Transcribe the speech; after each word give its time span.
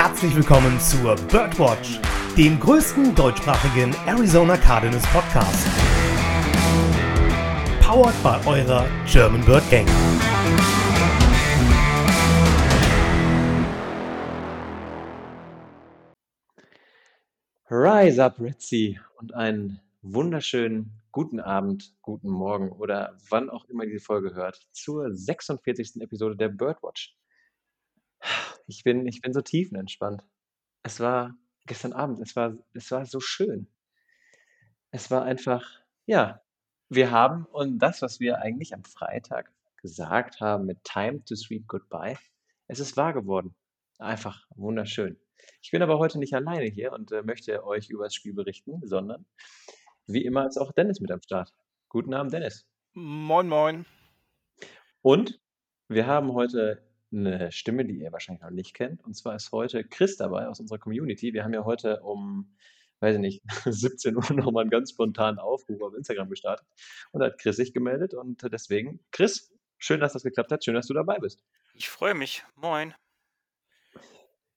herzlich 0.00 0.36
willkommen 0.36 0.78
zur 0.78 1.16
Birdwatch, 1.16 1.98
dem 2.36 2.60
größten 2.60 3.16
deutschsprachigen 3.16 3.92
Arizona 4.06 4.56
Cardinals 4.56 5.04
Podcast. 5.08 5.66
Powered 7.80 8.14
by 8.22 8.48
eurer 8.48 8.86
German 9.10 9.44
Bird 9.44 9.68
Gang. 9.72 9.88
Rise 17.68 18.24
up, 18.24 18.38
Ritzy, 18.38 19.00
und 19.18 19.34
einen 19.34 19.80
wunderschönen 20.02 20.92
guten 21.10 21.40
Abend, 21.40 21.92
guten 22.02 22.28
Morgen 22.28 22.70
oder 22.70 23.16
wann 23.30 23.50
auch 23.50 23.64
immer 23.64 23.84
diese 23.84 23.98
Folge 23.98 24.32
hört, 24.32 24.64
zur 24.70 25.12
46. 25.12 26.00
Episode 26.00 26.36
der 26.36 26.50
Birdwatch. 26.50 27.18
Ich 28.66 28.84
bin, 28.84 29.06
ich 29.06 29.22
bin 29.22 29.32
so 29.32 29.40
tiefenentspannt. 29.40 30.22
Es 30.82 31.00
war 31.00 31.34
gestern 31.66 31.92
Abend, 31.92 32.20
es 32.20 32.36
war, 32.36 32.56
es 32.74 32.90
war 32.90 33.06
so 33.06 33.20
schön. 33.20 33.68
Es 34.90 35.10
war 35.10 35.24
einfach, 35.24 35.64
ja, 36.06 36.42
wir 36.88 37.10
haben 37.10 37.44
und 37.46 37.78
das, 37.78 38.02
was 38.02 38.20
wir 38.20 38.38
eigentlich 38.38 38.74
am 38.74 38.84
Freitag 38.84 39.52
gesagt 39.82 40.40
haben 40.40 40.66
mit 40.66 40.82
Time 40.84 41.24
to 41.24 41.36
Sweet 41.36 41.66
Goodbye, 41.66 42.18
es 42.66 42.80
ist 42.80 42.96
wahr 42.96 43.12
geworden. 43.12 43.54
Einfach 43.98 44.46
wunderschön. 44.54 45.18
Ich 45.62 45.70
bin 45.70 45.82
aber 45.82 45.98
heute 45.98 46.18
nicht 46.18 46.34
alleine 46.34 46.66
hier 46.66 46.92
und 46.92 47.12
äh, 47.12 47.22
möchte 47.22 47.64
euch 47.64 47.90
über 47.90 48.04
das 48.04 48.14
Spiel 48.14 48.34
berichten, 48.34 48.80
sondern 48.84 49.26
wie 50.06 50.24
immer 50.24 50.46
ist 50.46 50.58
auch 50.58 50.72
Dennis 50.72 51.00
mit 51.00 51.10
am 51.10 51.22
Start. 51.22 51.52
Guten 51.88 52.14
Abend, 52.14 52.32
Dennis. 52.32 52.66
Moin, 52.92 53.48
moin. 53.48 53.86
Und 55.02 55.40
wir 55.88 56.06
haben 56.06 56.32
heute 56.32 56.87
eine 57.12 57.50
Stimme, 57.52 57.84
die 57.84 57.98
ihr 58.00 58.12
wahrscheinlich 58.12 58.42
noch 58.42 58.50
nicht 58.50 58.74
kennt. 58.74 59.02
Und 59.04 59.14
zwar 59.14 59.34
ist 59.36 59.50
heute 59.52 59.84
Chris 59.84 60.16
dabei 60.16 60.46
aus 60.48 60.60
unserer 60.60 60.78
Community. 60.78 61.32
Wir 61.32 61.44
haben 61.44 61.54
ja 61.54 61.64
heute 61.64 62.00
um, 62.02 62.54
weiß 63.00 63.14
ich 63.16 63.20
nicht, 63.20 63.42
17 63.64 64.16
Uhr 64.16 64.32
nochmal 64.32 64.62
einen 64.62 64.70
ganz 64.70 64.90
spontanen 64.90 65.38
Aufruf 65.38 65.80
auf 65.82 65.94
Instagram 65.94 66.28
gestartet. 66.30 66.66
Und 67.12 67.20
da 67.20 67.26
hat 67.26 67.38
Chris 67.38 67.56
sich 67.56 67.72
gemeldet. 67.72 68.14
Und 68.14 68.42
deswegen, 68.52 69.00
Chris, 69.10 69.52
schön, 69.78 70.00
dass 70.00 70.12
das 70.12 70.22
geklappt 70.22 70.52
hat. 70.52 70.64
Schön, 70.64 70.74
dass 70.74 70.86
du 70.86 70.94
dabei 70.94 71.18
bist. 71.18 71.42
Ich 71.74 71.88
freue 71.88 72.14
mich. 72.14 72.44
Moin. 72.56 72.94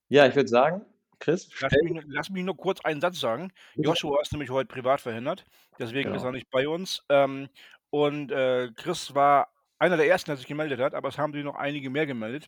Ja, 0.09 0.27
ich 0.27 0.35
würde 0.35 0.49
sagen, 0.49 0.85
Chris, 1.19 1.49
Lass 1.61 1.71
mich, 1.83 2.03
lass 2.07 2.29
mich 2.31 2.43
nur 2.43 2.57
kurz 2.57 2.81
einen 2.81 2.99
Satz 2.99 3.19
sagen. 3.19 3.53
Joshua 3.75 4.19
ist 4.21 4.31
nämlich 4.33 4.49
heute 4.49 4.67
privat 4.67 4.99
verhindert, 4.99 5.45
deswegen 5.79 6.09
ist 6.09 6.17
Genau. 6.23 6.29
er 6.29 6.31
nicht 6.33 6.49
bei 6.49 6.67
uns. 6.67 7.05
Ähm, 7.09 7.47
und 7.91 8.31
äh, 8.31 8.71
Chris 8.75 9.13
war 9.13 9.53
einer 9.81 9.97
der 9.97 10.07
ersten, 10.07 10.29
der 10.29 10.37
sich 10.37 10.47
gemeldet 10.47 10.79
hat, 10.79 10.93
aber 10.93 11.09
es 11.09 11.17
haben 11.17 11.33
sich 11.33 11.43
noch 11.43 11.55
einige 11.55 11.89
mehr 11.89 12.05
gemeldet. 12.05 12.47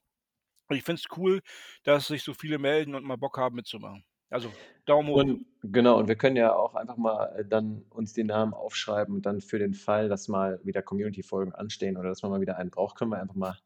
Und 0.70 0.78
ich 0.78 0.84
finde 0.84 1.02
es 1.02 1.18
cool, 1.18 1.42
dass 1.84 2.08
sich 2.08 2.24
so 2.24 2.34
viele 2.34 2.60
melden 2.60 2.94
und 2.96 3.04
mal 3.04 3.18
Bock 3.18 3.38
haben 3.38 3.56
mitzumachen. 3.56 4.06
Also 4.30 4.52
Daumen 4.86 5.10
hoch. 5.10 5.18
Und 5.18 5.46
genau, 5.64 5.98
und 5.98 6.08
wir 6.08 6.16
können 6.16 6.36
ja 6.36 6.56
auch 6.56 6.76
einfach 6.76 6.96
mal 6.96 7.26
äh, 7.38 7.46
dann 7.46 7.86
uns 7.90 8.14
die 8.14 8.24
Namen 8.24 8.54
aufschreiben 8.54 9.16
und 9.16 9.26
dann 9.26 9.42
für 9.42 9.60
den 9.60 9.74
Fall, 9.74 10.10
dass 10.10 10.28
mal 10.28 10.60
wieder 10.64 10.82
Community-Folgen 10.82 11.54
anstehen 11.54 11.98
oder 11.98 12.10
dass 12.10 12.22
man 12.22 12.32
mal 12.32 12.42
wieder 12.42 12.58
einen 12.58 12.70
braucht, 12.70 12.98
können 12.98 13.12
wir 13.12 13.20
einfach 13.20 13.36
mal 13.36 13.58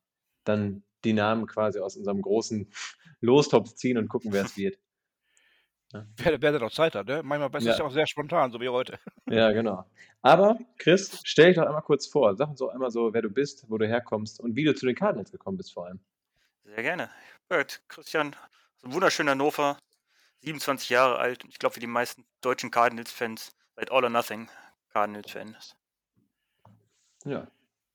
dann 0.46 0.84
die 1.04 1.14
Namen 1.14 1.46
quasi 1.46 1.80
aus 1.80 1.98
unserem 1.98 2.22
großen 2.22 2.72
Lostopf 3.22 3.74
ziehen 3.76 3.98
und 3.98 4.08
gucken, 4.08 4.32
wer 4.32 4.46
es 4.46 4.58
wird. 4.58 4.78
Wer, 5.92 6.42
wer 6.42 6.52
da 6.52 6.60
noch 6.60 6.72
Zeit 6.72 6.96
hat, 6.96 7.08
ne? 7.08 7.22
Manchmal 7.24 7.50
ist 7.62 7.68
es 7.68 7.78
Ja. 7.78 7.78
ja 7.78 7.86
auch 7.86 7.92
sehr 7.94 8.08
spontan, 8.08 8.52
so 8.52 8.60
wie 8.60 8.70
heute. 8.70 9.00
Ja, 9.30 9.52
genau. 9.52 9.86
Aber 10.22 10.58
Chris, 10.78 11.20
stell 11.24 11.48
dich 11.48 11.56
doch 11.58 11.66
einmal 11.66 11.82
kurz 11.82 12.08
vor. 12.08 12.36
Sag 12.36 12.50
uns 12.50 12.60
doch 12.60 12.70
einmal 12.70 12.92
so, 12.92 13.14
wer 13.14 13.22
du 13.22 13.30
bist, 13.30 13.66
wo 13.70 13.78
du 13.78 13.88
herkommst 13.88 14.40
und 14.40 14.56
wie 14.56 14.64
du 14.64 14.74
zu 14.74 14.86
den 14.86 14.96
Cardinals 14.96 15.32
gekommen 15.32 15.58
bist 15.58 15.74
vor 15.74 15.86
allem. 15.86 16.00
Sehr 16.64 16.82
gerne. 16.84 17.10
Bird, 17.50 17.82
Christian, 17.88 18.36
aus 18.78 18.84
einem 18.84 18.94
wunderschönen 18.94 19.30
Hannover, 19.30 19.78
27 20.42 20.90
Jahre 20.90 21.18
alt. 21.20 21.44
und 21.44 21.50
Ich 21.52 21.60
glaube, 21.60 21.76
wie 21.78 21.80
die 21.82 21.88
meisten 21.88 22.26
deutschen 22.42 22.72
Cardinals-Fans, 22.72 23.56
seit 23.76 23.92
All 23.92 24.04
or 24.04 24.10
Nothing 24.10 24.50
Cardinals-Fans. 24.92 25.76
Ja. 27.26 27.48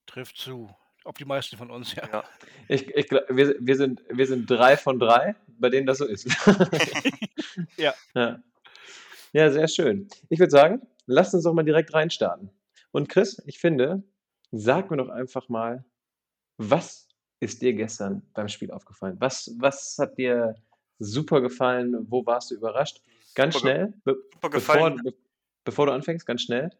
Trifft 0.06 0.36
zu. 0.36 0.74
Auf 1.04 1.16
die 1.16 1.24
meisten 1.24 1.56
von 1.56 1.70
uns, 1.70 1.94
ja. 1.94 2.08
Ja. 2.12 2.24
Ich, 2.68 2.88
ich, 2.88 3.10
wir, 3.10 3.56
wir, 3.58 3.76
sind, 3.76 4.02
wir 4.08 4.26
sind 4.26 4.48
drei 4.48 4.76
von 4.76 4.98
drei, 4.98 5.34
bei 5.58 5.68
denen 5.68 5.86
das 5.86 5.98
so 5.98 6.06
ist. 6.06 6.28
Ja. 7.76 7.92
ja. 8.14 8.42
Ja, 9.32 9.50
sehr 9.50 9.68
schön. 9.68 10.08
Ich 10.30 10.38
würde 10.38 10.50
sagen, 10.50 10.86
lasst 11.06 11.34
uns 11.34 11.44
doch 11.44 11.52
mal 11.52 11.64
direkt 11.64 11.92
reinstarten. 11.92 12.50
Und 12.92 13.08
Chris, 13.08 13.42
ich 13.46 13.58
finde, 13.58 14.02
sag 14.52 14.90
mir 14.90 14.96
doch 14.96 15.08
einfach 15.08 15.48
mal, 15.48 15.84
was 16.56 17.08
ist 17.40 17.60
dir 17.60 17.74
gestern 17.74 18.22
beim 18.34 18.48
Spiel 18.48 18.70
aufgefallen? 18.70 19.16
Was, 19.18 19.54
was 19.58 19.96
hat 19.98 20.16
dir 20.16 20.54
super 20.98 21.40
gefallen? 21.40 22.06
Wo 22.08 22.24
warst 22.24 22.50
du 22.50 22.54
überrascht? 22.54 23.02
Ganz 23.34 23.54
Super 23.54 23.66
schnell, 23.66 23.94
be 24.04 24.16
Super 24.34 24.50
bevor, 24.50 24.90
be 24.90 25.14
bevor 25.64 25.86
du 25.86 25.92
anfängst, 25.92 26.26
ganz 26.26 26.42
schnell. 26.42 26.70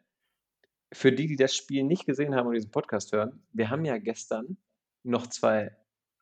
Für 0.93 1.13
die, 1.13 1.27
die 1.27 1.37
das 1.37 1.55
Spiel 1.55 1.85
nicht 1.85 2.07
gesehen 2.07 2.35
haben 2.35 2.47
und 2.47 2.55
diesen 2.55 2.71
Podcast 2.71 3.13
hören, 3.13 3.43
wir 3.53 3.71
haben 3.71 3.85
ja 3.85 3.99
gestern 3.99 4.57
noch 5.03 5.27
zwei 5.27 5.77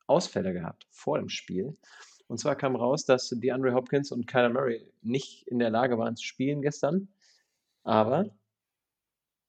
Ausfälle 0.07 0.53
gehabt 0.53 0.87
vor 0.91 1.17
dem 1.19 1.29
Spiel. 1.29 1.77
Und 2.27 2.37
zwar 2.37 2.55
kam 2.55 2.75
raus, 2.75 3.05
dass 3.05 3.29
DeAndre 3.29 3.73
Hopkins 3.73 4.11
und 4.11 4.27
Kyler 4.27 4.49
Murray 4.49 4.89
nicht 5.01 5.47
in 5.47 5.59
der 5.59 5.69
Lage 5.69 5.97
waren 5.97 6.15
zu 6.15 6.23
spielen 6.23 6.61
gestern. 6.61 7.09
Aber 7.83 8.29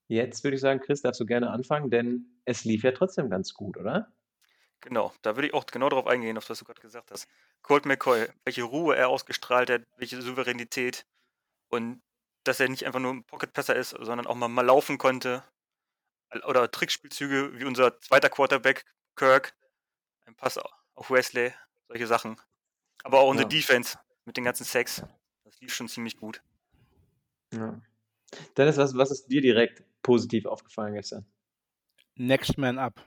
jetzt 0.09 0.43
würde 0.43 0.57
ich 0.57 0.61
sagen, 0.61 0.81
Chris, 0.81 1.03
darfst 1.03 1.21
du 1.21 1.27
gerne 1.27 1.51
anfangen, 1.51 1.91
denn 1.91 2.27
es 2.45 2.65
lief 2.65 2.83
ja 2.83 2.93
trotzdem 2.93 3.31
ganz 3.31 3.55
gut, 3.55 3.77
oder? 3.77 4.13
Genau, 4.81 5.13
da 5.23 5.37
würde 5.37 5.47
ich 5.47 5.55
auch 5.55 5.65
genau 5.67 5.89
darauf 5.89 6.09
eingehen, 6.09 6.37
auf 6.37 6.51
was 6.51 6.59
du 6.59 6.65
gerade 6.65 6.81
gesagt 6.81 7.13
hast. 7.13 7.29
Colt 7.63 7.87
McCoy, 7.87 8.27
welche 8.45 8.65
Ruhe 8.65 8.97
er 8.97 9.09
ausgestrahlt 9.09 9.71
hat, 9.71 9.83
welche 9.97 10.21
Souveränität 10.21 11.07
und 11.69 12.03
dass 12.45 12.61
er 12.61 12.69
nicht 12.69 12.87
einfach 12.87 13.01
nur 13.01 13.13
ein 13.13 13.25
Pocket-Passer 13.25 13.77
ist, 13.77 13.91
sondern 13.91 14.27
auch 14.27 14.35
mal, 14.35 14.49
mal 14.49 14.65
laufen 14.65 14.99
konnte. 14.99 15.45
Oder 16.47 16.71
Trickspielzüge 16.71 17.59
wie 17.59 17.65
unser 17.65 18.01
zweiter 18.01 18.31
Quarterback 18.31 18.85
Kirk, 19.17 19.55
ein 20.25 20.35
Pass 20.35 20.59
auf 20.59 21.11
Wesley, 21.11 21.53
solche 21.89 22.07
Sachen. 22.07 22.41
Aber 23.05 23.21
auch 23.21 23.29
unsere 23.29 23.49
Ja. 23.49 23.57
Defense 23.57 23.99
mit 24.25 24.37
den 24.37 24.45
ganzen 24.45 24.65
Sacks, 24.65 25.03
das 25.45 25.61
lief 25.61 25.75
schon 25.75 25.89
ziemlich 25.89 26.17
gut. 26.17 26.43
Ja. 27.53 27.81
Dennis, 28.57 28.79
was, 28.79 28.97
was 28.97 29.11
ist 29.11 29.27
dir 29.27 29.43
direkt 29.43 29.85
positiv 30.03 30.47
aufgefallen 30.47 30.95
gestern? 30.95 31.27
Next 32.15 32.57
Man 32.57 32.79
Up 32.79 33.05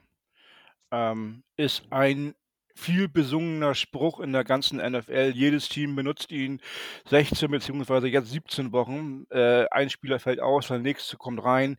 ähm, 0.92 1.44
ist 1.58 1.84
ein 1.90 2.36
viel 2.76 3.08
besungener 3.08 3.74
Spruch 3.74 4.20
in 4.20 4.34
der 4.34 4.44
ganzen 4.44 4.78
NFL. 4.78 5.32
Jedes 5.34 5.70
Team 5.70 5.96
benutzt 5.96 6.32
ihn 6.32 6.62
16 7.10 7.50
beziehungsweise 7.50 8.08
jetzt 8.08 8.30
17 8.30 8.72
Wochen. 8.72 9.26
Äh, 9.30 9.66
ein 9.72 9.90
Spieler 9.90 10.20
fällt 10.20 10.42
aus, 10.42 10.68
der 10.68 10.80
nächste 10.80 11.18
kommt 11.18 11.44
rein, 11.44 11.78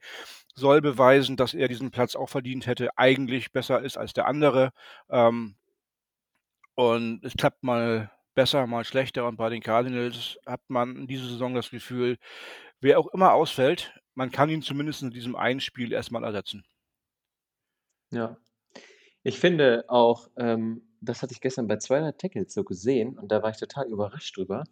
soll 0.54 0.80
beweisen, 0.80 1.36
dass 1.36 1.54
er 1.54 1.68
diesen 1.68 1.90
Platz 1.90 2.16
auch 2.16 2.28
verdient 2.28 2.66
hätte, 2.66 2.96
eigentlich 2.96 3.52
besser 3.52 3.82
ist 3.82 3.98
als 3.98 4.14
der 4.14 4.26
andere. 4.26 4.72
Ähm, 5.10 5.56
und 6.74 7.24
es 7.24 7.34
klappt 7.34 7.62
mal 7.62 8.10
besser, 8.34 8.66
mal 8.66 8.84
schlechter. 8.84 9.26
Und 9.26 9.36
bei 9.36 9.50
den 9.50 9.62
Cardinals 9.62 10.38
hat 10.46 10.60
man 10.68 10.96
in 10.96 11.06
dieser 11.06 11.26
Saison 11.26 11.54
das 11.54 11.70
Gefühl, 11.70 12.18
wer 12.80 12.98
auch 12.98 13.08
immer 13.08 13.32
ausfällt, 13.32 13.92
man 14.14 14.30
kann 14.30 14.48
ihn 14.48 14.62
zumindest 14.62 15.02
in 15.02 15.10
diesem 15.10 15.36
einen 15.36 15.60
Spiel 15.60 15.92
erstmal 15.92 16.24
ersetzen. 16.24 16.64
Ja. 18.10 18.36
Ich 19.22 19.40
finde 19.40 19.84
auch, 19.88 20.30
ähm, 20.36 20.85
das 21.00 21.22
hatte 21.22 21.32
ich 21.32 21.40
gestern 21.40 21.66
bei 21.66 21.76
200 21.78 22.18
Tackles 22.20 22.54
so 22.54 22.64
gesehen 22.64 23.18
und 23.18 23.30
da 23.32 23.42
war 23.42 23.50
ich 23.50 23.58
total 23.58 23.88
überrascht 23.88 24.36
drüber. 24.36 24.64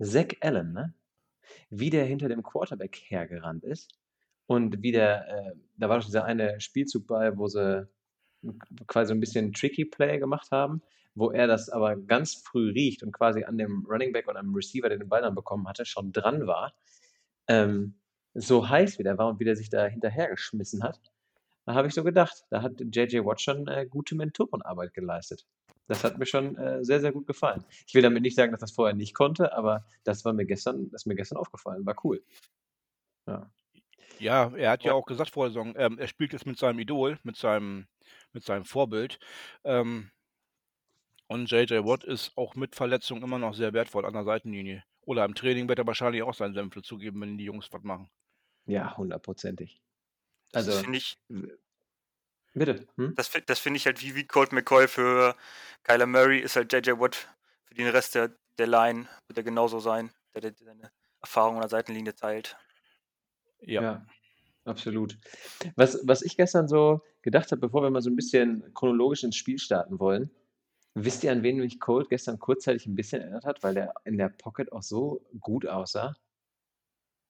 Zach 0.00 0.28
Allen, 0.40 0.72
ne? 0.72 0.94
Wie 1.70 1.90
der 1.90 2.04
hinter 2.04 2.28
dem 2.28 2.42
Quarterback 2.42 2.96
hergerannt 3.08 3.64
ist 3.64 3.90
und 4.46 4.82
wie 4.82 4.92
der, 4.92 5.28
äh, 5.28 5.52
da 5.76 5.88
war 5.88 5.98
doch 5.98 6.06
dieser 6.06 6.24
eine 6.24 6.60
Spielzug 6.60 7.06
bei, 7.06 7.36
wo 7.36 7.48
sie 7.48 7.88
quasi 8.86 9.12
ein 9.12 9.20
bisschen 9.20 9.52
Tricky 9.52 9.84
Play 9.84 10.18
gemacht 10.18 10.50
haben, 10.50 10.82
wo 11.14 11.30
er 11.30 11.46
das 11.46 11.68
aber 11.68 11.96
ganz 11.96 12.34
früh 12.34 12.70
riecht 12.70 13.02
und 13.02 13.12
quasi 13.12 13.44
an 13.44 13.58
dem 13.58 13.84
Running 13.88 14.12
Back 14.12 14.28
und 14.28 14.36
am 14.36 14.54
Receiver, 14.54 14.88
der 14.88 14.98
den 14.98 15.08
Ball 15.08 15.22
dann 15.22 15.34
bekommen 15.34 15.68
hatte, 15.68 15.84
schon 15.84 16.12
dran 16.12 16.46
war. 16.46 16.72
Ähm, 17.48 17.94
so 18.34 18.68
heiß 18.68 18.98
wie 18.98 19.02
der 19.02 19.18
war 19.18 19.28
und 19.28 19.40
wie 19.40 19.44
der 19.44 19.56
sich 19.56 19.70
da 19.70 19.86
hinterhergeschmissen 19.86 20.82
hat. 20.82 21.00
Da 21.66 21.74
habe 21.74 21.88
ich 21.88 21.94
so 21.94 22.02
gedacht, 22.04 22.44
da 22.50 22.62
hat 22.62 22.80
JJ 22.80 23.24
Watt 23.24 23.40
schon 23.40 23.66
äh, 23.68 23.86
gute 23.86 24.14
Mentorenarbeit 24.14 24.94
geleistet. 24.94 25.46
Das 25.86 26.04
hat 26.04 26.18
mir 26.18 26.26
schon 26.26 26.56
äh, 26.56 26.84
sehr, 26.84 27.00
sehr 27.00 27.12
gut 27.12 27.26
gefallen. 27.26 27.64
Ich 27.86 27.94
will 27.94 28.02
damit 28.02 28.22
nicht 28.22 28.36
sagen, 28.36 28.52
dass 28.52 28.60
das 28.60 28.72
vorher 28.72 28.94
nicht 28.94 29.14
konnte, 29.14 29.52
aber 29.52 29.84
das 30.04 30.24
war 30.24 30.32
mir 30.32 30.46
gestern, 30.46 30.90
das 30.90 31.02
ist 31.02 31.06
mir 31.06 31.16
gestern 31.16 31.38
aufgefallen. 31.38 31.84
War 31.84 31.96
cool. 32.04 32.22
Ja. 33.26 33.50
Ja, 34.18 34.52
er 34.54 34.70
hat 34.70 34.84
ja 34.84 34.92
auch 34.92 35.06
gesagt 35.06 35.30
vor 35.30 35.46
der 35.46 35.52
Saison, 35.52 35.74
ähm, 35.76 35.98
er 35.98 36.06
spielt 36.06 36.32
jetzt 36.32 36.46
mit 36.46 36.58
seinem 36.58 36.78
Idol, 36.78 37.18
mit 37.22 37.36
seinem, 37.36 37.86
mit 38.32 38.44
seinem 38.44 38.64
Vorbild. 38.66 39.18
Ähm, 39.64 40.10
und 41.28 41.50
JJ 41.50 41.84
Watt 41.84 42.04
ist 42.04 42.36
auch 42.36 42.54
mit 42.56 42.74
Verletzung 42.74 43.22
immer 43.22 43.38
noch 43.38 43.54
sehr 43.54 43.72
wertvoll 43.72 44.04
an 44.04 44.12
der 44.12 44.24
Seitenlinie. 44.24 44.84
Oder 45.02 45.24
im 45.24 45.34
Training 45.34 45.68
wird 45.68 45.78
er 45.78 45.86
wahrscheinlich 45.86 46.22
auch 46.22 46.34
seinen 46.34 46.54
Senf 46.54 46.74
zugeben, 46.82 47.20
wenn 47.20 47.38
die 47.38 47.44
Jungs 47.44 47.68
was 47.72 47.82
machen. 47.82 48.10
Ja, 48.66 48.96
hundertprozentig. 48.96 49.80
Das 50.52 50.68
Also, 50.68 50.82
finde 50.82 50.98
ich, 50.98 51.16
bitte. 52.54 52.86
Hm? 52.96 53.14
das, 53.16 53.30
das 53.46 53.58
finde 53.58 53.78
ich 53.78 53.86
halt 53.86 54.02
wie, 54.02 54.14
wie 54.14 54.26
Colt 54.26 54.52
McCoy 54.52 54.88
für 54.88 55.36
Kyler 55.84 56.06
Murray 56.06 56.40
ist 56.40 56.56
halt 56.56 56.72
JJ 56.72 56.92
Watt 56.98 57.28
für 57.64 57.74
den 57.74 57.88
Rest 57.88 58.14
der, 58.14 58.32
der 58.58 58.66
Line 58.66 59.08
wird 59.28 59.38
er 59.38 59.44
genauso 59.44 59.80
sein, 59.80 60.10
der, 60.34 60.42
der 60.42 60.54
seine 60.54 60.90
Erfahrung 61.20 61.56
an 61.56 61.62
der 61.62 61.70
Seitenlinie 61.70 62.14
teilt. 62.14 62.56
Ja. 63.60 63.82
Ja, 63.82 64.06
absolut. 64.64 65.18
Was, 65.76 66.00
was 66.04 66.22
ich 66.22 66.36
gestern 66.36 66.66
so 66.66 67.02
gedacht 67.22 67.52
habe, 67.52 67.60
bevor 67.60 67.82
wir 67.82 67.90
mal 67.90 68.02
so 68.02 68.10
ein 68.10 68.16
bisschen 68.16 68.72
chronologisch 68.74 69.22
ins 69.22 69.36
Spiel 69.36 69.58
starten 69.58 69.98
wollen, 70.00 70.30
wisst 70.94 71.22
ihr, 71.24 71.32
an 71.32 71.42
wen 71.42 71.58
mich 71.58 71.78
Colt 71.78 72.08
gestern 72.08 72.38
kurzzeitig 72.38 72.86
ein 72.86 72.96
bisschen 72.96 73.22
erinnert 73.22 73.44
hat, 73.44 73.62
weil 73.62 73.74
der 73.74 73.92
in 74.04 74.18
der 74.18 74.30
Pocket 74.30 74.72
auch 74.72 74.82
so 74.82 75.24
gut 75.38 75.66
aussah? 75.66 76.16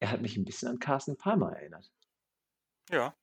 Er 0.00 0.11
hat 0.11 0.22
mich 0.22 0.37
ein 0.37 0.44
bisschen 0.44 0.69
an 0.69 0.78
Carsten 0.78 1.17
Palmer 1.17 1.52
erinnert. 1.52 1.90
Ja. 2.90 3.14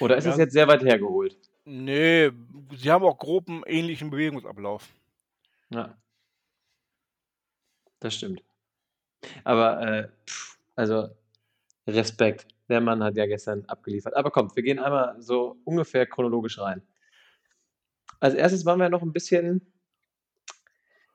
Oder 0.00 0.16
ist 0.16 0.24
Ja. 0.24 0.32
es 0.32 0.36
jetzt 0.38 0.52
sehr 0.52 0.68
weit 0.68 0.82
hergeholt? 0.82 1.36
Nee, 1.64 2.30
sie 2.76 2.90
haben 2.90 3.04
auch 3.04 3.18
grob 3.18 3.48
einen 3.48 3.62
ähnlichen 3.66 4.10
Bewegungsablauf. 4.10 4.88
Ja. 5.70 5.96
Das 8.00 8.14
stimmt. 8.14 8.42
Aber, 9.44 9.80
äh, 9.82 10.08
pff, 10.26 10.58
also 10.76 11.08
Respekt. 11.86 12.48
Der 12.68 12.80
Mann 12.80 13.02
hat 13.04 13.16
ja 13.16 13.26
gestern 13.26 13.64
abgeliefert. 13.66 14.16
Aber 14.16 14.30
komm, 14.30 14.54
wir 14.56 14.62
gehen 14.62 14.78
einmal 14.80 15.20
so 15.22 15.58
ungefähr 15.64 16.06
chronologisch 16.06 16.58
rein. 16.58 16.82
Als 18.20 18.34
erstes 18.34 18.66
waren 18.66 18.78
wir 18.78 18.90
noch 18.90 19.00
ein 19.00 19.12
bisschen, 19.14 19.72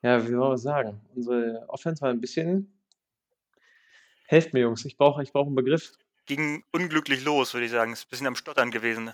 ja, 0.03 0.27
wie 0.27 0.35
wollen 0.37 0.51
wir 0.53 0.57
sagen? 0.57 1.01
Unsere 1.15 1.65
Offense 1.67 2.01
war 2.01 2.09
ein 2.09 2.21
bisschen. 2.21 2.71
Helft 4.27 4.53
mir, 4.53 4.61
Jungs, 4.61 4.83
ich 4.85 4.97
brauche 4.97 5.21
ich 5.21 5.31
brauch 5.31 5.45
einen 5.45 5.55
Begriff. 5.55 5.91
Ging 6.25 6.63
unglücklich 6.71 7.23
los, 7.23 7.53
würde 7.53 7.65
ich 7.65 7.71
sagen. 7.71 7.93
Ist 7.93 8.05
ein 8.05 8.09
bisschen 8.09 8.27
am 8.27 8.35
Stottern 8.35 8.71
gewesen. 8.71 9.11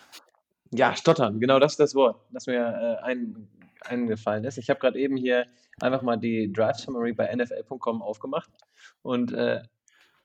Ja, 0.71 0.95
stottern, 0.95 1.39
genau 1.39 1.59
das 1.59 1.74
ist 1.74 1.80
das 1.80 1.95
Wort, 1.95 2.21
das 2.31 2.48
mir 2.48 2.56
äh, 3.01 3.04
ein, 3.04 3.48
eingefallen 3.81 4.44
ist. 4.44 4.57
Ich 4.57 4.69
habe 4.69 4.80
gerade 4.80 5.00
eben 5.00 5.15
hier 5.15 5.48
einfach 5.80 6.01
mal 6.01 6.18
die 6.18 6.51
Drive 6.51 6.77
Summary 6.77 7.13
bei 7.13 7.33
NFL.com 7.33 8.01
aufgemacht 8.01 8.50
und 9.01 9.31
äh, 9.31 9.62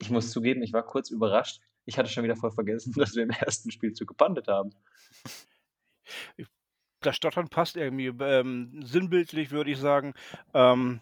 ich 0.01 0.11
muss 0.11 0.31
zugeben, 0.31 0.63
ich 0.63 0.73
war 0.73 0.83
kurz 0.83 1.11
überrascht. 1.11 1.61
Ich 1.85 1.99
hatte 1.99 2.09
schon 2.09 2.25
wieder 2.25 2.37
voll 2.37 2.51
vergessen, 2.51 2.93
dass 2.97 3.15
wir 3.15 3.23
im 3.23 3.31
ersten 3.31 3.71
Spielzug 3.71 4.09
gepantet 4.09 4.49
haben. 4.49 4.71
Das 7.01 7.17
Stottern 7.17 7.49
passt 7.49 7.77
irgendwie. 7.77 8.07
Ähm, 8.07 8.81
sinnbildlich 8.85 9.51
würde 9.51 9.71
ich 9.71 9.79
sagen, 9.79 10.15
ähm, 10.55 11.01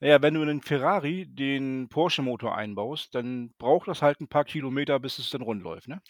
naja, 0.00 0.22
wenn 0.22 0.34
du 0.34 0.42
in 0.42 0.48
einen 0.48 0.62
Ferrari 0.62 1.26
den 1.26 1.88
Porsche-Motor 1.88 2.56
einbaust, 2.56 3.14
dann 3.14 3.52
braucht 3.58 3.88
das 3.88 4.02
halt 4.02 4.20
ein 4.20 4.28
paar 4.28 4.44
Kilometer, 4.44 4.98
bis 5.00 5.18
es 5.18 5.30
dann 5.30 5.42
rund 5.42 5.62
läuft, 5.62 5.88
ne? 5.88 6.00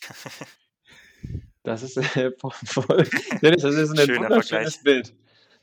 Das 1.62 1.82
ist 1.82 1.96
äh, 1.96 2.31
voll, 2.38 2.52
voll, 2.64 3.08
Dennis, 3.43 3.62
das 3.62 3.75
ist 3.75 3.90
ein 3.90 4.06
Schöner 4.06 4.29
wunderschönes 4.29 4.76
Vergleich. 4.76 4.82
Bild. 4.82 5.14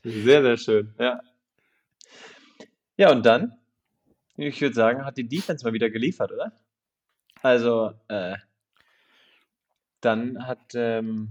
Sehr, 0.04 0.42
sehr 0.42 0.56
schön, 0.56 0.94
ja. 0.98 1.20
Ja, 2.96 3.10
und 3.12 3.26
dann, 3.26 3.56
ich 4.36 4.60
würde 4.60 4.74
sagen, 4.74 5.04
hat 5.04 5.16
die 5.16 5.28
Defense 5.28 5.64
mal 5.64 5.72
wieder 5.72 5.90
geliefert, 5.90 6.32
oder? 6.32 6.52
Also, 7.42 7.92
äh, 8.08 8.36
dann 10.00 10.46
hat, 10.46 10.74
ähm, 10.74 11.30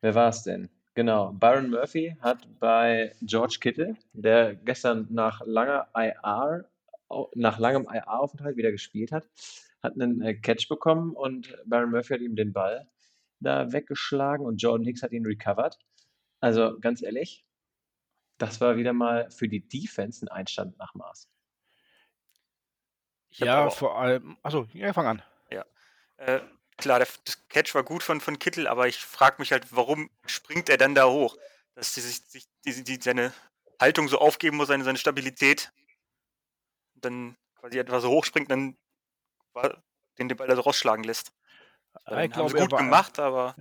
wer 0.00 0.14
war 0.14 0.28
es 0.28 0.42
denn? 0.42 0.68
Genau, 0.94 1.32
Byron 1.32 1.70
Murphy 1.70 2.16
hat 2.20 2.46
bei 2.58 3.14
George 3.22 3.58
Kittle, 3.60 3.96
der 4.12 4.54
gestern 4.54 5.06
nach 5.10 5.40
langer 5.44 5.88
IR, 5.94 6.68
nach 7.34 7.58
langem 7.58 7.86
IR-Aufenthalt 7.90 8.56
wieder 8.56 8.72
gespielt 8.72 9.12
hat, 9.12 9.28
hat 9.82 9.94
einen 9.94 10.20
äh, 10.20 10.34
Catch 10.34 10.68
bekommen 10.68 11.14
und 11.14 11.56
Byron 11.64 11.90
Murphy 11.90 12.14
hat 12.14 12.20
ihm 12.20 12.36
den 12.36 12.52
Ball 12.52 12.88
da 13.38 13.72
weggeschlagen 13.72 14.44
und 14.44 14.60
Jordan 14.60 14.84
Hicks 14.84 15.02
hat 15.02 15.12
ihn 15.12 15.24
recovered. 15.24 15.78
Also 16.40 16.78
ganz 16.80 17.02
ehrlich, 17.02 17.46
das 18.38 18.60
war 18.60 18.76
wieder 18.76 18.92
mal 18.92 19.30
für 19.30 19.48
die 19.48 19.66
Defense 19.66 20.24
ein 20.24 20.28
Einstand 20.28 20.76
nach 20.78 20.94
Maß. 20.94 21.30
Ja, 23.32 23.70
vor 23.70 23.96
allem. 23.98 24.36
Achso, 24.42 24.66
ja, 24.72 24.92
fang 24.92 25.06
an. 25.06 25.22
Äh, 26.20 26.40
klar, 26.80 26.98
der, 26.98 27.08
das 27.24 27.46
Catch 27.48 27.74
war 27.74 27.82
gut 27.82 28.02
von, 28.02 28.20
von 28.20 28.38
Kittel, 28.38 28.66
aber 28.66 28.88
ich 28.88 28.98
frage 28.98 29.36
mich 29.38 29.52
halt, 29.52 29.66
warum 29.70 30.10
springt 30.26 30.68
er 30.68 30.76
dann 30.76 30.94
da 30.94 31.06
hoch? 31.06 31.36
Dass 31.74 31.94
die 31.94 32.00
sich, 32.00 32.20
die, 32.64 32.84
die, 32.84 32.98
seine 33.00 33.32
Haltung 33.80 34.08
so 34.08 34.18
aufgeben 34.18 34.56
muss, 34.56 34.68
seine, 34.68 34.84
seine 34.84 34.98
Stabilität. 34.98 35.72
Und 36.94 37.04
dann 37.04 37.36
quasi 37.54 37.78
etwas 37.78 38.02
so 38.02 38.10
hochspringt, 38.10 38.50
dann 38.50 38.76
den 40.18 40.28
den 40.28 40.36
Ball 40.36 40.48
da 40.48 40.56
so 40.56 40.62
rausschlagen 40.62 41.04
lässt. 41.04 41.32
Ja, 42.06 42.22
ich 42.22 42.32
glaube, 42.32 42.56
er 42.56 42.62
gut 42.62 42.72
war, 42.72 42.78
gemacht, 42.78 43.18
aber 43.18 43.54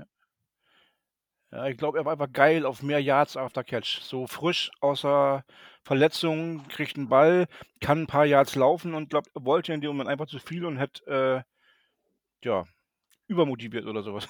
ja, 1.51 1.65
ich 1.65 1.77
glaub, 1.77 1.95
er 1.95 2.05
war 2.05 2.13
einfach 2.13 2.31
geil 2.31 2.65
auf 2.65 2.83
mehr 2.83 3.01
Yards 3.01 3.35
after 3.35 3.63
Catch. 3.63 4.01
So 4.01 4.27
frisch 4.27 4.69
außer 4.81 5.43
Verletzung, 5.83 6.67
kriegt 6.67 6.95
einen 6.95 7.09
Ball, 7.09 7.47
kann 7.81 8.03
ein 8.03 8.07
paar 8.07 8.25
Yards 8.25 8.55
laufen 8.55 8.93
und 8.93 9.09
glaubt, 9.09 9.29
er 9.33 9.45
wollte 9.45 9.73
in 9.73 9.81
dem 9.81 9.89
Moment 9.89 10.09
einfach 10.09 10.27
zu 10.27 10.37
viel 10.37 10.65
und 10.65 10.77
hätte, 10.77 11.43
äh, 12.43 12.47
ja, 12.47 12.65
übermotiviert 13.29 13.85
oder 13.85 14.03
sowas. 14.03 14.27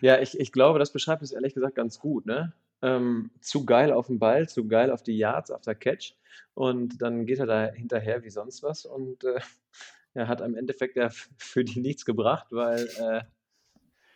Ja, 0.00 0.20
ich, 0.20 0.38
ich 0.38 0.52
glaube, 0.52 0.78
das 0.78 0.92
beschreibt 0.92 1.22
es 1.22 1.32
ehrlich 1.32 1.54
gesagt 1.54 1.74
ganz 1.74 1.98
gut, 1.98 2.26
ne? 2.26 2.52
Ähm, 2.82 3.30
zu 3.40 3.64
geil 3.64 3.92
auf 3.92 4.08
den 4.08 4.18
Ball, 4.18 4.48
zu 4.48 4.66
geil 4.66 4.90
auf 4.90 5.02
die 5.02 5.16
Yards 5.16 5.52
after 5.52 5.74
Catch 5.74 6.16
und 6.54 7.00
dann 7.00 7.26
geht 7.26 7.38
er 7.38 7.46
da 7.46 7.66
hinterher 7.66 8.24
wie 8.24 8.30
sonst 8.30 8.62
was 8.64 8.84
und 8.84 9.22
äh, 9.22 9.38
er 10.14 10.26
hat 10.26 10.42
am 10.42 10.56
Endeffekt 10.56 10.96
ja 10.96 11.10
für 11.36 11.64
die 11.64 11.80
nichts 11.80 12.04
gebracht, 12.04 12.48
weil 12.50 12.88
äh, 12.98 13.22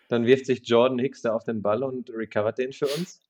dann 0.09 0.27
wirft 0.27 0.47
sich 0.47 0.67
Jordan 0.67 0.99
Hicks 0.99 1.23
da 1.23 1.33
auf 1.33 1.45
den 1.45 1.63
Ball 1.63 1.85
und 1.85 2.11
recovert 2.11 2.59
den 2.59 2.73
für 2.73 2.89
uns 2.89 3.21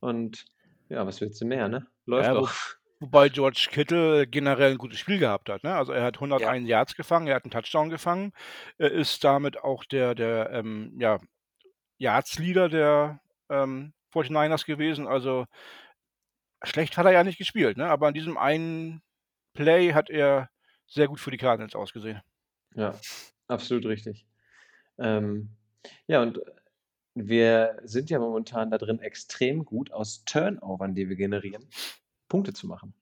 und 0.00 0.44
ja, 0.90 1.06
was 1.06 1.20
willst 1.22 1.40
du 1.40 1.46
mehr, 1.46 1.68
ne? 1.68 1.86
Läuft 2.04 2.28
Ja, 2.28 2.34
doch. 2.34 2.52
Wobei 2.98 3.28
George 3.28 3.68
Kittle 3.70 4.26
generell 4.26 4.72
ein 4.72 4.78
gutes 4.78 4.98
Spiel 4.98 5.18
gehabt 5.18 5.50
hat. 5.50 5.62
Ne? 5.64 5.74
Also 5.74 5.92
er 5.92 6.02
hat 6.02 6.16
101 6.16 6.66
Yards 6.66 6.96
gefangen, 6.96 7.26
er 7.26 7.34
hat 7.34 7.44
einen 7.44 7.50
Touchdown 7.50 7.90
gefangen, 7.90 8.32
er 8.78 8.90
ist 8.90 9.22
damit 9.22 9.58
auch 9.58 9.84
der, 9.84 10.14
der 10.14 10.50
ähm, 10.50 10.94
ja, 10.98 11.18
Yards-Leader 11.98 12.68
der 12.70 13.20
ähm, 13.50 13.92
49ers 14.14 14.64
gewesen. 14.64 15.06
Also 15.06 15.44
schlecht 16.62 16.96
hat 16.96 17.04
er 17.04 17.12
ja 17.12 17.22
nicht 17.22 17.38
gespielt, 17.38 17.76
ne? 17.76 17.86
aber 17.86 18.06
an 18.06 18.14
diesem 18.14 18.38
einen 18.38 19.02
Play 19.52 19.92
hat 19.92 20.08
er 20.08 20.48
sehr 20.86 21.08
gut 21.08 21.20
für 21.20 21.30
die 21.30 21.36
Cardinals 21.36 21.74
ausgesehen. 21.74 22.22
Ja, 22.74 22.98
absolut 23.48 23.84
richtig. 23.86 24.26
Ähm, 24.98 25.50
ja, 26.06 26.22
und 26.22 26.40
wir 27.14 27.78
sind 27.84 28.10
ja 28.10 28.18
momentan 28.18 28.70
da 28.70 28.78
drin 28.78 29.00
extrem 29.00 29.64
gut, 29.64 29.90
aus 29.92 30.24
Turnovern, 30.24 30.94
die 30.94 31.08
wir 31.08 31.16
generieren, 31.16 31.66
Punkte 32.28 32.52
zu 32.52 32.66
machen. 32.66 32.94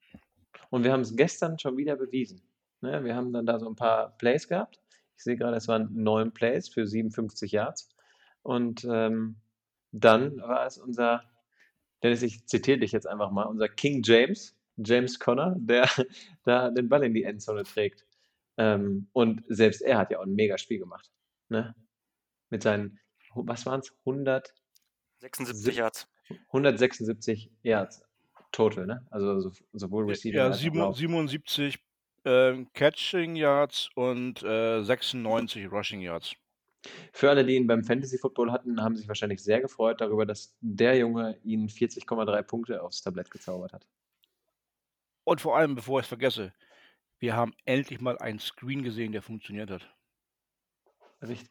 Und 0.69 0.83
wir 0.83 0.91
haben 0.91 1.01
es 1.01 1.15
gestern 1.15 1.59
schon 1.59 1.77
wieder 1.77 1.95
bewiesen. 1.95 2.41
Ne, 2.81 3.03
wir 3.03 3.15
haben 3.15 3.31
dann 3.33 3.45
da 3.45 3.59
so 3.59 3.67
ein 3.67 3.75
paar 3.75 4.17
Plays 4.17 4.47
gehabt. 4.47 4.79
Ich 5.17 5.23
sehe 5.23 5.37
gerade, 5.37 5.55
es 5.55 5.67
waren 5.67 5.89
neun 5.93 6.33
Plays 6.33 6.69
für 6.69 6.85
57 6.85 7.51
Yards. 7.51 7.89
Und 8.41 8.85
ähm, 8.89 9.37
dann 9.91 10.37
war 10.37 10.65
es 10.65 10.77
unser, 10.77 11.23
Dennis, 12.03 12.21
ich 12.21 12.45
zitiere 12.47 12.79
dich 12.79 12.91
jetzt 12.91 13.07
einfach 13.07 13.31
mal, 13.31 13.43
unser 13.43 13.69
King 13.69 14.01
James, 14.03 14.55
James 14.77 15.19
Conner, 15.19 15.55
der 15.57 15.89
da 16.43 16.69
den 16.69 16.89
Ball 16.89 17.03
in 17.03 17.13
die 17.13 17.23
Endzone 17.23 17.63
trägt. 17.63 18.05
Ähm, 18.57 19.07
und 19.13 19.43
selbst 19.47 19.81
er 19.81 19.97
hat 19.97 20.11
ja 20.11 20.19
auch 20.19 20.25
ein 20.25 20.35
mega 20.35 20.57
Spiel 20.57 20.79
gemacht. 20.79 21.09
Ne? 21.49 21.73
Mit 22.49 22.63
seinen, 22.63 22.99
was 23.33 23.65
waren 23.65 23.79
es? 23.79 23.93
100, 23.99 24.53
76 25.19 25.65
Sieb- 25.65 25.73
Yards. 25.75 26.07
176 26.49 27.51
Yards 27.63 28.03
total, 28.55 28.85
ne? 28.87 29.05
Also 29.11 29.39
so, 29.39 29.51
sowohl 29.73 30.05
Receiving 30.05 30.37
Ja, 30.37 30.45
als 30.47 30.57
auch 30.57 30.61
sieben- 30.61 30.77
Lauf. 30.79 30.97
77 30.97 31.79
ähm, 32.25 32.67
Catching 32.73 33.35
Yards 33.35 33.89
und 33.95 34.41
äh, 34.43 34.81
96 34.83 35.71
Rushing 35.71 36.01
Yards. 36.01 36.33
Für 37.13 37.29
alle, 37.31 37.43
die 37.45 37.55
ihn 37.55 37.67
beim 37.67 37.83
Fantasy 37.83 38.17
Football 38.17 38.51
hatten, 38.51 38.81
haben 38.81 38.95
sich 38.95 39.07
wahrscheinlich 39.07 39.43
sehr 39.43 39.59
gefreut 39.61 40.01
darüber, 40.01 40.25
dass 40.25 40.55
der 40.61 40.97
Junge 40.97 41.37
ihnen 41.43 41.67
40,3 41.67 42.41
Punkte 42.43 42.81
aufs 42.83 43.01
Tablett 43.01 43.29
gezaubert 43.31 43.73
hat. 43.73 43.87
Und 45.23 45.41
vor 45.41 45.57
allem, 45.57 45.73
bevor 45.75 45.99
ich 45.99 46.03
es 46.05 46.09
vergesse, 46.09 46.53
wir 47.19 47.35
haben 47.35 47.53
endlich 47.65 47.99
mal 48.01 48.17
einen 48.19 48.39
Screen 48.39 48.83
gesehen, 48.83 49.11
der 49.11 49.21
funktioniert 49.23 49.71
hat. 49.71 49.87
Richtig. 51.21 51.49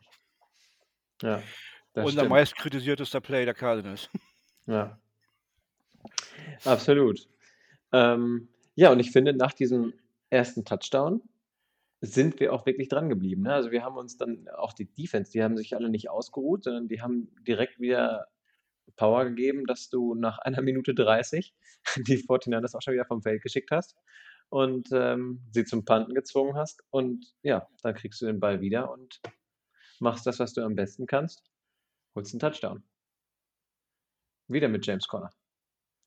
Ja, 1.22 1.42
Unser 1.94 2.28
meist 2.28 2.54
kritisiertester 2.56 3.20
Play 3.20 3.44
der 3.44 3.54
Cardinals. 3.54 4.08
Ja. 4.66 4.98
Absolut. 6.64 7.28
Ähm, 7.92 8.48
ja, 8.74 8.90
und 8.90 9.00
ich 9.00 9.12
finde, 9.12 9.34
nach 9.34 9.52
diesem 9.52 9.94
ersten 10.30 10.64
Touchdown 10.64 11.22
sind 12.00 12.40
wir 12.40 12.52
auch 12.52 12.66
wirklich 12.66 12.88
dran 12.88 13.08
geblieben. 13.08 13.42
Ne? 13.42 13.54
Also 13.54 13.70
wir 13.70 13.82
haben 13.82 13.96
uns 13.96 14.16
dann 14.16 14.48
auch 14.48 14.72
die 14.72 14.92
Defense, 14.92 15.32
die 15.32 15.42
haben 15.42 15.56
sich 15.56 15.74
alle 15.74 15.88
nicht 15.88 16.10
ausgeruht, 16.10 16.64
sondern 16.64 16.88
die 16.88 17.00
haben 17.00 17.34
direkt 17.46 17.80
wieder 17.80 18.26
Power 18.96 19.24
gegeben, 19.24 19.66
dass 19.66 19.88
du 19.88 20.14
nach 20.14 20.38
einer 20.38 20.62
Minute 20.62 20.94
30 20.94 21.54
die 22.06 22.18
49ers 22.18 22.76
auch 22.76 22.82
schon 22.82 22.94
wieder 22.94 23.06
vom 23.06 23.22
Feld 23.22 23.42
geschickt 23.42 23.70
hast 23.70 23.96
und 24.50 24.88
ähm, 24.92 25.40
sie 25.52 25.64
zum 25.64 25.84
Panten 25.84 26.14
gezwungen 26.14 26.56
hast. 26.56 26.82
Und 26.90 27.26
ja, 27.42 27.66
dann 27.82 27.94
kriegst 27.94 28.20
du 28.20 28.26
den 28.26 28.40
Ball 28.40 28.60
wieder 28.60 28.90
und 28.90 29.20
machst 30.00 30.26
das, 30.26 30.38
was 30.38 30.52
du 30.52 30.62
am 30.62 30.74
besten 30.74 31.06
kannst, 31.06 31.42
holst 32.14 32.34
einen 32.34 32.40
Touchdown. 32.40 32.84
Wieder 34.48 34.68
mit 34.68 34.86
James 34.86 35.08
Conner. 35.08 35.30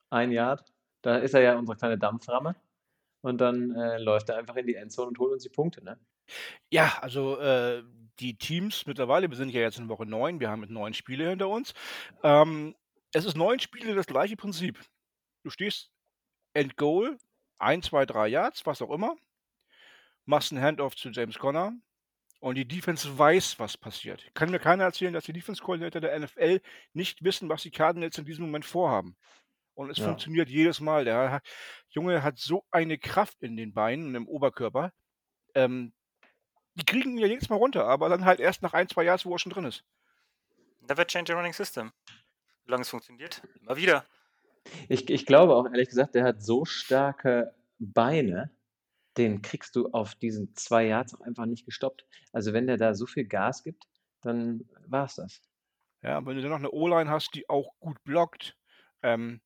Ein 0.09 0.31
Yard, 0.31 0.63
Da 1.01 1.17
ist 1.17 1.33
er 1.33 1.41
ja 1.41 1.57
unsere 1.57 1.77
kleine 1.77 1.97
Dampframme. 1.97 2.55
Und 3.21 3.39
dann 3.39 3.71
äh, 3.75 3.97
läuft 3.97 4.29
er 4.29 4.37
einfach 4.37 4.55
in 4.55 4.67
die 4.67 4.75
Endzone 4.75 5.09
und 5.09 5.19
holt 5.19 5.33
uns 5.33 5.43
die 5.43 5.49
Punkte, 5.49 5.83
ne? 5.83 5.99
Ja, 6.69 6.99
also 7.01 7.39
äh, 7.39 7.83
die 8.19 8.37
Teams 8.37 8.85
mittlerweile, 8.85 9.29
wir 9.29 9.37
sind 9.37 9.49
ja 9.49 9.61
jetzt 9.61 9.79
in 9.79 9.89
Woche 9.89 10.05
9, 10.05 10.39
wir 10.39 10.49
haben 10.49 10.61
mit 10.61 10.69
neun 10.69 10.93
Spiele 10.93 11.29
hinter 11.29 11.49
uns. 11.49 11.73
Ähm, 12.23 12.75
es 13.13 13.25
ist 13.25 13.35
neun 13.35 13.59
Spiele 13.59 13.95
das 13.95 14.07
gleiche 14.07 14.35
Prinzip. 14.35 14.79
Du 15.43 15.49
stehst 15.49 15.91
end 16.53 16.77
Goal, 16.77 17.17
1, 17.59 17.87
2, 17.87 18.05
3 18.05 18.27
Yards, 18.27 18.65
was 18.65 18.81
auch 18.81 18.91
immer, 18.91 19.15
machst 20.25 20.51
einen 20.51 20.61
Handoff 20.61 20.95
zu 20.95 21.09
James 21.09 21.39
Conner 21.39 21.73
und 22.39 22.55
die 22.55 22.67
Defense 22.67 23.17
weiß, 23.17 23.59
was 23.59 23.77
passiert. 23.77 24.29
Kann 24.33 24.51
mir 24.51 24.59
keiner 24.59 24.83
erzählen, 24.83 25.13
dass 25.13 25.25
die 25.25 25.33
Defense-Koordinator 25.33 26.01
der 26.01 26.19
NFL 26.19 26.61
nicht 26.93 27.23
wissen, 27.23 27.49
was 27.49 27.63
die 27.63 27.71
Cardinals 27.71 28.17
in 28.17 28.25
diesem 28.25 28.45
Moment 28.45 28.65
vorhaben. 28.65 29.15
Und 29.77 29.91
es 29.91 30.00
Ja. 30.00 30.05
funktioniert 30.05 30.50
jedes 30.50 30.79
Mal. 30.79 31.05
Der 31.05 31.39
Junge 31.89 32.24
hat 32.24 32.39
so 32.39 32.65
eine 32.72 32.98
Kraft 32.98 33.43
in 33.43 33.55
den 33.55 33.75
Beinen 33.75 34.07
und 34.07 34.15
im 34.15 34.27
Oberkörper. 34.27 34.91
Ähm, 35.53 35.93
die 36.74 36.84
kriegen 36.84 37.12
ihn 37.12 37.17
ja 37.19 37.27
jedes 37.27 37.50
Mal 37.50 37.57
runter, 37.57 37.86
aber 37.86 38.10
dann 38.10 38.25
halt 38.25 38.39
erst 38.39 38.63
nach 38.63 38.74
ein, 38.74 38.89
zwei 38.89 39.03
Jahren, 39.03 39.19
wo 39.24 39.34
er 39.34 39.39
schon 39.39 39.51
drin 39.51 39.65
ist. 39.65 39.84
Never 40.81 41.05
change 41.05 41.31
a 41.31 41.36
running 41.36 41.53
system. 41.53 41.93
Solange 42.65 42.81
es 42.81 42.89
funktioniert, 42.89 43.43
immer 43.62 43.77
wieder. 43.77 44.03
Ich, 44.89 45.07
ich 45.12 45.27
glaube 45.27 45.53
auch, 45.55 45.65
ehrlich 45.65 45.89
gesagt, 45.89 46.15
der 46.15 46.24
hat 46.24 46.41
so 46.41 46.65
starke 46.65 47.53
Beine, 47.77 48.50
den 49.15 49.43
kriegst 49.43 49.75
du 49.75 49.91
auf 49.91 50.15
diesen 50.15 50.55
zwei 50.55 50.88
Yards 50.88 51.13
auch 51.13 51.22
einfach 51.22 51.46
nicht 51.46 51.65
gestoppt. 51.65 52.03
Also 52.34 52.51
wenn 52.51 52.65
der 52.65 52.77
da 52.77 52.96
so 52.96 53.05
viel 53.05 53.25
Gas 53.25 53.63
gibt, 53.63 53.88
dann 54.22 54.67
war's 54.88 55.15
das. 55.15 55.39
Ja, 56.01 56.25
wenn 56.25 56.36
du 56.36 56.41
dann 56.41 56.50
noch 56.50 56.57
eine 56.57 56.72
O-Line 56.72 57.12
hast, 57.12 57.36
die 57.36 57.48
auch 57.48 57.74
gut 57.79 58.03
blockt, 58.03 58.57
ähm, 59.03 59.39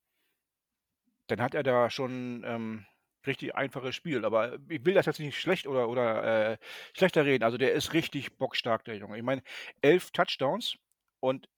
dann 1.31 1.41
hat 1.41 1.55
er 1.55 1.63
da 1.63 1.89
schon 1.89 2.43
ähm, 2.45 2.85
richtig 3.25 3.55
einfaches 3.55 3.95
Spiel. 3.95 4.25
Aber 4.25 4.57
ich 4.69 4.85
will 4.85 4.93
das 4.93 5.05
jetzt 5.05 5.19
nicht 5.19 5.39
schlecht 5.39 5.67
oder, 5.67 5.89
oder 5.89 6.53
äh, 6.53 6.57
schlechter 6.95 7.25
reden. 7.25 7.43
Also 7.43 7.57
der 7.57 7.73
ist 7.73 7.93
richtig 7.93 8.37
bockstark, 8.37 8.85
der 8.85 8.97
Junge. 8.97 9.17
Ich 9.17 9.23
meine, 9.23 9.43
elf 9.81 10.11
Touchdowns 10.11 10.77
und 11.19 11.49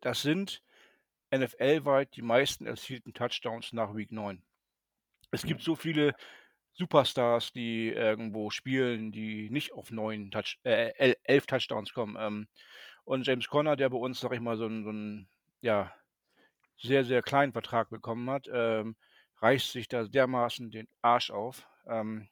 das 0.00 0.22
sind 0.22 0.62
NFL-weit 1.30 2.14
die 2.16 2.22
meisten 2.22 2.66
erzielten 2.66 3.12
Touchdowns 3.14 3.72
nach 3.72 3.94
Week 3.94 4.12
9. 4.12 4.42
Es 5.30 5.42
gibt 5.44 5.62
so 5.62 5.74
viele 5.76 6.14
Superstars, 6.74 7.52
die 7.52 7.88
irgendwo 7.88 8.50
spielen, 8.50 9.12
die 9.12 9.50
nicht 9.50 9.72
auf 9.72 9.90
neun 9.90 10.30
Touch, 10.30 10.58
äh, 10.64 10.92
el- 10.98 11.16
elf 11.24 11.46
Touchdowns 11.46 11.92
kommen. 11.92 12.16
Ähm, 12.18 12.48
und 13.04 13.26
James 13.26 13.48
Conner, 13.48 13.76
der 13.76 13.90
bei 13.90 13.98
uns, 13.98 14.20
sag 14.20 14.32
ich 14.32 14.40
mal, 14.40 14.56
so 14.58 14.66
einen, 14.66 14.84
so 14.84 14.90
einen 14.90 15.28
ja, 15.62 15.94
sehr, 16.78 17.04
sehr 17.04 17.22
kleinen 17.22 17.52
Vertrag 17.52 17.90
bekommen 17.90 18.28
hat, 18.30 18.48
ähm, 18.52 18.96
reißt 19.38 19.72
sich 19.72 19.88
da 19.88 20.04
dermaßen 20.04 20.70
den 20.70 20.88
Arsch 21.02 21.30
auf. 21.30 21.68
Ähm, 21.88 22.28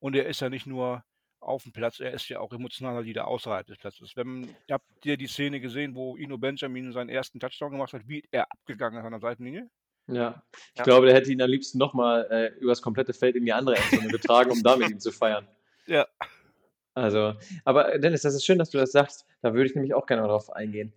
und 0.00 0.16
er 0.16 0.26
ist 0.26 0.40
ja 0.40 0.48
nicht 0.48 0.66
nur 0.66 1.04
auf 1.40 1.62
dem 1.62 1.72
Platz, 1.72 2.00
er 2.00 2.12
ist 2.12 2.28
ja 2.28 2.40
auch 2.40 2.52
emotionaler 2.52 3.02
Leader 3.02 3.28
außerhalb 3.28 3.66
des 3.66 3.78
Platzes. 3.78 4.16
Wenn, 4.16 4.54
habt 4.70 4.84
ihr 5.04 5.16
die 5.16 5.26
Szene 5.26 5.60
gesehen, 5.60 5.94
wo 5.94 6.16
Ino 6.16 6.38
Benjamin 6.38 6.92
seinen 6.92 7.08
ersten 7.10 7.38
Touchdown 7.38 7.70
gemacht 7.72 7.92
hat, 7.92 8.08
wie 8.08 8.24
er 8.30 8.50
abgegangen 8.50 8.98
ist 8.98 9.04
an 9.04 9.12
der 9.12 9.20
Seitenlinie? 9.20 9.68
Ja. 10.08 10.42
Ich 10.72 10.78
Ja. 10.78 10.84
glaube, 10.84 11.06
der 11.06 11.14
hätte 11.14 11.30
ihn 11.30 11.42
am 11.42 11.50
liebsten 11.50 11.78
nochmal 11.78 12.26
äh, 12.30 12.58
übers 12.60 12.80
komplette 12.80 13.12
Feld 13.12 13.36
in 13.36 13.44
die 13.44 13.52
andere 13.52 13.76
Endzone 13.76 14.08
getragen, 14.08 14.50
um 14.50 14.62
da 14.62 14.76
mit 14.76 14.90
ihm 14.90 15.00
zu 15.00 15.12
feiern. 15.12 15.46
Ja. 15.88 16.04
Also, 16.94 17.34
aber 17.64 17.94
äh, 17.94 18.00
Dennis, 18.00 18.22
das 18.22 18.34
ist 18.34 18.44
schön, 18.44 18.58
dass 18.58 18.70
du 18.70 18.78
das 18.78 18.90
sagst. 18.90 19.24
Da 19.42 19.52
würde 19.54 19.66
ich 19.68 19.74
nämlich 19.76 19.94
auch 19.94 20.06
gerne 20.06 20.22
mal 20.22 20.28
drauf 20.28 20.50
eingehen. 20.50 20.92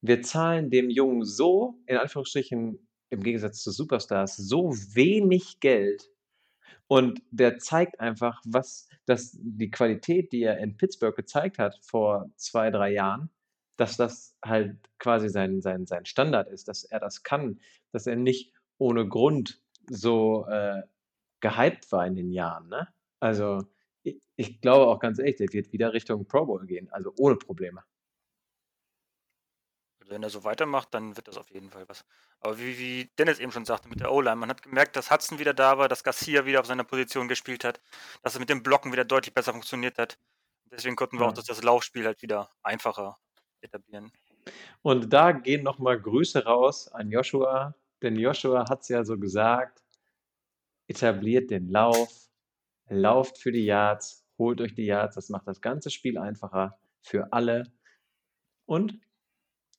Wir 0.00 0.22
zahlen 0.22 0.70
dem 0.70 0.88
Jungen 0.88 1.24
so, 1.24 1.74
in 1.86 1.98
Anführungsstrichen, 1.98 2.88
im 3.10 3.22
Gegensatz 3.22 3.62
zu 3.62 3.70
Superstars, 3.70 4.36
so 4.36 4.70
wenig 4.94 5.60
Geld. 5.60 6.10
Und 6.86 7.22
der 7.30 7.58
zeigt 7.58 8.00
einfach, 8.00 8.40
was 8.44 8.88
dass 9.10 9.36
die 9.40 9.70
Qualität, 9.70 10.32
die 10.32 10.44
er 10.44 10.58
in 10.58 10.76
Pittsburgh 10.76 11.16
gezeigt 11.16 11.58
hat 11.58 11.76
vor 11.82 12.30
zwei, 12.36 12.70
drei 12.70 12.92
Jahren, 12.92 13.28
dass 13.76 13.96
das 13.96 14.36
halt 14.44 14.76
quasi 15.00 15.28
sein, 15.28 15.60
sein, 15.62 15.84
sein 15.86 16.06
Standard 16.06 16.48
ist, 16.48 16.68
dass 16.68 16.84
er 16.84 17.00
das 17.00 17.24
kann, 17.24 17.58
dass 17.90 18.06
er 18.06 18.14
nicht 18.14 18.52
ohne 18.78 19.08
Grund 19.08 19.60
so 19.88 20.46
äh, 20.46 20.82
gehypt 21.40 21.90
war 21.90 22.06
in 22.06 22.14
den 22.14 22.30
Jahren. 22.30 22.68
Ne? 22.68 22.86
Also 23.18 23.64
ich, 24.04 24.20
ich 24.36 24.60
glaube 24.60 24.86
auch 24.86 25.00
ganz 25.00 25.18
ehrlich, 25.18 25.36
der 25.36 25.52
wird 25.52 25.72
wieder 25.72 25.92
Richtung 25.92 26.26
Pro 26.26 26.46
Bowl 26.46 26.64
gehen, 26.66 26.88
also 26.92 27.12
ohne 27.18 27.34
Probleme. 27.36 27.82
Also 30.10 30.16
wenn 30.16 30.22
er 30.24 30.30
so 30.30 30.42
weitermacht, 30.42 30.88
dann 30.92 31.16
wird 31.16 31.28
das 31.28 31.38
auf 31.38 31.50
jeden 31.50 31.70
Fall 31.70 31.88
was. 31.88 32.04
Aber 32.40 32.58
wie, 32.58 32.76
wie 32.78 33.10
Dennis 33.16 33.38
eben 33.38 33.52
schon 33.52 33.64
sagte 33.64 33.88
mit 33.88 34.00
der 34.00 34.10
O-Line, 34.10 34.34
man 34.34 34.50
hat 34.50 34.62
gemerkt, 34.62 34.96
dass 34.96 35.08
Hudson 35.08 35.38
wieder 35.38 35.54
da 35.54 35.78
war, 35.78 35.88
dass 35.88 36.02
Garcia 36.02 36.44
wieder 36.46 36.58
auf 36.58 36.66
seiner 36.66 36.82
Position 36.82 37.28
gespielt 37.28 37.62
hat, 37.62 37.80
dass 38.22 38.34
es 38.34 38.40
mit 38.40 38.48
dem 38.48 38.64
Blocken 38.64 38.90
wieder 38.90 39.04
deutlich 39.04 39.32
besser 39.32 39.52
funktioniert 39.52 39.98
hat. 39.98 40.18
Deswegen 40.64 40.96
konnten 40.96 41.18
wir 41.18 41.26
Ja. 41.26 41.28
auch 41.28 41.34
das, 41.34 41.44
das 41.44 41.62
Laufspiel 41.62 42.06
halt 42.06 42.22
wieder 42.22 42.50
einfacher 42.64 43.18
etablieren. 43.60 44.10
Und 44.82 45.12
da 45.12 45.30
gehen 45.30 45.62
nochmal 45.62 46.00
Grüße 46.00 46.44
raus 46.44 46.88
an 46.88 47.12
Joshua, 47.12 47.76
denn 48.02 48.16
Joshua 48.16 48.68
hat 48.68 48.80
es 48.80 48.88
ja 48.88 49.04
so 49.04 49.16
gesagt, 49.16 49.80
etabliert 50.88 51.50
den 51.52 51.68
Lauf, 51.68 52.30
lauft 52.88 53.38
für 53.38 53.52
die 53.52 53.64
Yards, 53.64 54.26
holt 54.38 54.60
euch 54.60 54.74
die 54.74 54.86
Yards, 54.86 55.14
das 55.14 55.28
macht 55.28 55.46
das 55.46 55.60
ganze 55.60 55.90
Spiel 55.90 56.18
einfacher 56.18 56.80
für 57.00 57.32
alle. 57.32 57.72
Und 58.66 58.98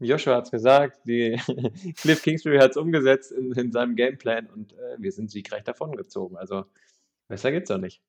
Joshua 0.01 0.35
hat 0.37 0.45
es 0.45 0.51
gesagt, 0.51 0.99
die 1.05 1.37
Cliff 2.01 2.21
Kingsbury 2.23 2.57
hat 2.59 2.71
es 2.71 2.77
umgesetzt 2.77 3.31
in, 3.31 3.51
in 3.53 3.71
seinem 3.71 3.95
Gameplan 3.95 4.47
und 4.47 4.73
äh, 4.73 4.95
wir 4.97 5.11
sind 5.11 5.29
siegreich 5.31 5.63
davongezogen. 5.63 6.37
Also 6.37 6.65
besser 7.27 7.51
geht's 7.51 7.69
doch 7.69 7.77
nicht. 7.77 8.01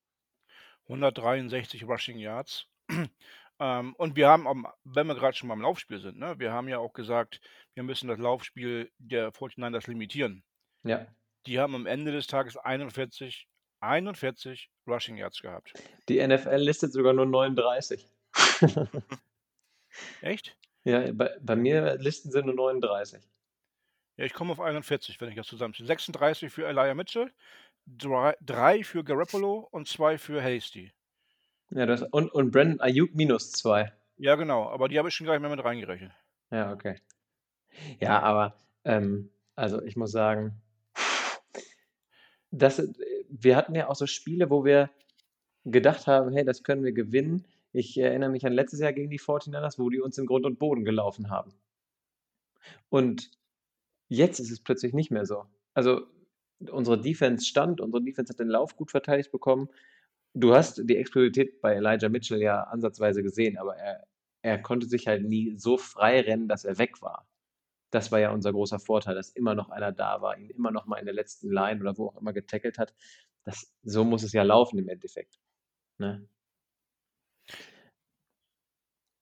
163 0.89 1.85
Rushing 1.87 2.19
Yards. 2.19 2.67
ähm, 3.61 3.95
und 3.97 4.17
wir 4.17 4.29
haben, 4.29 4.47
am- 4.49 4.67
wenn 4.85 5.07
wir 5.07 5.15
gerade 5.15 5.37
schon 5.37 5.49
beim 5.49 5.61
Laufspiel 5.61 6.01
sind, 6.01 6.19
ne, 6.19 6.39
wir 6.39 6.53
haben 6.53 6.69
ja 6.69 6.79
auch 6.79 6.93
gesagt, 6.93 7.41
wir 7.75 7.83
müssen 7.83 8.09
das 8.09 8.19
Laufspiel 8.19 8.91
der 8.99 9.33
49ers 9.33 9.89
limitieren. 9.89 10.43
Ja, 10.85 11.07
Die 11.47 11.59
haben 11.61 11.75
am 11.75 11.87
Ende 11.87 12.11
des 12.13 12.27
Tages 12.27 12.57
41, 12.57 13.49
41 13.81 14.71
Rushing 14.87 15.17
Yards 15.17 15.41
gehabt. 15.41 15.73
die 16.09 16.27
NFL 16.27 16.57
listet 16.57 16.93
sogar 16.93 17.13
nur 17.13 17.27
39. 17.27 18.09
Echt? 20.21 20.57
Ja, 20.85 21.13
bei, 21.13 21.31
bei 21.41 21.57
mir 21.57 21.97
listen 21.99 22.31
sie 22.31 22.43
nur 22.43 22.55
39. 22.55 23.23
Ja, 24.17 24.25
ich 24.25 24.35
komme 24.35 24.53
auf 24.53 24.61
41, 24.61 25.21
wenn 25.21 25.31
ich 25.31 25.37
das 25.37 25.47
zusammenziehe. 25.47 25.87
36 25.87 26.53
für 26.53 26.67
Elijah 26.67 26.95
Mitchell, 26.95 27.33
3 27.87 28.85
für 28.85 29.05
Garoppolo 29.05 29.69
und 29.71 29.89
2 29.89 30.19
für 30.19 30.43
Hasty. 30.43 30.93
Ja, 31.71 31.87
das, 31.87 32.03
und, 32.03 32.31
und 32.33 32.51
Brandon 32.51 32.81
Ayuk 32.81 33.15
minus 33.15 33.51
zwei. 33.53 33.93
Ja, 34.19 34.37
genau, 34.37 34.69
aber 34.69 34.89
die 34.89 34.99
habe 34.99 35.09
ich 35.09 35.15
schon 35.15 35.27
gar 35.27 35.33
nicht 35.33 35.41
mehr 35.41 35.51
mit 35.51 35.65
reingerechnet. 35.65 36.13
Ja, 36.51 36.71
okay. 36.73 37.01
Ja, 37.99 38.21
aber 38.21 38.55
ähm, 38.85 39.31
also 39.57 39.83
ich 39.83 39.97
muss 39.97 40.13
sagen, 40.13 40.61
das, 42.51 42.79
äh, 42.79 42.89
wir 43.31 43.57
hatten 43.57 43.75
ja 43.75 43.89
auch 43.89 43.95
so 43.95 44.07
Spiele, 44.07 44.51
wo 44.51 44.65
wir 44.65 44.91
gedacht 45.65 46.07
haben, 46.07 46.33
hey, 46.33 46.45
das 46.45 46.63
können 46.63 46.85
wir 46.85 46.93
gewinnen. 46.93 47.47
Ich 47.73 47.97
erinnere 47.99 48.31
mich 48.31 48.45
an 48.45 48.53
letztes 48.53 48.81
Jahr 48.81 48.93
gegen 48.93 49.11
die 49.11 49.19
49ers, 49.19 49.79
wo 49.79 49.89
die 49.91 50.01
uns 50.01 50.19
in 50.19 50.27
Grund 50.27 50.45
und 50.45 50.59
Boden 50.59 50.85
gelaufen 50.85 51.31
haben. 51.31 51.55
Und 52.91 53.31
jetzt 54.09 54.39
ist 54.39 54.51
es 54.51 54.61
plötzlich 54.61 54.93
nicht 54.93 55.11
mehr 55.11 55.27
so. 55.27 55.47
Also 55.75 56.07
unsere 56.71 57.01
Defense 57.01 57.47
stand, 57.47 57.81
unsere 57.81 58.03
Defense 58.03 58.33
hat 58.33 58.39
den 58.39 58.49
Lauf 58.49 58.77
gut 58.77 58.91
verteidigt 58.91 59.33
bekommen. 59.33 59.69
Du 60.35 60.55
hast 60.55 60.83
die 60.89 60.97
Explosivität 60.97 61.61
bei 61.61 61.75
Elijah 61.75 62.09
Mitchell 62.09 62.41
ja 62.41 62.63
ansatzweise 62.65 63.23
gesehen, 63.23 63.59
aber 63.59 63.77
er, 63.77 64.07
er 64.43 64.61
konnte 64.61 64.87
sich 64.87 65.07
halt 65.07 65.25
nie 65.25 65.57
so 65.57 65.77
frei 65.77 66.21
rennen, 66.21 66.49
dass 66.49 66.65
er 66.65 66.79
weg 66.79 67.03
war. 67.03 67.27
Das 67.91 68.11
war 68.13 68.21
ja 68.21 68.33
unser 68.33 68.53
großer 68.53 68.79
Vorteil, 68.79 69.15
dass 69.15 69.31
immer 69.31 69.55
noch 69.55 69.69
einer 69.69 69.93
da 69.93 70.23
war, 70.23 70.39
ihn 70.39 70.49
immer 70.51 70.71
noch 70.71 70.87
mal 70.87 70.99
in 70.99 71.05
der 71.05 71.15
letzten 71.15 71.51
Line 71.51 71.81
oder 71.81 71.99
wo 71.99 72.09
auch 72.09 72.21
immer 72.21 72.33
getackelt 72.33 72.79
hat. 72.79 72.95
Das, 73.45 73.75
so 73.83 74.05
muss 74.05 74.23
es 74.23 74.33
ja 74.33 74.43
laufen 74.43 74.79
im 74.79 74.89
Endeffekt. 74.89 75.39
Ne? 75.99 76.27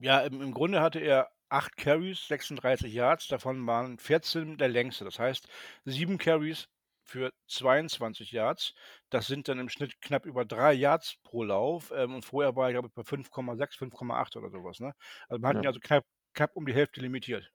Ja, 0.00 0.20
im, 0.22 0.40
im 0.42 0.52
Grunde 0.54 0.80
hatte 0.80 0.98
er 1.00 1.30
8 1.48 1.76
Carries, 1.76 2.26
36 2.26 2.92
Yards, 2.92 3.28
davon 3.28 3.66
waren 3.66 3.98
14 3.98 4.56
der 4.58 4.68
längste. 4.68 5.04
Das 5.04 5.18
heißt, 5.18 5.46
7 5.84 6.18
Carries 6.18 6.68
für 7.04 7.32
22 7.48 8.32
Yards. 8.32 8.74
Das 9.10 9.26
sind 9.26 9.48
dann 9.48 9.58
im 9.58 9.68
Schnitt 9.68 10.00
knapp 10.00 10.26
über 10.26 10.44
3 10.44 10.72
Yards 10.74 11.16
pro 11.22 11.42
Lauf. 11.44 11.92
Ähm, 11.94 12.14
und 12.14 12.24
vorher 12.24 12.56
war 12.56 12.66
er, 12.68 12.72
glaube 12.72 12.88
ich, 12.88 12.94
bei 12.94 13.02
5,6, 13.04 13.76
5,8 13.76 14.36
oder 14.38 14.50
sowas. 14.50 14.80
Ne? 14.80 14.94
Also 15.28 15.40
man 15.40 15.50
hat 15.50 15.58
ihn 15.58 15.64
Ja. 15.64 15.68
also 15.68 15.80
knapp, 15.80 16.04
knapp 16.34 16.56
um 16.56 16.66
die 16.66 16.74
Hälfte 16.74 17.00
limitiert. 17.00 17.52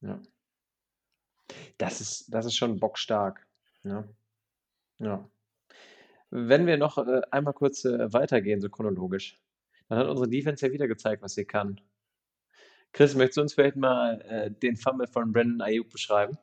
Ja. 0.00 0.20
Das 1.78 2.00
ist, 2.00 2.32
das 2.32 2.46
ist 2.46 2.56
schon 2.56 2.78
bockstark. 2.80 3.46
Ne? 3.82 4.08
Ja. 4.98 5.30
Wenn 6.30 6.66
wir 6.66 6.78
noch 6.78 6.98
äh, 6.98 7.20
einmal 7.30 7.52
kurz 7.54 7.84
äh, 7.84 8.12
weitergehen, 8.12 8.60
so 8.60 8.70
chronologisch, 8.70 9.38
dann 9.92 10.00
hat 10.00 10.08
unsere 10.08 10.28
Defense 10.28 10.66
ja 10.66 10.72
wieder 10.72 10.88
gezeigt, 10.88 11.22
was 11.22 11.34
sie 11.34 11.44
kann. 11.44 11.78
Chris, 12.92 13.14
möchtest 13.14 13.36
du 13.36 13.40
uns 13.42 13.54
vielleicht 13.54 13.76
mal 13.76 14.20
äh, 14.22 14.50
den 14.50 14.76
Fumble 14.76 15.06
von 15.06 15.32
Brandon 15.32 15.60
Ayuk 15.60 15.90
beschreiben? 15.90 16.38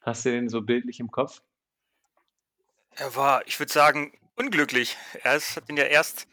Hast 0.00 0.24
du 0.24 0.30
den 0.30 0.48
so 0.48 0.62
bildlich 0.62 0.98
im 0.98 1.10
Kopf? 1.10 1.42
Er 2.92 3.14
war, 3.16 3.46
ich 3.46 3.58
würde 3.58 3.72
sagen, 3.72 4.18
unglücklich. 4.36 4.96
Er 5.22 5.36
ist, 5.36 5.56
hat 5.56 5.68
ihn 5.68 5.76
ja 5.76 5.84
erst, 5.84 6.26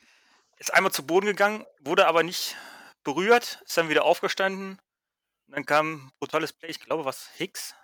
ist 0.58 0.74
einmal 0.74 0.94
zu 0.94 1.06
Boden 1.06 1.26
gegangen, 1.26 1.66
wurde 1.82 2.08
aber 2.08 2.24
nicht 2.24 2.56
berührt, 3.04 3.62
ist 3.66 3.78
dann 3.78 3.90
wieder 3.90 4.06
aufgestanden. 4.06 4.80
Und 5.48 5.56
dann 5.56 5.66
kam 5.66 5.96
ein 5.96 6.12
brutales 6.20 6.54
Play, 6.54 6.70
ich 6.70 6.80
glaube, 6.80 7.04
was 7.04 7.30
Hicks 7.36 7.76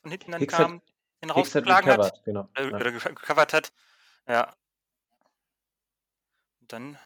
von 0.00 0.10
hinten 0.10 0.32
dann 0.32 0.40
Hicks 0.40 0.54
kam, 0.54 0.76
hat, 0.76 0.82
den 1.22 1.30
hat 1.30 1.36
rausgeschlagen 1.36 1.90
hat, 1.90 1.98
recovered, 1.98 2.24
genau. 2.24 2.48
äh, 2.54 2.66
oder 2.72 2.90
ge- 2.92 3.00
gecovert 3.00 3.52
hat. 3.52 3.72
Ja. 4.26 4.56
Dann 6.68 6.98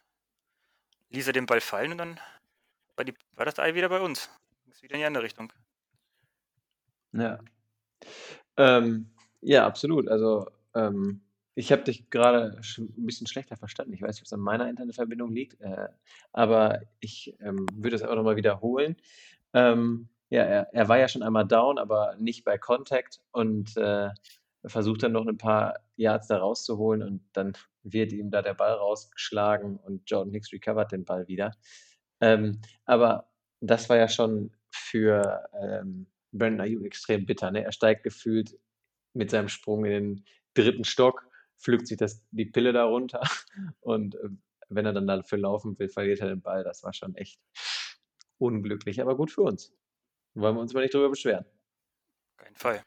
ließ 1.09 1.27
er 1.27 1.33
den 1.33 1.45
Ball 1.45 1.61
fallen 1.61 1.91
und 1.91 1.97
dann 1.97 2.19
war, 2.95 3.05
die, 3.05 3.13
war 3.33 3.45
das 3.45 3.59
Ei 3.59 3.75
wieder 3.75 3.89
bei 3.89 3.99
uns. 3.99 4.29
Ist 4.69 4.83
wieder 4.83 4.95
in 4.95 5.01
die 5.01 5.05
andere 5.05 5.23
Richtung. 5.23 5.51
Ja. 7.13 7.39
Ähm, 8.57 9.11
ja, 9.41 9.65
absolut. 9.65 10.07
Also, 10.07 10.47
ähm, 10.73 11.21
ich 11.55 11.71
habe 11.71 11.83
dich 11.83 12.09
gerade 12.09 12.59
ein 12.77 13.05
bisschen 13.05 13.27
schlechter 13.27 13.57
verstanden. 13.57 13.93
Ich 13.93 14.01
weiß 14.01 14.15
nicht, 14.15 14.21
ob 14.21 14.25
es 14.25 14.33
an 14.33 14.39
meiner 14.39 14.69
Internetverbindung 14.69 15.31
liegt, 15.31 15.59
äh, 15.59 15.89
aber 16.31 16.81
ich, 16.99 17.35
ähm, 17.41 17.65
würde 17.73 17.95
es 17.95 18.03
auch 18.03 18.15
noch 18.15 18.23
mal 18.23 18.37
wiederholen. 18.37 18.95
Ähm, 19.53 20.07
ja, 20.29 20.43
er 20.43 20.73
er 20.73 20.87
war 20.87 20.97
ja 20.97 21.09
schon 21.09 21.23
einmal 21.23 21.45
down, 21.45 21.77
aber 21.77 22.15
nicht 22.17 22.45
bei 22.45 22.57
Contact 22.57 23.19
und, 23.31 23.75
äh, 23.75 24.09
versucht 24.65 25.03
dann 25.03 25.13
noch 25.13 25.27
ein 25.27 25.37
paar 25.37 25.79
Yards 25.95 26.27
da 26.27 26.37
rauszuholen 26.37 27.01
und 27.03 27.21
dann 27.33 27.53
wird 27.83 28.11
ihm 28.11 28.29
da 28.31 28.41
der 28.41 28.53
Ball 28.53 28.73
rausgeschlagen 28.73 29.77
und 29.77 30.09
Jordan 30.09 30.33
Hicks 30.33 30.51
recovert 30.51 30.91
den 30.91 31.05
Ball 31.05 31.27
wieder. 31.27 31.51
Ähm, 32.21 32.61
aber 32.85 33.29
das 33.59 33.89
war 33.89 33.97
ja 33.97 34.07
schon 34.07 34.51
für, 34.69 35.47
ähm, 35.59 36.07
Brandon 36.31 36.61
Ayuk 36.61 36.85
extrem 36.85 37.25
bitter, 37.25 37.51
ne? 37.51 37.63
Er 37.63 37.71
steigt 37.71 38.03
gefühlt 38.03 38.57
mit 39.13 39.29
seinem 39.31 39.49
Sprung 39.49 39.85
in 39.85 39.91
den 39.91 40.25
3. 40.55 40.83
Stock, 40.83 41.25
pflückt 41.59 41.87
sich 41.87 41.97
das 41.97 42.23
die 42.31 42.45
Pille 42.45 42.73
da 42.73 42.85
runter 42.85 43.21
und, 43.81 44.15
äh, 44.15 44.29
wenn 44.69 44.85
er 44.85 44.93
dann 44.93 45.07
dafür 45.07 45.37
laufen 45.37 45.77
will, 45.77 45.89
verliert 45.89 46.21
er 46.21 46.29
den 46.29 46.41
Ball. 46.41 46.63
Das 46.63 46.83
war 46.83 46.93
schon 46.93 47.13
echt 47.15 47.41
unglücklich, 48.37 49.01
aber 49.01 49.17
gut 49.17 49.31
für 49.31 49.41
uns. 49.41 49.73
Wollen 50.33 50.55
wir 50.55 50.61
uns 50.61 50.73
mal 50.73 50.81
nicht 50.81 50.93
drüber 50.93 51.09
beschweren. 51.09 51.45
Kein 52.37 52.55
Fall. 52.55 52.81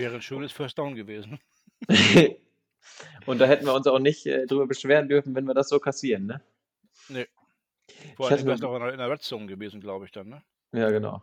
Wäre 0.00 0.14
ein 0.14 0.22
schönes 0.22 0.50
First 0.50 0.78
Down 0.78 0.94
gewesen. 0.94 1.38
Und 3.26 3.38
da 3.38 3.44
hätten 3.44 3.66
wir 3.66 3.74
uns 3.74 3.86
auch 3.86 3.98
nicht, 3.98 4.24
äh, 4.24 4.46
drüber 4.46 4.66
beschweren 4.66 5.10
dürfen, 5.10 5.34
wenn 5.34 5.44
wir 5.44 5.52
das 5.52 5.68
so 5.68 5.78
kassieren, 5.78 6.24
ne? 6.24 6.40
Ne. 7.10 7.26
Ich 7.86 8.14
Vor 8.14 8.30
allem 8.30 8.46
wäre 8.46 8.54
es 8.54 8.62
auch 8.62 8.74
in 8.76 8.96
der 8.96 9.10
Red 9.10 9.20
Zone 9.20 9.44
gewesen, 9.44 9.78
glaube 9.82 10.06
ich 10.06 10.10
dann, 10.10 10.30
ne? 10.30 10.42
Ja, 10.72 10.88
genau. 10.88 11.20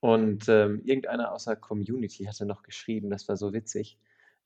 Und, 0.00 0.46
ähm, 0.50 0.82
irgendeiner 0.84 1.32
aus 1.32 1.46
der 1.46 1.56
Community 1.56 2.24
hatte 2.24 2.44
noch 2.44 2.62
geschrieben, 2.62 3.08
das 3.08 3.26
war 3.28 3.38
so 3.38 3.54
witzig, 3.54 3.96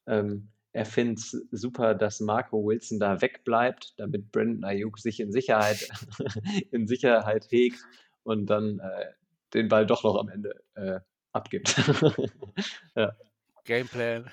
ähm, 0.07 0.53
er 0.73 0.87
find's 0.87 1.33
super, 1.51 1.97
dass 1.97 2.21
Marco 2.21 2.65
Wilson 2.65 3.01
da 3.01 3.21
wegbleibt, 3.21 3.95
damit 3.97 4.31
Brandon 4.31 4.63
Ayuk 4.63 5.01
sich 5.01 5.19
in 5.19 5.33
Sicherheit 5.33 5.89
in 6.71 6.87
Sicherheit 6.87 7.51
hegt 7.51 7.81
und 8.23 8.47
dann, 8.47 8.79
äh, 8.79 9.07
den 9.55 9.67
Ball 9.67 9.87
doch 9.87 10.05
noch 10.05 10.21
am 10.21 10.29
Ende, 10.29 10.63
äh, 10.75 11.01
abgibt. 11.33 11.75
Ja. 12.95 13.17
Gameplan. 13.67 14.31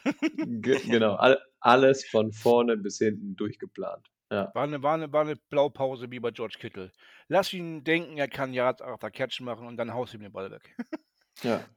Ge 0.62 0.80
genau, 0.90 1.16
all 1.16 1.38
alles 1.62 2.06
von 2.06 2.32
vorne 2.32 2.78
bis 2.78 2.98
hinten 3.00 3.36
durchgeplant. 3.36 4.08
Ja. 4.32 4.54
War 4.56 4.66
'ne 4.68 4.82
war 4.82 4.98
'ne 4.98 5.12
war 5.14 5.24
'ne 5.26 5.36
Blaupause 5.36 6.10
wie 6.10 6.20
bei 6.20 6.32
George 6.32 6.58
Kittle. 6.60 6.92
Lass 7.28 7.54
ihn 7.54 7.84
denken, 7.84 8.18
er 8.18 8.28
kann 8.28 8.52
Yards 8.54 8.82
after 8.82 9.12
Catch 9.12 9.42
machen 9.42 9.68
und 9.68 9.78
dann 9.78 9.94
haust 9.94 10.14
ihm 10.16 10.22
den 10.22 10.32
Ball 10.32 10.50
weg. 10.50 10.76
Ja, 11.44 11.70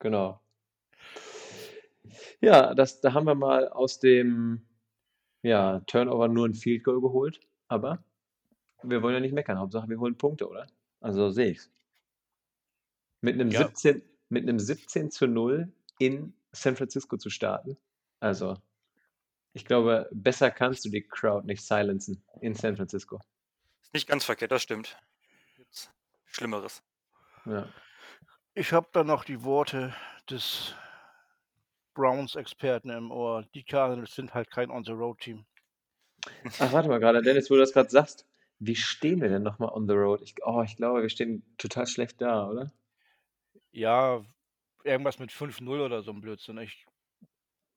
genau. 0.00 0.40
Ja, 2.42 2.72
das 2.74 3.00
da 3.00 3.14
haben 3.14 3.26
wir 3.26 3.34
mal 3.34 3.68
aus 3.68 3.98
dem, 3.98 4.62
ja, 5.42 5.80
Turnover 5.86 6.28
nur 6.28 6.46
'n 6.46 6.54
Field 6.54 6.84
Goal 6.84 7.00
geholt, 7.00 7.40
aber 7.68 8.04
wir 8.82 9.02
wollen 9.02 9.14
ja 9.14 9.20
nicht 9.20 9.34
meckern. 9.34 9.58
Hauptsache, 9.58 9.88
wir 9.88 10.00
holen 10.00 10.18
Punkte, 10.18 10.48
oder? 10.48 10.66
Also, 11.00 11.28
so 11.28 11.30
sehe 11.30 11.50
ich's. 11.52 11.70
Mit 13.22 13.36
'nem 13.36 13.50
Ja. 13.50 13.70
17 13.70 14.02
mit 14.28 14.44
'nem 14.44 14.58
17:0 14.60 15.72
in 15.98 16.34
San 16.52 16.76
Francisco 16.76 17.16
zu 17.16 17.30
starten. 17.30 17.76
Also, 18.20 18.56
ich 19.52 19.64
glaube, 19.64 20.08
besser 20.12 20.50
kannst 20.50 20.84
du 20.84 20.88
die 20.88 21.02
Crowd 21.02 21.46
nicht 21.46 21.62
silenzen 21.62 22.22
in 22.40 22.54
San 22.54 22.76
Francisco. 22.76 23.20
Ist 23.82 23.94
nicht 23.94 24.08
ganz 24.08 24.24
verkehrt, 24.24 24.52
das 24.52 24.62
stimmt. 24.62 24.96
Gibt's 25.56 25.90
Schlimmeres. 26.26 26.82
Ja. 27.44 27.68
Ich 28.54 28.72
habe 28.72 28.88
da 28.92 29.04
noch 29.04 29.24
die 29.24 29.44
Worte 29.44 29.94
des 30.28 30.74
Browns-Experten 31.94 32.90
im 32.90 33.10
Ohr. 33.10 33.44
Die 33.54 33.64
Cardinals 33.64 34.14
sind 34.14 34.34
halt 34.34 34.50
kein 34.50 34.70
On-the-Road-Team. 34.70 35.46
Ach, 36.58 36.72
warte 36.72 36.88
mal 36.88 37.00
grade, 37.00 37.22
Dennis, 37.22 37.50
wo 37.50 37.54
du 37.54 37.60
das 37.60 37.72
grad 37.72 37.90
sagst. 37.90 38.26
Wie 38.58 38.74
stehen 38.74 39.20
wir 39.20 39.28
denn 39.28 39.42
noch 39.42 39.58
mal 39.58 39.68
on 39.68 39.86
the 39.86 39.94
road? 39.94 40.20
Ich 40.22 40.34
oh, 40.44 40.62
ich 40.62 40.76
glaube, 40.76 41.02
wir 41.02 41.08
stehen 41.08 41.44
total 41.58 41.86
schlecht 41.86 42.20
da, 42.20 42.48
oder? 42.48 42.72
Ja, 43.70 44.24
irgendwas 44.88 45.18
mit 45.18 45.32
5:0 45.32 45.80
oder 45.80 46.02
so 46.02 46.10
'n 46.12 46.20
Blödsinn. 46.20 46.58
Ich 46.58 46.86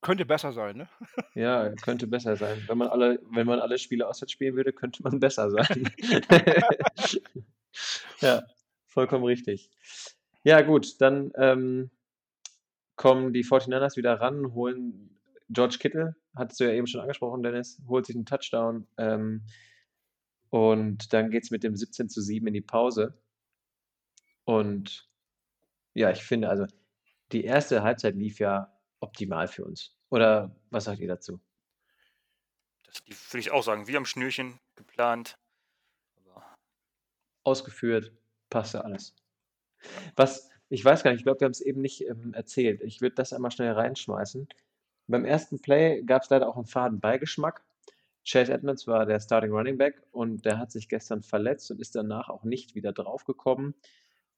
könnte 0.02 0.26
besser 0.26 0.54
sein, 0.54 0.78
ne? 0.78 0.90
Ja, 1.36 1.70
könnte 1.82 2.08
besser 2.08 2.36
sein. 2.36 2.64
Wenn 2.68 2.78
man 2.78 2.90
alle 2.90 3.20
wenn 3.30 3.48
man 3.48 3.60
alle 3.62 3.78
Spiele 3.78 4.08
auswärts 4.08 4.34
spielen 4.34 4.56
würde, 4.56 4.74
könnte 4.74 5.02
man 5.04 5.20
besser 5.20 5.50
sein. 5.50 5.94
Ja, 8.22 8.44
vollkommen 8.88 9.24
richtig. 9.26 9.70
Ja 10.44 10.62
gut, 10.62 11.02
dann, 11.02 11.32
ähm, 11.36 11.92
kommen 12.96 13.34
die 13.34 13.44
49ers 13.44 13.98
wieder 13.98 14.20
ran, 14.22 14.54
holen 14.54 15.20
George 15.50 15.78
Kittle, 15.80 16.16
hattest 16.36 16.60
du 16.60 16.66
ja 16.66 16.72
eben 16.74 16.88
schon 16.88 17.02
angesprochen, 17.02 17.44
Dennis, 17.44 17.82
holt 17.88 18.06
sich 18.06 18.16
'n 18.16 18.26
Touchdown, 18.26 18.88
ähm, 18.98 19.44
und 20.52 21.14
dann 21.14 21.32
geht's 21.32 21.52
mit 21.52 21.64
dem 21.64 21.76
17:7 21.76 22.48
in 22.48 22.54
die 22.54 22.62
Pause. 22.62 23.16
Und 24.48 25.08
ja, 25.96 26.12
ich 26.12 26.24
finde, 26.24 26.50
also, 26.50 26.68
die 27.32 27.44
erste 27.44 27.84
Halbzeit 27.84 28.16
lief 28.16 28.40
ja 28.40 28.72
optimal 29.00 29.48
für 29.48 29.66
uns. 29.66 29.98
Oder 30.10 30.56
was 30.70 30.86
sagt 30.86 31.00
ihr 31.00 31.08
dazu? 31.08 31.40
Das 32.84 33.02
würde 33.08 33.40
ich 33.40 33.52
auch 33.52 33.64
sagen, 33.64 33.88
wie 33.88 33.98
am 33.98 34.06
Schnürchen 34.06 34.60
geplant. 34.76 35.38
Aber 36.26 36.44
Ausgeführt, 37.44 38.12
passte 38.50 38.84
alles. 38.86 39.16
Was 40.16 40.50
ich 40.70 40.86
weiß 40.86 41.04
gar 41.04 41.12
nicht, 41.12 41.20
ich 41.20 41.26
glaube, 41.26 41.42
wir 41.42 41.46
haben's 41.46 41.60
eben 41.60 41.82
nicht, 41.82 42.08
ähm, 42.08 42.34
erzählt. 42.34 42.82
Ich 42.82 43.02
würde 43.02 43.16
das 43.16 43.34
einmal 43.34 43.52
schnell 43.52 43.74
reinschmeißen. 43.74 44.48
Beim 45.08 45.26
ersten 45.26 45.62
Play 45.62 46.02
gab's 46.04 46.30
leider 46.30 46.48
auch 46.48 46.56
'n 46.58 46.66
faden 46.66 47.02
Beigeschmack. 47.02 47.62
Chase 48.26 48.54
Edmonds 48.54 48.88
war 48.88 49.06
der 49.06 49.20
Starting 49.20 49.52
Running 49.52 49.78
Back 49.78 50.02
und 50.12 50.46
der 50.46 50.58
hat 50.60 50.72
sich 50.72 50.88
gestern 50.88 51.24
verletzt 51.24 51.72
und 51.72 51.82
ist 51.82 51.96
danach 51.96 52.30
auch 52.30 52.44
nicht 52.44 52.76
wieder 52.76 52.94
draufgekommen. 52.94 53.76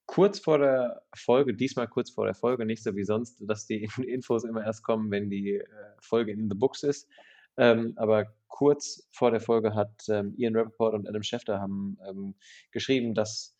Kurz 0.05 0.39
vor 0.39 0.59
der 0.59 1.01
Folge 1.15 1.53
diesmal 1.53 1.87
kurz 1.87 2.11
vor 2.11 2.25
der 2.25 2.35
Folge, 2.35 2.65
nicht 2.65 2.83
so 2.83 2.95
wie 2.95 3.05
sonst, 3.05 3.41
dass 3.47 3.65
die 3.65 3.83
Infos 4.07 4.43
immer 4.43 4.63
erst 4.63 4.83
kommen, 4.83 5.11
wenn 5.11 5.29
die, 5.29 5.55
äh, 5.55 5.65
Folge 6.01 6.31
in 6.31 6.49
the 6.49 6.55
books 6.55 6.83
ist. 6.83 7.09
Ähm, 7.57 7.93
aber 7.97 8.33
kurz 8.47 9.07
vor 9.11 9.31
der 9.31 9.39
Folge 9.39 9.75
hat, 9.75 9.91
ähm, 10.09 10.33
Ian 10.37 10.55
Rappaport 10.55 10.93
und 10.95 11.07
Adam 11.07 11.23
Schefter 11.23 11.59
haben, 11.59 11.97
ähm, 12.07 12.35
geschrieben, 12.71 13.13
dass 13.13 13.55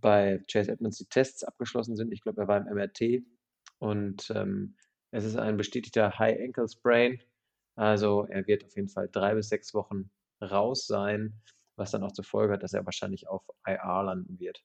bei 0.00 0.42
Chase 0.50 0.72
Edmonds 0.72 0.98
die 0.98 1.06
Tests 1.06 1.44
abgeschlossen 1.44 1.96
sind. 1.96 2.12
Ich 2.12 2.20
glaube, 2.22 2.42
er 2.42 2.48
war 2.48 2.58
im 2.58 2.66
MRT 2.74 3.22
und, 3.78 4.30
ähm, 4.34 4.76
es 5.12 5.24
ist 5.24 5.36
ein 5.36 5.56
bestätigter 5.56 6.18
High 6.18 6.38
Ankle 6.40 6.68
Sprain. 6.68 7.20
Also, 7.76 8.26
er 8.28 8.46
wird 8.46 8.64
auf 8.64 8.76
jeden 8.76 8.88
Fall 8.88 9.08
3 9.10 9.34
bis 9.34 9.48
6 9.48 9.72
Wochen 9.74 10.10
raus 10.42 10.86
sein, 10.86 11.40
was 11.76 11.90
dann 11.92 12.02
auch 12.02 12.12
zur 12.12 12.24
Folge 12.24 12.54
hat, 12.54 12.62
dass 12.62 12.74
er 12.74 12.84
wahrscheinlich 12.84 13.28
auf 13.28 13.42
IR 13.66 14.02
landen 14.04 14.38
wird. 14.40 14.62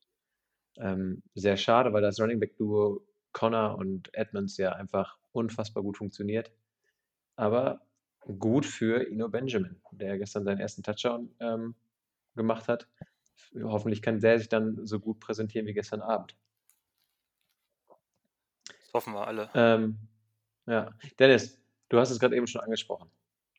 Ähm, 0.78 1.22
sehr 1.36 1.58
schade, 1.58 1.94
weil 1.94 2.02
das 2.02 2.20
Running 2.20 2.40
Back 2.40 2.58
Duo 2.58 3.06
Connor 3.34 3.78
und 3.78 4.14
Edmonds 4.14 4.58
ja 4.58 4.74
einfach 4.74 5.18
unfassbar 5.32 5.84
gut 5.84 5.98
funktioniert. 5.98 6.52
Aber 7.36 7.82
gut 8.40 8.66
für 8.66 9.08
Eno 9.10 9.30
Benjamin, 9.30 9.82
der 9.92 10.18
gestern 10.18 10.44
seinen 10.44 10.60
ersten 10.60 10.84
Touchdown, 10.84 11.34
ähm, 11.40 11.76
gemacht 12.36 12.68
hat. 12.68 12.88
Hoffentlich 13.62 14.02
kann 14.02 14.20
der 14.20 14.40
sich 14.40 14.50
dann 14.50 14.86
so 14.86 15.00
gut 15.00 15.20
präsentieren 15.20 15.68
wie 15.68 15.74
gestern 15.74 16.02
Abend. 16.02 16.38
das 18.92 18.94
hoffen 18.94 19.14
wir 19.14 19.28
alle. 19.28 19.50
Ähm, 19.54 19.98
ja. 20.68 20.92
Dennis, 21.20 21.60
du 21.90 22.00
hast 22.00 22.12
es 22.12 22.20
grad 22.20 22.34
eben 22.34 22.48
schon 22.48 22.62
angesprochen. 22.62 23.10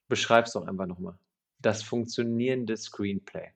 Beschreib's 0.09 0.53
doch 0.53 0.66
einfach 0.66 0.87
noch 0.87 0.98
mal. 0.98 1.18
Das 1.59 1.83
funktionierende 1.83 2.77
Screenplay. 2.77 3.53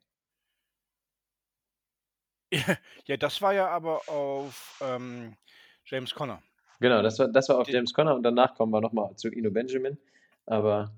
Ja, 3.06 3.16
das 3.16 3.42
war 3.42 3.52
ja 3.54 3.68
aber 3.68 4.08
auf, 4.08 4.78
ähm, 4.80 5.36
James 5.84 6.14
Conner. 6.14 6.42
Genau, 6.80 7.02
das 7.02 7.18
war 7.18 7.28
das 7.28 7.48
war 7.48 7.58
auf 7.58 7.68
Den 7.68 7.76
James 7.76 7.92
Conner 7.94 8.14
und 8.14 8.22
danach 8.22 8.54
kommen 8.54 8.72
wir 8.72 8.80
noch 8.80 8.92
mal 8.92 9.14
zu 9.16 9.28
Eno 9.30 9.50
Benjamin. 9.50 9.98
Aber 10.46 10.92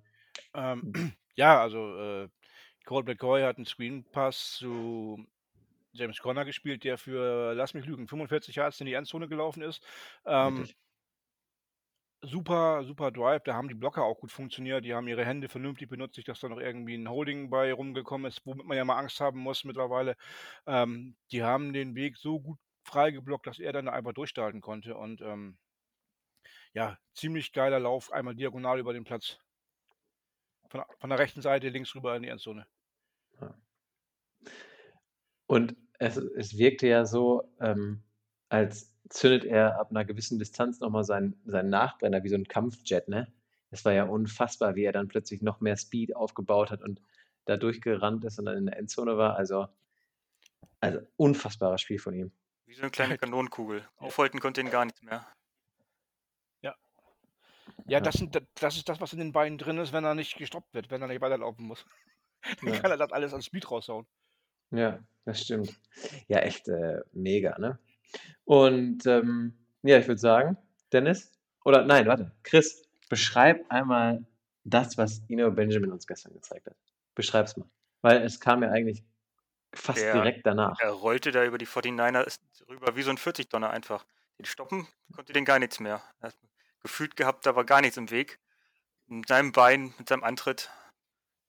Ähm, 0.54 0.86
ja, 1.36 1.60
also, 1.60 1.96
äh, 1.98 2.28
Colt 2.84 3.06
McCoy 3.06 3.42
hat 3.42 3.58
'n 3.58 3.66
Screen-Pass 3.66 4.52
zu 4.58 5.26
James 5.92 6.18
Conner 6.20 6.44
gespielt, 6.44 6.84
der 6.84 6.98
für, 6.98 7.54
lass 7.54 7.74
mich 7.74 7.86
lügen, 7.86 8.08
45 8.08 8.56
Yards 8.56 8.80
in 8.80 8.86
die 8.86 8.94
Endzone 8.94 9.28
gelaufen 9.28 9.62
ist. 9.62 9.84
Ähm 10.26 10.68
Richtig. 10.68 10.76
Super, 12.22 12.84
super 12.84 13.10
Drive. 13.10 13.42
Da 13.44 13.54
haben 13.54 13.68
die 13.68 13.74
Blocker 13.74 14.04
auch 14.04 14.18
gut 14.18 14.32
funktioniert. 14.32 14.84
Die 14.84 14.94
haben 14.94 15.08
ihre 15.08 15.24
Hände 15.24 15.48
vernünftig 15.48 15.88
benutzt, 15.88 16.16
nicht, 16.16 16.28
dass 16.28 16.40
da 16.40 16.48
noch 16.48 16.58
irgendwie 16.58 16.94
ein 16.94 17.08
Holding 17.08 17.50
bei 17.50 17.72
rumgekommen 17.72 18.26
ist, 18.26 18.44
womit 18.44 18.66
man 18.66 18.76
ja 18.76 18.84
mal 18.84 18.98
Angst 18.98 19.20
haben 19.20 19.40
muss 19.40 19.64
mittlerweile. 19.64 20.16
Ähm, 20.66 21.16
die 21.32 21.42
haben 21.42 21.72
den 21.72 21.94
Weg 21.94 22.16
so 22.16 22.40
gut 22.40 22.58
freigeblockt, 22.84 23.46
dass 23.46 23.58
er 23.58 23.72
dann 23.72 23.88
einfach 23.88 24.12
durchstarten 24.12 24.60
konnte. 24.60 24.96
Und 24.96 25.20
ähm, 25.20 25.58
ja, 26.72 26.98
ziemlich 27.14 27.52
geiler 27.52 27.80
Lauf, 27.80 28.12
einmal 28.12 28.34
diagonal 28.34 28.78
über 28.78 28.92
den 28.92 29.04
Platz. 29.04 29.38
Von, 30.68 30.82
von 30.98 31.10
der 31.10 31.18
rechten 31.18 31.40
Seite 31.40 31.68
links 31.68 31.94
rüber 31.94 32.14
in 32.16 32.22
die 32.22 32.28
Endzone. 32.28 32.66
Und 35.46 35.76
es, 35.98 36.16
es 36.16 36.58
wirkte 36.58 36.86
ja 36.86 37.06
so, 37.06 37.50
ähm, 37.60 38.02
als 38.50 38.94
zündet 39.08 39.44
er 39.44 39.78
ab 39.78 39.90
einer 39.90 40.04
gewissen 40.04 40.38
Distanz 40.38 40.80
nochmal 40.80 41.04
seinen, 41.04 41.40
seinen 41.44 41.70
Nachbrenner 41.70 42.22
wie 42.24 42.28
so 42.28 42.36
ein 42.36 42.48
Kampfjet, 42.48 43.08
ne? 43.08 43.32
Es 43.70 43.84
war 43.84 43.92
ja 43.92 44.04
unfassbar, 44.04 44.76
wie 44.76 44.84
er 44.84 44.92
dann 44.92 45.08
plötzlich 45.08 45.42
noch 45.42 45.60
mehr 45.60 45.76
Speed 45.76 46.16
aufgebaut 46.16 46.70
hat 46.70 46.82
und 46.82 47.02
da 47.44 47.56
durchgerannt 47.56 48.24
ist 48.24 48.38
und 48.38 48.46
dann 48.46 48.56
in 48.56 48.66
der 48.66 48.78
Endzone 48.78 49.18
war. 49.18 49.36
Also, 49.36 49.68
also 50.80 51.00
unfassbares 51.16 51.80
Spiel 51.80 51.98
von 51.98 52.14
ihm. 52.14 52.32
Wie 52.66 52.74
so 52.74 52.82
eine 52.82 52.90
kleine 52.90 53.18
Kanonenkugel. 53.18 53.86
Aufhalten 53.96 54.40
konnte 54.40 54.60
ihn 54.60 54.70
gar 54.70 54.84
nichts 54.84 55.02
mehr. 55.02 55.26
Ja. 56.62 56.74
Ja, 57.86 58.00
das, 58.00 58.14
sind, 58.16 58.40
das 58.54 58.76
ist 58.76 58.88
das, 58.88 59.00
was 59.00 59.12
in 59.12 59.18
den 59.18 59.32
Beinen 59.32 59.58
drin 59.58 59.78
ist, 59.78 59.92
wenn 59.92 60.04
er 60.04 60.14
nicht 60.14 60.36
gestoppt 60.36 60.72
wird, 60.74 60.90
wenn 60.90 61.02
er 61.02 61.08
nicht 61.08 61.20
weiterlaufen 61.20 61.66
muss. 61.66 61.84
Dann 62.62 62.74
Ja. 62.74 62.80
kann 62.80 62.90
er 62.90 62.96
das 62.96 63.12
alles 63.12 63.34
an 63.34 63.42
Speed 63.42 63.70
raushauen. 63.70 64.06
Ja, 64.70 64.98
das 65.24 65.42
stimmt. 65.42 65.78
Ja, 66.28 66.38
echt 66.40 66.68
äh, 66.68 67.00
mega, 67.12 67.58
ne? 67.58 67.78
Und 68.44 69.06
ähm, 69.06 69.56
ja, 69.82 69.98
ich 69.98 70.08
würde 70.08 70.20
sagen, 70.20 70.56
Dennis, 70.92 71.32
oder 71.64 71.84
nein, 71.84 72.06
warte, 72.06 72.32
Chris, 72.42 72.82
beschreib 73.08 73.64
einmal 73.70 74.24
das, 74.64 74.96
was 74.98 75.22
Ino 75.28 75.50
Benjamin 75.50 75.92
uns 75.92 76.06
gestern 76.06 76.32
gezeigt 76.34 76.66
hat. 76.66 76.76
Beschreib's 77.14 77.56
mal. 77.56 77.68
Weil 78.02 78.22
es 78.22 78.40
kam 78.40 78.62
ja 78.62 78.70
eigentlich 78.70 79.02
fast 79.74 79.98
Der- 80.00 80.12
direkt 80.14 80.46
danach. 80.46 80.78
Er 80.80 80.90
rollte 80.90 81.30
da 81.30 81.44
über 81.44 81.58
die 81.58 81.66
49er 81.66 82.26
rüber 82.68 82.96
wie 82.96 83.02
so 83.02 83.10
ein 83.10 83.18
40-Donner 83.18 83.70
einfach. 83.70 84.04
Den 84.38 84.44
stoppen 84.44 84.86
konnte 85.14 85.32
den 85.32 85.44
gar 85.44 85.58
nichts 85.58 85.80
mehr. 85.80 86.02
Er 86.20 86.28
hat 86.28 86.38
gefühlt 86.80 87.16
gehabt, 87.16 87.44
da 87.44 87.56
war 87.56 87.64
gar 87.64 87.80
nichts 87.80 87.96
im 87.96 88.10
Weg. 88.10 88.38
Mit 89.06 89.26
seinem 89.28 89.52
Bein, 89.52 89.94
mit 89.98 90.08
seinem 90.08 90.22
Antritt. 90.22 90.70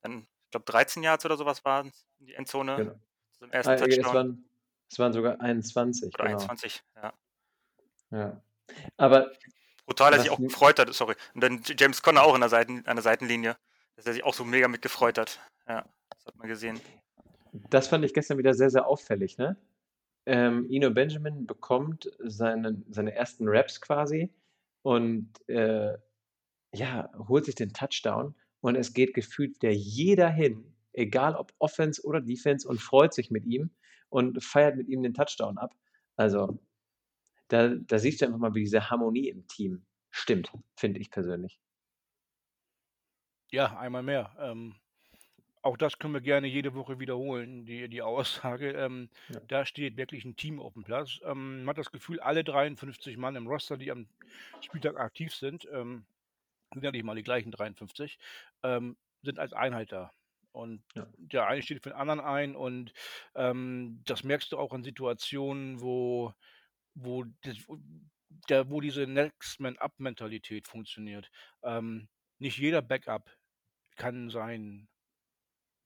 Dann, 0.01 0.27
ich 0.45 0.51
glaube, 0.51 0.65
13 0.65 1.03
Yards 1.03 1.25
oder 1.25 1.37
sowas 1.37 1.63
waren 1.65 1.87
es 1.89 2.05
in 2.19 2.25
die 2.25 2.33
Endzone. 2.33 2.75
Genau. 2.77 2.99
Zum 3.37 3.51
ersten 3.51 3.71
Ah, 3.71 3.75
Touchdown. 3.75 4.48
Es 4.89 4.99
waren 4.99 5.13
sogar 5.13 5.39
21, 5.39 6.13
oder 6.13 6.25
genau. 6.25 6.39
21, 6.39 6.83
ja. 6.95 7.13
Ja. 8.11 8.41
Aber 8.97 9.31
Brutal, 9.85 10.11
dass 10.11 10.21
sich 10.21 10.31
auch 10.31 10.39
gefreut 10.39 10.77
hat, 10.77 10.93
sorry. 10.93 11.15
Und 11.33 11.43
dann 11.43 11.61
James 11.65 12.03
Conner 12.03 12.23
auch 12.23 12.35
an 12.35 12.41
der, 12.41 12.49
Seiten, 12.49 12.85
an 12.85 12.95
der 12.95 13.01
Seitenlinie, 13.01 13.57
dass 13.95 14.05
er 14.05 14.13
sich 14.13 14.23
auch 14.23 14.35
so 14.35 14.45
mega 14.45 14.67
mit 14.67 14.83
gefreut 14.83 15.17
hat. 15.17 15.39
Ja, 15.67 15.83
das 16.11 16.27
hat 16.27 16.35
man 16.35 16.47
gesehen. 16.47 16.79
Das 17.71 17.87
fand 17.87 18.05
ich 18.05 18.13
gestern 18.13 18.37
wieder 18.37 18.53
sehr, 18.53 18.69
sehr 18.69 18.85
auffällig. 18.85 19.39
Ne? 19.39 19.57
Ähm, 20.27 20.67
Ino 20.69 20.91
Benjamin 20.91 21.47
bekommt 21.47 22.11
seine, 22.19 22.83
seine 22.91 23.15
ersten 23.15 23.47
Raps 23.47 23.81
quasi 23.81 24.31
und 24.83 25.33
äh, 25.47 25.97
ja, 26.73 27.09
holt 27.27 27.45
sich 27.45 27.55
den 27.55 27.73
Touchdown 27.73 28.35
und 28.61 28.75
es 28.75 28.93
geht 28.93 29.15
gefühlt 29.15 29.55
wieder 29.55 29.73
jeder 29.73 30.29
hin, 30.29 30.75
egal 30.93 31.35
ob 31.35 31.51
Offense 31.57 32.03
oder 32.05 32.21
Defense, 32.21 32.67
und 32.67 32.79
freut 32.79 33.15
sich 33.15 33.31
mit 33.31 33.45
ihm 33.45 33.71
und 34.09 34.43
feiert 34.43 34.75
mit 34.75 34.87
ihm 34.87 35.03
den 35.03 35.13
Touchdown 35.13 35.57
ab. 35.57 35.75
Also 36.15 36.59
da, 37.47 37.69
da 37.69 37.99
siehst 37.99 38.21
du 38.21 38.25
einfach 38.25 38.39
mal, 38.39 38.53
wie 38.55 38.61
diese 38.61 38.89
Harmonie 38.89 39.29
im 39.29 39.47
Team 39.47 39.85
stimmt, 40.11 40.51
finde 40.75 40.99
ich 40.99 41.09
persönlich. 41.09 41.59
Ja, 43.51 43.77
einmal 43.79 44.03
mehr. 44.03 44.35
Ähm, 44.39 44.75
auch 45.61 45.75
das 45.75 45.97
können 45.97 46.13
wir 46.13 46.21
gerne 46.21 46.47
jede 46.47 46.73
Woche 46.73 46.99
wiederholen, 46.99 47.65
die, 47.65 47.89
die 47.89 48.01
Aussage. 48.01 48.71
Ähm, 48.71 49.09
Ja. 49.29 49.39
Da 49.47 49.65
steht 49.65 49.97
wirklich 49.97 50.23
ein 50.25 50.35
Team 50.35 50.59
auf 50.59 50.73
dem 50.73 50.83
Platz. 50.83 51.19
Ähm, 51.23 51.63
man 51.63 51.69
hat 51.69 51.77
das 51.77 51.91
Gefühl, 51.91 52.19
alle 52.19 52.43
53 52.43 53.17
Mann 53.17 53.35
im 53.35 53.47
Roster, 53.47 53.77
die 53.77 53.91
am 53.91 54.07
Spieltag 54.61 54.97
aktiv 54.97 55.33
sind, 55.33 55.67
ähm, 55.71 56.05
sind 56.73 56.83
ja 56.83 56.91
nicht 56.91 57.03
mal 57.03 57.15
die 57.15 57.23
gleichen 57.23 57.51
53, 57.51 58.19
ähm, 58.63 58.95
sind 59.23 59.39
als 59.39 59.53
Einheit 59.53 59.91
da. 59.91 60.11
Und 60.51 60.83
Ja. 60.95 61.07
der 61.17 61.47
eine 61.47 61.61
steht 61.61 61.83
für 61.83 61.89
den 61.89 61.97
anderen 61.97 62.19
ein 62.19 62.55
und 62.55 62.93
ähm, 63.35 64.01
das 64.05 64.23
merkst 64.23 64.51
du 64.51 64.57
auch 64.57 64.73
in 64.73 64.83
Situationen, 64.83 65.81
wo, 65.81 66.33
wo, 66.95 67.25
das, 67.41 67.57
der, 68.49 68.69
wo 68.69 68.81
diese 68.81 69.07
Next 69.07 69.59
Man 69.59 69.77
Up 69.77 69.99
Mentalität 69.99 70.67
funktioniert. 70.67 71.29
Ähm, 71.63 72.09
nicht 72.39 72.57
jeder 72.57 72.81
Backup 72.81 73.31
kann 73.97 74.29
seinen 74.29 74.89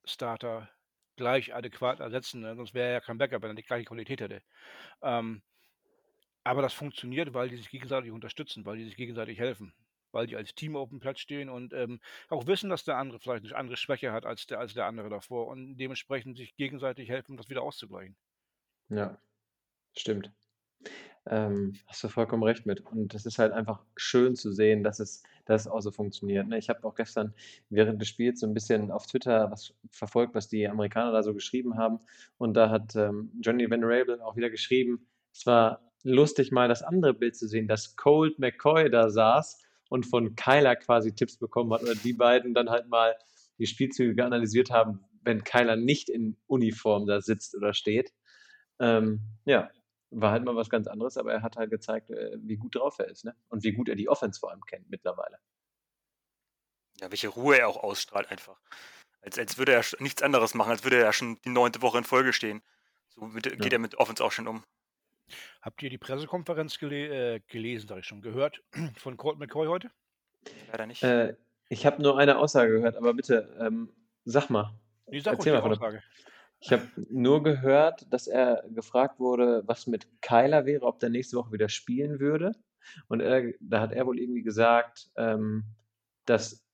Starter 0.06 0.70
gleich 1.18 1.54
adäquat 1.54 2.00
ersetzen, 2.00 2.42
ne? 2.42 2.56
sonst 2.56 2.74
wäre 2.74 2.88
er 2.88 2.94
ja 2.94 3.02
kein 3.02 3.18
Backup, 3.18 3.42
wenn 3.44 3.52
er 3.52 3.56
die 3.56 3.64
gleiche 3.64 3.86
Qualität 3.86 4.22
hätte. 4.22 4.42
Ähm, 5.02 5.44
aber 6.44 6.62
das 6.62 6.74
funktioniert, 6.74 7.34
weil 7.34 7.50
die 7.50 7.58
sich 7.58 7.70
gegenseitig 7.70 8.12
unterstützen, 8.12 8.66
weil 8.66 8.78
die 8.78 8.86
sich 8.86 8.96
gegenseitig 8.96 9.40
helfen, 9.40 9.74
weil 10.14 10.28
die 10.28 10.36
als 10.36 10.56
Team 10.56 10.76
auf 10.76 10.90
dem 10.90 11.00
Platz 11.00 11.20
stehen 11.20 11.50
und 11.50 11.74
ähm, 11.74 12.00
auch 12.30 12.48
wissen, 12.48 12.70
dass 12.70 12.84
der 12.84 12.98
andere 12.98 13.20
vielleicht 13.20 13.46
eine 13.46 13.56
andere 13.56 13.78
Schwäche 13.78 14.12
hat 14.12 14.26
als 14.26 14.46
der, 14.48 14.60
als 14.60 14.74
der 14.74 14.86
andere 14.86 15.10
davor 15.10 15.48
und 15.48 15.78
dementsprechend 15.78 16.38
sich 16.38 16.56
gegenseitig 16.56 17.10
helfen, 17.10 17.38
das 17.38 17.50
wieder 17.50 17.62
auszugleichen. 17.62 18.16
Ja, 18.90 19.18
stimmt. 19.98 20.32
Ähm, 21.26 21.76
hast 21.88 22.04
du 22.04 22.10
vollkommen 22.10 22.44
recht 22.44 22.66
mit. 22.66 22.86
Und 22.86 23.14
das 23.14 23.26
ist 23.26 23.40
halt 23.40 23.54
einfach 23.54 23.82
schön 23.96 24.36
zu 24.36 24.52
sehen, 24.52 24.84
dass 24.84 25.00
es, 25.00 25.24
dass 25.46 25.62
es 25.62 25.68
auch 25.68 25.80
so 25.80 25.92
funktioniert. 25.92 26.48
Ne? 26.48 26.58
Ich 26.58 26.70
habe 26.70 26.86
auch 26.86 26.96
gestern 26.96 27.34
während 27.70 28.02
des 28.02 28.10
Spiels 28.10 28.42
so 28.42 28.48
ein 28.48 28.54
bisschen 28.54 28.92
auf 28.92 29.08
Twitter 29.08 29.50
was 29.50 29.74
verfolgt, 29.90 30.36
was 30.36 30.50
die 30.50 30.68
Amerikaner 30.68 31.14
da 31.14 31.24
so 31.24 31.34
geschrieben 31.34 31.78
haben. 31.78 32.00
Und 32.38 32.56
da 32.56 32.70
hat 32.70 32.96
ähm, 32.96 33.32
Johnny 33.42 33.70
Venerable 33.70 34.24
auch 34.24 34.36
wieder 34.36 34.50
geschrieben, 34.50 35.08
es 35.32 35.46
war 35.46 35.82
lustig 36.04 36.52
mal 36.52 36.68
das 36.68 36.84
andere 36.84 37.14
Bild 37.14 37.38
zu 37.38 37.48
sehen, 37.48 37.68
dass 37.68 37.96
Colt 37.96 38.38
McCoy 38.38 38.90
da 38.90 39.10
saß 39.10 39.63
und 39.94 40.08
von 40.08 40.36
Kyler 40.36 40.76
quasi 40.76 41.14
Tipps 41.14 41.38
bekommen 41.38 41.72
hat 41.72 41.84
oder 41.84 41.94
die 41.94 42.14
beiden 42.14 42.56
dann 42.56 42.72
halt 42.72 42.90
mal 42.90 43.16
die 43.60 43.68
Spielzüge 43.68 44.26
analysiert 44.26 44.72
haben, 44.72 45.06
wenn 45.22 45.44
Kyler 45.44 45.76
nicht 45.76 46.10
in 46.10 46.36
Uniform 46.48 47.06
da 47.06 47.22
sitzt 47.22 47.56
oder 47.56 47.76
steht. 47.76 48.12
Ähm, 48.80 49.22
ja, 49.46 49.70
war 50.10 50.32
halt 50.32 50.46
mal 50.46 50.56
was 50.56 50.72
ganz 50.72 50.88
anderes, 50.88 51.16
aber 51.16 51.32
er 51.32 51.44
hat 51.44 51.58
halt 51.58 51.70
gezeigt, 51.70 52.10
äh, 52.10 52.40
wie 52.42 52.58
gut 52.58 52.74
drauf 52.74 52.98
er 52.98 53.08
ist, 53.08 53.24
ne? 53.24 53.36
Und 53.50 53.64
wie 53.64 53.72
gut 53.72 53.88
er 53.88 53.96
die 53.96 54.10
Offense 54.10 54.40
vor 54.40 54.50
allem 54.50 54.66
kennt 54.66 54.90
mittlerweile. 54.90 55.38
Ja, 57.00 57.12
welche 57.12 57.28
Ruhe 57.28 57.60
er 57.60 57.68
auch 57.68 57.78
ausstrahlt 57.84 58.32
einfach. 58.32 58.60
Als, 59.22 59.38
als 59.38 59.60
würde 59.60 59.74
er 59.74 59.84
nichts 60.00 60.24
anderes 60.24 60.56
machen, 60.56 60.72
als 60.72 60.84
würde 60.84 60.98
er 60.98 61.04
ja 61.04 61.14
schon 61.14 61.40
die 61.46 61.50
neunte 61.50 61.84
Woche 61.84 62.00
in 62.00 62.04
Folge 62.04 62.34
stehen. 62.34 62.64
So 63.10 63.26
mit, 63.26 63.44
geht 63.44 63.64
Ja. 63.66 63.72
er 63.74 63.80
mit 63.80 63.94
Offense 63.96 64.24
auch 64.26 64.32
schon 64.32 64.48
um. 64.48 64.64
Habt 65.62 65.82
ihr 65.82 65.90
die 65.90 65.98
Pressekonferenz 65.98 66.78
gele 66.78 67.36
äh, 67.36 67.40
gelesen, 67.48 67.88
sag 67.88 68.00
ich 68.00 68.06
schon, 68.06 68.22
gehört 68.22 68.62
von 68.98 69.18
Colt 69.18 69.40
McCoy 69.40 69.68
heute? 69.68 69.90
Leider 70.72 70.86
nicht. 70.86 71.04
Äh, 71.04 71.36
ich 71.70 71.86
habe 71.86 72.02
nur 72.02 72.18
eine 72.18 72.38
Aussage 72.38 72.72
gehört, 72.72 72.96
aber 72.98 73.14
bitte, 73.14 73.56
ähm, 73.60 73.90
sag 74.26 74.50
mal. 74.50 74.78
Nee, 75.08 75.20
sag 75.20 75.34
Erzähl 75.34 75.54
mal 75.54 75.62
von 75.62 75.72
der 75.72 75.80
Aussage. 75.80 76.04
Ich 76.60 76.72
habe 76.72 76.88
nur 77.10 77.44
gehört, 77.44 78.06
dass 78.12 78.28
er 78.28 78.64
gefragt 78.70 79.20
wurde, 79.20 79.64
was 79.66 79.86
mit 79.86 80.08
Kyler 80.22 80.66
wäre, 80.66 80.86
ob 80.86 81.00
der 81.00 81.10
nächste 81.10 81.36
Woche 81.36 81.52
wieder 81.52 81.68
spielen 81.68 82.20
würde. 82.20 82.54
Und 83.08 83.20
er, 83.20 83.54
da 83.60 83.82
hat 83.82 83.92
er 83.92 84.06
wohl 84.06 84.18
irgendwie 84.18 84.44
gesagt, 84.44 85.10
ähm, 85.18 85.66
dass 86.26 86.66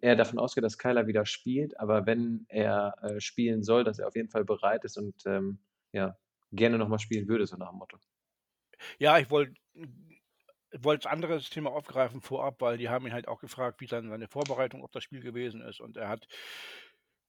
er 0.00 0.16
davon 0.16 0.40
ausgeht, 0.40 0.64
dass 0.64 0.78
Kyler 0.78 1.06
wieder 1.06 1.24
spielt, 1.24 1.78
aber 1.78 2.06
wenn 2.06 2.46
er 2.48 2.94
äh, 3.02 3.20
spielen 3.20 3.62
soll, 3.62 3.84
dass 3.84 4.00
er 4.00 4.08
auf 4.08 4.16
jeden 4.16 4.28
Fall 4.28 4.44
bereit 4.44 4.84
ist 4.84 4.98
und 4.98 5.14
ähm, 5.26 5.58
ja, 5.92 6.16
gerne 6.52 6.78
nochmal 6.78 6.98
spielen 6.98 7.28
würde, 7.28 7.46
so 7.46 7.56
nach 7.56 7.70
dem 7.70 7.78
Motto. 7.78 7.98
Ja, 8.98 9.18
ich 9.18 9.30
wollte 9.30 9.54
wollte 10.84 11.08
ein 11.08 11.14
anderes 11.14 11.50
Thema 11.50 11.70
aufgreifen 11.70 12.20
vorab, 12.20 12.60
weil 12.60 12.78
die 12.78 12.88
haben 12.88 13.06
ihn 13.06 13.12
halt 13.12 13.28
auch 13.28 13.40
gefragt, 13.40 13.80
wie 13.80 13.86
dann 13.86 14.08
seine 14.08 14.28
Vorbereitung 14.28 14.82
auf 14.82 14.90
das 14.90 15.04
Spiel 15.04 15.20
gewesen 15.20 15.60
ist. 15.60 15.80
Und 15.80 15.96
er 15.96 16.08
hat, 16.08 16.26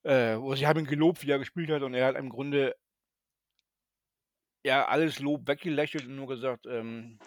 äh, 0.03 0.37
sie 0.55 0.67
haben 0.67 0.79
ihn 0.79 0.87
gelobt, 0.87 1.23
wie 1.23 1.31
er 1.31 1.39
gespielt 1.39 1.69
hat, 1.69 1.81
und 1.83 1.93
er 1.93 2.07
hat 2.07 2.15
im 2.15 2.29
Grunde 2.29 2.75
ja 4.65 4.85
alles 4.87 5.19
Lob 5.19 5.47
weggelächelt 5.47 6.05
und 6.05 6.15
nur 6.15 6.27
gesagt, 6.27 6.65
ähm, 6.65 7.19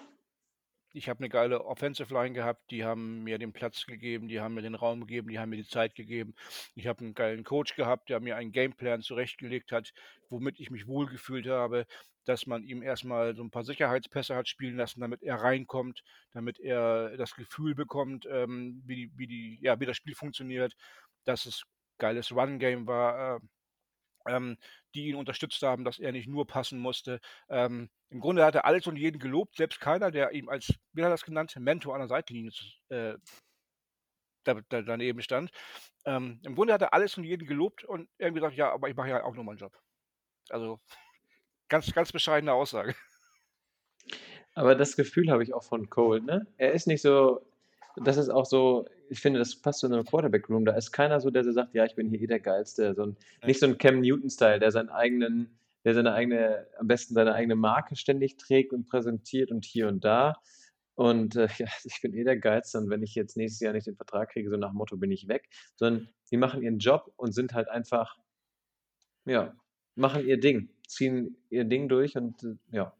ich 0.93 1.09
habe 1.09 1.21
eine 1.21 1.29
geile 1.29 1.65
Offensive 1.65 2.13
Line 2.13 2.35
gehabt, 2.35 2.71
die 2.71 2.85
haben 2.85 3.23
mir 3.23 3.39
den 3.39 3.53
Platz 3.53 3.87
gegeben, 3.87 4.29
die 4.29 4.41
haben 4.41 4.55
mir 4.55 4.63
den 4.63 4.75
Raum 4.75 5.01
gegeben, 5.01 5.29
die 5.29 5.39
haben 5.39 5.51
mir 5.51 5.57
die 5.57 5.69
Zeit 5.69 5.95
gegeben. 5.95 6.35
Ich 6.75 6.87
habe 6.87 7.01
einen 7.01 7.15
geilen 7.15 7.45
Coach 7.45 7.77
gehabt, 7.77 8.11
der 8.11 8.21
mir 8.21 8.37
einen 8.37 8.53
Gameplan 8.53 9.03
zurechtgelegt 9.03 9.73
hat, 9.73 9.93
womit 10.29 10.59
ich 10.59 10.71
mich 10.71 10.87
wohlgefühlt 10.87 11.47
habe, 11.47 11.87
dass 12.25 12.47
man 12.47 12.63
ihm 12.65 12.83
erstmal 12.83 13.35
so 13.35 13.43
ein 13.43 13.51
paar 13.51 13.65
Sicherheitspässe 13.65 14.35
hat 14.35 14.49
spielen 14.49 14.77
lassen, 14.77 15.01
damit 15.01 15.23
er 15.23 15.37
reinkommt, 15.37 16.03
damit 16.33 16.59
er 16.59 17.17
das 17.17 17.35
Gefühl 17.35 17.75
bekommt, 17.75 18.27
ähm, 18.31 18.83
wie, 18.85 18.97
die, 18.97 19.13
wie, 19.17 19.27
die, 19.27 19.59
ja, 19.63 19.81
wie 19.81 19.87
das 19.87 19.97
Spiel 19.97 20.15
funktioniert, 20.15 20.75
dass 21.25 21.47
es 21.47 21.65
geiles 21.99 22.33
Run-Game 22.33 22.87
war. 22.87 23.37
Äh, 23.37 23.41
ähm, 24.27 24.57
die 24.95 25.09
ihn 25.09 25.17
unterstützt 25.17 25.63
haben, 25.63 25.85
dass 25.85 25.99
er 25.99 26.13
nicht 26.13 26.29
nur 26.29 26.47
passen 26.47 26.79
musste. 26.79 27.21
Ähm, 27.49 27.91
Im 28.11 28.21
Grunde 28.21 28.45
hat 28.45 28.55
er 28.55 28.65
alles 28.65 28.87
und 28.87 28.97
jeden 28.97 29.19
gelobt, 29.19 29.57
selbst 29.57 29.81
keiner, 29.81 30.11
der 30.11 30.33
ihm 30.33 30.49
als, 30.49 30.75
wie 30.93 31.03
hat 31.03 31.09
er 31.09 31.11
das 31.11 31.25
genannt, 31.25 31.55
Mentor 31.59 31.95
an 31.95 32.01
der 32.01 32.09
Seitenlinie 32.09 32.53
äh, 32.89 33.17
da, 34.45 34.55
da, 34.69 34.83
daneben 34.83 35.23
stand. 35.23 35.51
Ähm, 36.05 36.41
Im 36.45 36.55
Grunde 36.55 36.73
hat 36.73 36.83
er 36.83 36.95
alles 36.95 37.17
und 37.17 37.25
jeden 37.25 37.47
gelobt 37.47 37.85
und 37.85 38.09
irgendwie 38.19 38.41
gesagt, 38.41 38.57
ja, 38.57 38.73
aber 38.73 38.89
ich 38.89 38.97
mache 38.97 39.11
ja 39.11 39.25
auch 39.25 39.35
nur 39.35 39.45
meinen 39.45 39.59
Job. 39.59 39.79
Also 40.49 40.81
ganz, 41.69 41.93
ganz 41.93 42.13
bescheidene 42.13 42.53
Aussage. 42.53 42.95
Aber 44.55 44.75
das 44.75 44.97
Gefühl 44.97 45.31
habe 45.31 45.43
ich 45.43 45.55
auch 45.55 45.63
von 45.63 45.89
Cole, 45.91 46.23
ne? 46.23 46.47
Er 46.57 46.73
ist 46.73 46.87
nicht 46.87 47.03
so, 47.03 47.41
das 48.05 48.17
ist 48.17 48.31
auch 48.31 48.47
so, 48.47 48.87
ich 49.09 49.21
finde, 49.21 49.39
das 49.39 49.57
passt 49.57 49.81
zu 49.81 49.87
einem 49.87 50.05
Quarterback-Room. 50.05 50.65
Da 50.65 50.73
ist 50.73 50.93
keiner 50.93 51.21
so, 51.21 51.31
der 51.31 51.45
so 51.45 51.53
sagt, 51.53 51.75
ja, 51.75 51.85
ich 51.85 51.95
bin 51.95 52.09
hier 52.09 52.21
eh 52.21 52.27
der 52.27 52.41
Geilste. 52.41 52.95
So 52.95 53.03
ein, 53.03 53.17
nicht 53.45 53.61
so 53.61 53.67
ein 53.67 53.79
Cam 53.79 54.01
Newton-Style, 54.01 54.59
der 54.59 54.71
seinen 54.71 54.89
eigenen, 54.89 55.59
der 55.85 55.95
seine 55.95 56.13
eigene, 56.13 56.67
am 56.79 56.87
besten 56.87 57.15
seine 57.15 57.35
eigene 57.35 57.57
Marke 57.57 57.97
ständig 57.97 58.37
trägt 58.37 58.73
und 58.73 58.89
präsentiert 58.89 59.51
und 59.51 59.65
hier 59.65 59.89
und 59.89 60.05
da. 60.05 60.37
Und 60.95 61.37
äh, 61.37 61.49
ja, 61.59 61.69
ich 61.85 62.01
bin 62.03 62.15
eh 62.15 62.25
der 62.25 62.39
Geilste 62.39 62.79
und 62.79 62.91
wenn 62.91 63.03
ich 63.03 63.15
jetzt 63.15 63.37
nächstes 63.37 63.61
Jahr 63.61 63.73
nicht 63.73 63.87
den 63.87 63.97
Vertrag 63.97 64.31
kriege, 64.31 64.51
so 64.51 64.57
nach 64.57 64.71
dem 64.71 64.77
Motto 64.77 64.97
bin 64.97 65.11
ich 65.11 65.29
weg, 65.29 65.49
sondern 65.77 66.09
die 66.31 66.37
machen 66.37 66.63
ihren 66.63 66.79
Job 66.79 67.13
und 67.17 67.33
sind 67.33 67.55
halt 67.55 67.69
einfach, 67.69 68.17
ja, 69.27 69.55
machen 69.95 70.27
ihr 70.27 70.41
Ding, 70.41 70.71
ziehen 70.87 71.37
ihr 71.51 71.65
Ding 71.65 71.89
durch 71.89 72.17
und 72.17 72.43
äh, 72.45 72.57
ja. 72.73 72.95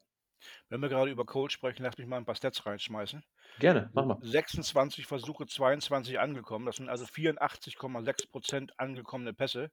Wenn 0.69 0.81
wir 0.81 0.89
gerade 0.89 1.11
über 1.11 1.25
Cole 1.25 1.51
sprechen, 1.51 1.83
lass 1.83 1.99
mich 1.99 2.07
mal 2.07 2.17
ein 2.17 2.25
paar 2.25 2.35
Stats 2.35 2.65
reinschmeißen. 2.65 3.25
Gerne, 3.59 3.91
mach 3.93 4.05
mal. 4.05 4.19
26 4.21 5.07
Versuche, 5.07 5.47
22 5.47 6.19
angekommen. 6.19 6.67
Das 6.67 6.77
sind 6.77 6.89
also 6.89 7.05
84,6 7.05 8.31
Prozent 8.31 8.79
angekommene 8.79 9.33
Pässe. 9.35 9.71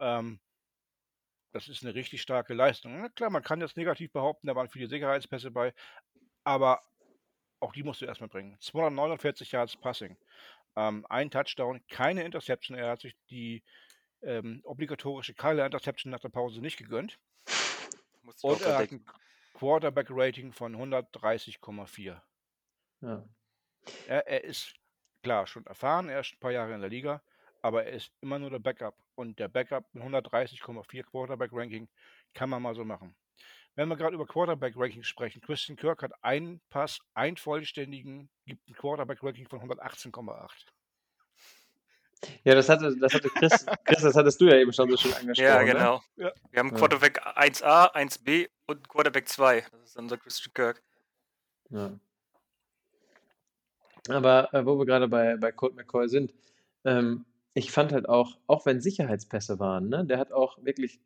Ähm, 0.00 0.40
das 1.52 1.68
ist 1.68 1.84
eine 1.84 1.94
richtig 1.94 2.20
starke 2.20 2.52
Leistung. 2.52 3.00
Na 3.00 3.08
klar, 3.08 3.30
man 3.30 3.42
kann 3.42 3.60
jetzt 3.60 3.76
negativ 3.76 4.10
behaupten, 4.12 4.48
da 4.48 4.56
waren 4.56 4.68
viele 4.68 4.88
Sicherheitspässe 4.88 5.52
bei, 5.52 5.72
aber 6.42 6.82
auch 7.60 7.72
die 7.72 7.84
musst 7.84 8.00
du 8.00 8.06
erstmal 8.06 8.28
bringen. 8.28 8.56
249 8.60 9.52
Yards 9.52 9.76
Passing, 9.76 10.18
ähm, 10.76 11.06
ein 11.08 11.30
Touchdown, 11.30 11.80
keine 11.88 12.24
Interception. 12.24 12.76
Er 12.76 12.90
hat 12.90 13.02
sich 13.02 13.14
die 13.30 13.62
ähm, 14.22 14.60
obligatorische 14.64 15.34
Kyler 15.34 15.64
Interception 15.64 16.10
nach 16.10 16.20
der 16.20 16.28
Pause 16.30 16.60
nicht 16.60 16.76
gegönnt. 16.76 17.18
Und 18.42 18.60
er 18.62 18.78
hat 18.78 18.90
ein 18.90 19.04
Quarterback-Rating 19.54 20.52
von 20.52 20.76
130,4. 20.76 22.20
Ja. 23.00 23.24
Er, 24.06 24.26
er 24.26 24.44
ist 24.44 24.74
klar 25.22 25.46
schon 25.46 25.66
erfahren, 25.66 26.08
er 26.08 26.20
ist 26.20 26.34
ein 26.34 26.40
paar 26.40 26.52
Jahre 26.52 26.74
in 26.74 26.80
der 26.80 26.90
Liga, 26.90 27.22
aber 27.62 27.84
er 27.84 27.92
ist 27.92 28.12
immer 28.20 28.38
nur 28.38 28.50
der 28.50 28.58
Backup. 28.58 28.96
Und 29.14 29.38
der 29.38 29.48
Backup 29.48 29.86
mit 29.92 30.02
130,4 30.04 31.04
Quarterback-Ranking 31.04 31.88
kann 32.34 32.50
man 32.50 32.62
mal 32.62 32.74
so 32.74 32.84
machen. 32.84 33.14
Wenn 33.76 33.88
wir 33.88 33.96
gerade 33.96 34.14
über 34.14 34.26
Quarterback-Ranking 34.26 35.02
sprechen, 35.02 35.40
Christian 35.40 35.76
Kirk 35.76 36.02
hat 36.02 36.12
einen 36.22 36.60
Pass, 36.70 37.00
einen 37.14 37.36
vollständigen, 37.36 38.30
gibt 38.46 38.68
ein 38.68 38.74
Quarterback-Ranking 38.74 39.48
von 39.48 39.60
118,8. 39.60 40.73
Ja, 42.44 42.54
das 42.54 42.68
hatte, 42.68 42.96
das 42.96 43.14
hatte 43.14 43.28
Chris, 43.28 43.66
Chris, 43.84 44.02
das 44.02 44.14
hattest 44.14 44.40
du 44.40 44.46
ja 44.46 44.56
eben 44.56 44.72
schon 44.72 44.90
so 44.90 44.96
schön 44.96 45.12
angesprochen. 45.12 45.46
Ja, 45.46 45.62
ne? 45.62 45.72
genau. 45.72 46.02
Ne? 46.16 46.24
Ja. 46.24 46.32
Wir 46.50 46.58
haben 46.60 46.74
Quarterback 46.74 47.20
1a, 47.36 47.94
1b 47.94 48.48
und 48.66 48.88
Quarterback 48.88 49.28
2. 49.28 49.60
Das 49.60 49.82
ist 49.82 49.96
unser 49.96 50.16
Christian 50.16 50.52
Kirk. 50.54 50.82
Ja. 51.70 51.92
Aber 54.08 54.52
äh, 54.52 54.66
wo 54.66 54.78
wir 54.78 54.86
gerade 54.86 55.08
bei, 55.08 55.36
bei 55.36 55.52
Colt 55.52 55.74
McCoy 55.74 56.08
sind, 56.08 56.34
ähm, 56.84 57.24
ich 57.54 57.70
fand 57.70 57.92
halt 57.92 58.08
auch, 58.08 58.38
auch 58.46 58.66
wenn 58.66 58.80
Sicherheitspässe 58.80 59.58
waren, 59.58 59.88
ne, 59.88 60.04
der 60.04 60.18
hat 60.18 60.32
auch 60.32 60.58
wirklich 60.62 61.00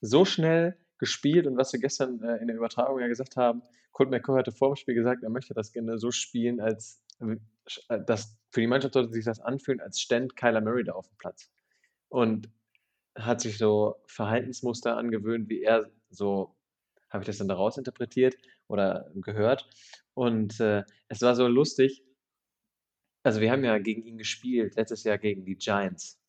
so 0.00 0.24
schnell 0.24 0.76
gespielt 0.98 1.46
und 1.46 1.56
was 1.56 1.72
wir 1.72 1.80
gestern 1.80 2.22
äh, 2.22 2.36
in 2.36 2.46
der 2.46 2.56
Übertragung 2.56 3.00
ja 3.00 3.08
gesagt 3.08 3.36
haben, 3.36 3.62
Colt 3.92 4.10
McCoy 4.10 4.38
hatte 4.38 4.52
vor 4.52 4.72
dem 4.72 4.76
Spiel 4.76 4.94
gesagt, 4.94 5.22
er 5.22 5.30
möchte 5.30 5.54
das 5.54 5.72
gerne 5.72 5.98
so 5.98 6.10
spielen, 6.10 6.60
als 6.60 7.02
das 7.88 8.36
für 8.50 8.60
die 8.60 8.66
Mannschaft 8.66 8.94
sollte 8.94 9.12
sich 9.12 9.24
das 9.24 9.40
anfühlen, 9.40 9.80
als 9.80 10.00
ständ 10.00 10.36
Kyler 10.36 10.60
Murray 10.60 10.84
da 10.84 10.92
auf 10.92 11.08
dem 11.08 11.16
Platz. 11.18 11.50
Und 12.08 12.48
hat 13.16 13.40
sich 13.40 13.58
so 13.58 13.96
Verhaltensmuster 14.06 14.96
angewöhnt, 14.96 15.48
wie 15.48 15.62
er 15.62 15.90
so, 16.10 16.56
habe 17.10 17.22
ich 17.22 17.26
das 17.26 17.38
dann 17.38 17.48
daraus 17.48 17.78
interpretiert 17.78 18.36
oder 18.68 19.10
gehört. 19.14 19.68
Und 20.14 20.60
äh, 20.60 20.84
es 21.08 21.22
war 21.22 21.34
so 21.34 21.46
lustig. 21.46 22.04
Also 23.22 23.40
wir 23.40 23.50
haben 23.50 23.64
ja 23.64 23.78
gegen 23.78 24.02
ihn 24.04 24.18
gespielt, 24.18 24.76
letztes 24.76 25.04
Jahr 25.04 25.18
gegen 25.18 25.44
die 25.44 25.56
Giants. 25.56 26.20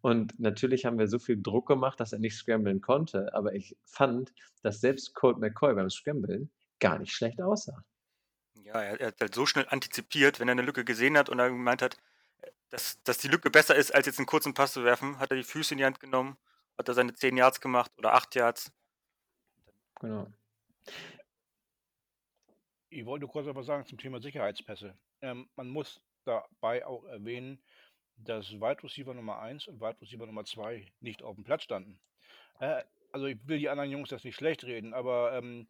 Und 0.00 0.38
natürlich 0.38 0.86
haben 0.86 0.98
wir 0.98 1.08
so 1.08 1.18
viel 1.18 1.40
Druck 1.40 1.68
gemacht, 1.68 2.00
dass 2.00 2.12
er 2.12 2.18
nicht 2.18 2.36
scramblen 2.36 2.80
konnte, 2.80 3.34
aber 3.34 3.54
ich 3.54 3.76
fand, 3.84 4.32
dass 4.62 4.80
selbst 4.80 5.14
Colt 5.14 5.38
McCoy 5.38 5.74
beim 5.74 5.90
Scramblen 5.90 6.50
gar 6.80 6.98
nicht 6.98 7.12
schlecht 7.12 7.40
aussah. 7.42 7.84
Ja, 8.66 8.82
er, 8.82 9.00
er 9.00 9.06
hat 9.08 9.20
halt 9.20 9.34
so 9.34 9.46
schnell 9.46 9.66
antizipiert, 9.68 10.40
wenn 10.40 10.48
er 10.48 10.52
eine 10.52 10.62
Lücke 10.62 10.84
gesehen 10.84 11.16
hat 11.16 11.28
und 11.28 11.38
er 11.38 11.48
gemeint 11.50 11.82
hat, 11.82 11.96
dass, 12.70 13.00
dass 13.04 13.18
die 13.18 13.28
Lücke 13.28 13.48
besser 13.48 13.76
ist, 13.76 13.94
als 13.94 14.06
jetzt 14.06 14.18
einen 14.18 14.26
kurzen 14.26 14.54
Pass 14.54 14.72
zu 14.72 14.82
werfen, 14.82 15.20
hat 15.20 15.30
er 15.30 15.36
die 15.36 15.44
Füße 15.44 15.74
in 15.74 15.78
die 15.78 15.84
Hand 15.84 16.00
genommen, 16.00 16.36
hat 16.76 16.88
er 16.88 16.94
seine 16.94 17.14
10 17.14 17.36
Yards 17.36 17.60
gemacht 17.60 17.92
oder 17.96 18.14
8 18.14 18.34
Yards. 18.34 18.72
Genau. 20.00 20.26
Ich 22.90 23.06
wollte 23.06 23.28
kurz 23.28 23.46
aber 23.46 23.62
sagen 23.62 23.86
zum 23.86 23.98
Thema 23.98 24.20
Sicherheitspässe. 24.20 24.96
Ähm, 25.20 25.48
man 25.54 25.68
muss 25.68 26.00
dabei 26.24 26.84
auch 26.84 27.04
erwähnen, 27.04 27.62
dass 28.16 28.50
Wide 28.50 28.82
Receiver 28.82 29.14
Nummer 29.14 29.38
1 29.38 29.68
und 29.68 29.80
Wide 29.80 30.00
Receiver 30.00 30.26
Nummer 30.26 30.44
2 30.44 30.90
nicht 31.00 31.22
auf 31.22 31.36
dem 31.36 31.44
Platz 31.44 31.62
standen. 31.62 32.00
Äh, 32.58 32.82
also 33.12 33.26
ich 33.26 33.38
will 33.46 33.58
die 33.58 33.68
anderen 33.68 33.90
Jungs 33.90 34.08
das 34.08 34.24
nicht 34.24 34.34
schlecht 34.34 34.64
reden, 34.64 34.92
aber 34.92 35.34
ähm, 35.34 35.68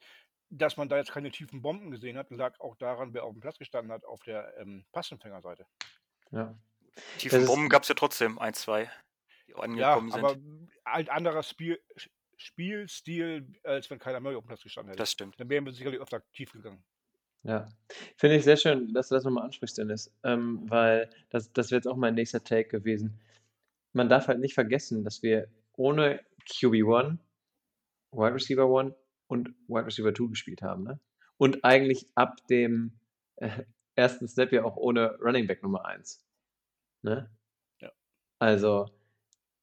dass 0.51 0.77
man 0.77 0.89
da 0.89 0.97
jetzt 0.97 1.13
keine 1.13 1.31
tiefen 1.31 1.63
Bomben 1.63 1.91
gesehen 1.91 2.17
hat, 2.17 2.31
lag 2.31 2.59
auch 2.61 2.77
daran, 2.77 3.15
wer 3.15 3.25
auf 3.25 3.33
dem 3.33 3.41
Platz 3.41 3.59
gestanden 3.59 3.93
hat, 3.93 4.05
auf 4.05 4.23
der 4.23 4.57
ähm, 4.59 4.85
Passempfängerseite. 4.93 5.67
Ja. 6.31 6.55
Tiefen 7.19 7.47
Bomben 7.47 7.69
gab 7.69 7.83
es 7.83 7.89
ja 7.89 7.95
trotzdem, 7.95 8.39
ein, 8.39 8.55
zwei, 8.55 8.91
die 9.49 9.55
angekommen 9.55 10.09
ja, 10.09 10.17
aber 10.17 10.31
sind. 10.31 10.71
Ein 10.85 11.09
anderer 11.09 11.43
Spiel, 11.43 11.79
Spielstil, 12.37 13.47
als 13.65 13.91
wenn 13.91 13.99
keiner 13.99 14.21
mehr 14.21 14.37
auf 14.37 14.45
dem 14.45 14.49
Platz 14.49 14.63
gestanden 14.63 14.91
hätte. 14.91 14.99
Das 14.99 15.11
stimmt. 15.11 15.39
Dann 15.41 15.49
wären 15.49 15.65
wir 15.65 15.73
sicherlich 15.73 16.01
öfter 16.01 16.23
tief 16.33 16.53
gegangen. 16.53 16.83
Ja, 17.43 17.69
finde 18.17 18.37
ich 18.37 18.45
sehr 18.45 18.57
schön, 18.57 18.93
dass 18.93 19.09
du 19.09 19.15
das 19.15 19.25
nochmal 19.25 19.45
ansprichst, 19.45 19.79
Dennis, 19.79 20.13
ähm, 20.25 20.69
weil 20.69 21.09
das, 21.31 21.53
das 21.53 21.71
wäre 21.71 21.79
jetzt 21.79 21.87
auch 21.87 21.97
mein 21.97 22.15
nächster 22.15 22.43
Take 22.43 22.69
gewesen. 22.69 23.21
Man 23.93 24.09
darf 24.09 24.27
halt 24.27 24.41
nicht 24.41 24.55
vergessen, 24.55 25.05
dass 25.05 25.23
wir 25.23 25.49
ohne 25.75 26.25
QB1, 26.49 27.19
Wide 28.11 28.35
Receiver 28.35 28.81
1 28.81 28.95
und 29.29 29.55
Wide 29.69 29.87
Receiver 29.87 30.15
2 30.15 30.29
gespielt 30.29 30.63
haben. 30.63 30.85
Ne? 30.85 31.01
Und 31.37 31.65
eigentlich 31.65 32.07
ab 32.15 32.47
dem 32.49 32.99
äh, 33.37 33.65
ersten 33.95 34.29
Step 34.29 34.53
ja 34.53 34.65
auch 34.65 34.77
ohne 34.77 35.17
Running 35.21 35.47
Back 35.47 35.63
Nummer 35.63 35.85
1. 35.87 36.25
Ne? 37.03 37.31
Ja. 37.81 37.91
Also, 38.39 38.87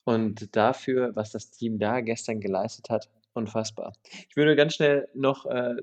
und 0.03 0.55
dafür, 0.55 1.15
was 1.15 1.31
das 1.31 1.51
Team 1.51 1.79
da 1.79 2.01
gestern 2.01 2.41
geleistet 2.41 2.89
hat, 2.89 3.09
unfassbar. 3.33 3.93
Ich 4.29 4.35
würde 4.35 4.55
ganz 4.55 4.75
schnell 4.75 5.07
noch 5.13 5.45
äh, 5.45 5.75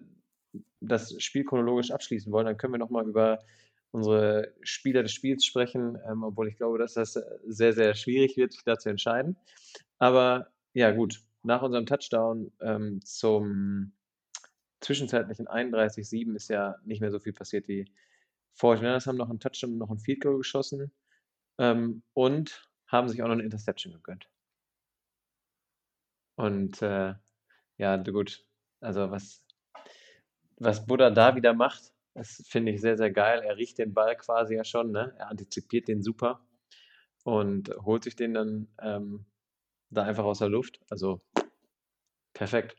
das 0.81 1.21
Spiel 1.23 1.45
chronologisch 1.45 1.91
abschließen 1.91 2.33
wollen, 2.33 2.47
dann 2.47 2.57
können 2.57 2.75
wir 2.75 2.79
nochmal 2.79 3.07
über 3.07 3.41
unsere 3.93 4.55
Spieler 4.63 5.03
des 5.03 5.13
Spiels 5.13 5.45
sprechen, 5.45 5.99
ähm, 6.09 6.23
obwohl 6.23 6.49
ich 6.49 6.57
glaube, 6.57 6.79
dass 6.79 6.95
das 6.95 7.19
sehr, 7.47 7.73
sehr 7.73 7.95
schwierig 7.95 8.37
wird, 8.37 8.53
sich 8.53 8.63
da 8.65 8.79
zu 8.79 8.89
entscheiden. 8.89 9.37
Aber 9.99 10.49
ja, 10.75 10.93
gut, 10.93 11.21
nach 11.43 11.63
unserem 11.63 11.87
Touchdown 11.87 12.53
ähm, 12.61 13.01
zum 13.05 13.93
zwischenzeitlichen 14.81 15.47
31-7 15.47 16.35
ist 16.35 16.49
ja 16.49 16.77
nicht 16.85 17.01
mehr 17.01 17.11
so 17.11 17.21
viel 17.21 17.33
passiert. 17.33 17.69
Die 17.69 17.87
Fortinanders 18.55 19.07
haben 19.07 19.17
noch 19.17 19.31
einen 19.31 19.41
Touchdown, 19.41 19.79
noch 19.79 19.91
ein 19.91 19.99
Field 19.99 20.21
Goal 20.21 20.39
geschossen 20.39 20.93
ähm, 21.59 22.03
und 22.15 22.69
haben 22.87 23.09
sich 23.09 23.23
auch 23.23 23.27
noch 23.27 23.35
eine 23.35 23.45
Interception 23.45 23.93
gegönnt. 23.93 24.29
Und 26.37 26.81
äh, 26.83 27.15
ja, 27.77 27.97
gut, 27.97 28.45
also 28.81 29.11
was, 29.11 29.45
was 30.57 30.87
Buddha 30.87 31.11
da 31.11 31.37
wieder 31.37 31.53
macht, 31.53 31.93
das 32.15 32.43
finde 32.49 32.73
ich 32.73 32.81
sehr, 32.81 32.97
sehr 32.97 33.11
geil. 33.11 33.43
Er 33.43 33.57
riecht 33.57 33.79
den 33.79 33.95
Ball 33.95 34.17
quasi 34.17 34.55
ja 34.55 34.65
schon, 34.65 34.91
ne? 34.91 35.15
er 35.19 35.29
antizipiert 35.29 35.89
den 35.89 36.03
super 36.03 36.41
und 37.25 37.71
holt 37.85 38.05
sich 38.05 38.17
den 38.17 38.35
dann 38.35 38.69
ähm, 38.81 39.27
da 39.91 40.05
einfach 40.05 40.25
aus 40.25 40.39
der 40.39 40.49
Luft. 40.49 40.81
Also 40.91 41.21
perfekt. 42.33 42.77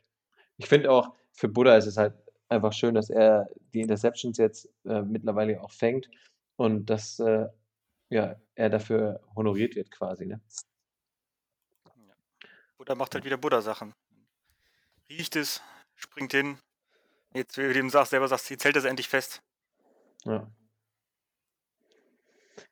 Ich 0.56 0.66
finde 0.66 0.90
auch, 0.90 1.14
für 1.32 1.48
Buddha 1.48 1.76
ist 1.76 1.86
es 1.86 1.96
halt 1.96 2.14
einfach 2.48 2.72
schön, 2.72 2.94
dass 2.94 3.10
er 3.10 3.48
die 3.72 3.80
Interceptions 3.80 4.38
jetzt 4.38 4.68
äh, 4.84 5.02
mittlerweile 5.02 5.60
auch 5.62 5.72
fängt 5.72 6.08
und 6.56 6.86
dass 6.86 7.18
äh, 7.18 7.48
ja, 8.10 8.36
er 8.54 8.70
dafür 8.70 9.20
honoriert 9.34 9.74
wird 9.74 9.90
quasi. 9.90 10.26
Ne? 10.26 10.40
Ja. 11.96 12.14
Buddha 12.76 12.94
macht 12.94 13.14
halt 13.14 13.24
wieder 13.24 13.38
Buddha-Sachen. 13.38 13.94
Riecht 15.08 15.36
es, 15.36 15.62
springt 15.94 16.32
hin. 16.32 16.58
Jetzt, 17.34 17.56
wie 17.56 17.62
du 17.62 17.72
dem 17.72 17.88
sagst, 17.88 18.10
selber 18.10 18.28
sagst, 18.28 18.50
jetzt 18.50 18.64
hält 18.64 18.76
es 18.76 18.84
endlich 18.84 19.08
fest. 19.08 19.42
Ja. 20.24 20.50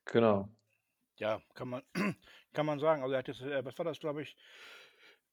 Genau. 0.05 0.49
Ja, 1.17 1.41
kann 1.55 1.69
man, 1.69 1.83
kann 2.53 2.67
man 2.67 2.79
sagen. 2.79 3.03
Also 3.03 3.13
er 3.15 3.19
hat 3.19 3.29
jetzt, 3.29 3.43
äh, 3.43 3.65
was 3.65 3.77
war 3.79 3.85
das, 3.85 4.01
glaube 4.01 4.23
ich, 4.23 4.37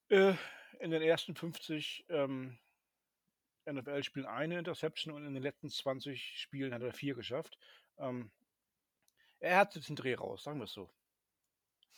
Äh, 0.09 0.33
in 0.79 0.91
den 0.91 1.01
ersten 1.01 1.35
50 1.35 2.05
ähm, 2.09 2.57
NFL-Spielen 3.65 4.25
eine 4.25 4.57
Interception 4.59 5.13
und 5.13 5.25
in 5.25 5.33
den 5.33 5.43
letzten 5.43 5.69
20 5.69 6.39
Spielen 6.39 6.73
hat 6.73 6.81
er 6.81 6.93
vier 6.93 7.15
geschafft. 7.15 7.57
Ähm, 7.97 8.31
er 9.39 9.57
hat 9.57 9.75
jetzt 9.75 9.89
den 9.89 9.95
Dreh 9.95 10.15
raus, 10.15 10.43
sagen 10.43 10.59
wir 10.59 10.65
es 10.65 10.73
so. 10.73 10.89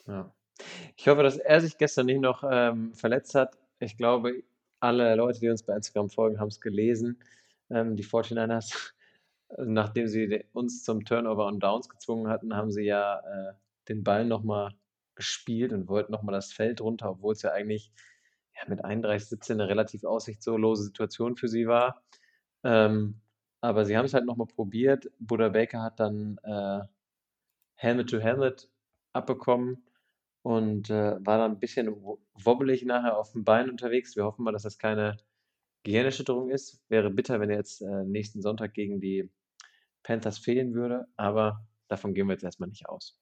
Ja. 0.08 0.34
Ich 0.98 1.08
hoffe, 1.08 1.24
dass 1.24 1.38
er 1.38 1.62
sich 1.62 1.78
gestern 1.78 2.08
nicht 2.08 2.22
noch 2.22 2.44
ähm, 2.50 2.94
verletzt 2.94 3.36
hat. 3.36 3.58
Ich 3.80 3.96
glaube, 3.96 4.44
alle 4.80 5.16
Leute, 5.16 5.40
die 5.40 5.50
uns 5.50 5.64
bei 5.64 5.76
Instagram 5.76 6.10
folgen, 6.10 6.40
haben 6.40 6.48
es 6.48 6.60
gelesen. 6.60 7.22
Ähm, 7.70 7.96
die 7.96 8.04
49ers, 8.04 8.92
nachdem 9.58 10.08
sie 10.08 10.46
uns 10.54 10.84
zum 10.84 11.06
Turnover 11.06 11.46
und 11.46 11.60
Downs 11.62 11.88
gezwungen 11.90 12.28
hatten, 12.28 12.56
haben 12.56 12.72
sie 12.72 12.84
ja 12.84 13.20
äh, 13.20 13.54
den 13.88 14.04
Ball 14.04 14.26
nochmal 14.26 14.74
gespielt 15.20 15.74
und 15.74 15.90
wollten 15.90 16.14
nochmal 16.14 16.34
das 16.34 16.54
Feld 16.54 16.80
runter, 16.80 17.12
obwohl 17.12 17.34
es 17.34 17.42
ja 17.42 17.52
eigentlich 17.52 17.92
ja, 18.56 18.62
mit 18.70 18.86
31, 18.86 19.28
17 19.28 19.60
eine 19.60 19.70
relativ 19.70 20.06
aussichtslose 20.06 20.84
Situation 20.84 21.36
für 21.36 21.50
sie 21.50 21.68
war. 21.68 22.02
Ähm, 22.64 23.20
aber 23.60 23.84
sie 23.84 23.98
haben 23.98 24.06
es 24.06 24.14
halt 24.14 24.26
nochmal 24.26 24.48
probiert. 24.48 25.12
Buddha 25.20 25.50
Baker 25.50 25.82
hat 25.82 26.00
dann 26.00 26.40
äh, 26.44 26.80
Helmet 27.76 28.10
to 28.10 28.20
Helmet 28.20 28.70
abbekommen 29.12 29.84
und 30.42 30.90
äh, 30.90 31.18
war 31.26 31.38
dann 31.38 31.52
ein 31.52 31.60
bisschen 31.60 31.94
wobbelig 32.34 32.86
nachher 32.86 33.18
auf 33.18 33.34
dem 33.34 33.44
Bein 33.44 33.70
unterwegs. 33.70 34.16
Wir 34.16 34.24
hoffen 34.24 34.44
mal, 34.44 34.54
dass 34.54 34.64
das 34.64 34.78
keine 34.78 35.18
Gehirnerschütterung 35.84 36.50
ist. 36.50 36.82
Wäre 36.88 37.10
bitter, 37.10 37.42
wenn 37.42 37.50
er 37.50 37.58
jetzt 37.58 37.82
äh, 37.82 38.06
nächsten 38.06 38.42
Sonntag 38.42 38.74
gegen 38.74 39.02
die 39.02 39.30
Panthers 40.04 40.38
fehlen 40.38 40.74
würde, 40.74 41.08
aber 41.18 41.68
davon 41.90 42.14
gehen 42.14 42.28
wir 42.28 42.34
jetzt 42.34 42.44
erstmal 42.46 42.70
nicht 42.70 42.88
aus. 42.88 43.20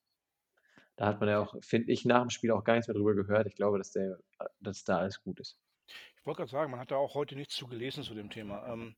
Da 0.98 1.06
hat 1.06 1.20
man 1.20 1.28
ja 1.28 1.38
auch, 1.38 1.54
finde 1.62 1.92
ich, 1.92 2.04
nach 2.04 2.22
dem 2.22 2.30
Spiel 2.30 2.50
auch 2.50 2.64
gar 2.64 2.74
nichts 2.74 2.88
mehr 2.88 2.96
drüber 2.96 3.14
gehört. 3.14 3.46
Ich 3.46 3.54
glaube, 3.54 3.78
dass, 3.78 3.92
der, 3.92 4.18
dass 4.58 4.82
da 4.82 4.98
alles 4.98 5.22
gut 5.22 5.38
ist. 5.38 5.56
Ich 5.86 6.26
wollte 6.26 6.38
gerade 6.38 6.50
sagen, 6.50 6.72
man 6.72 6.80
hat 6.80 6.90
da 6.90 6.96
auch 6.96 7.14
heute 7.14 7.36
nichts 7.36 7.54
zu 7.54 7.68
gelesen 7.68 8.02
zu 8.02 8.14
dem 8.14 8.30
Thema. 8.30 8.66
Ähm, 8.66 8.96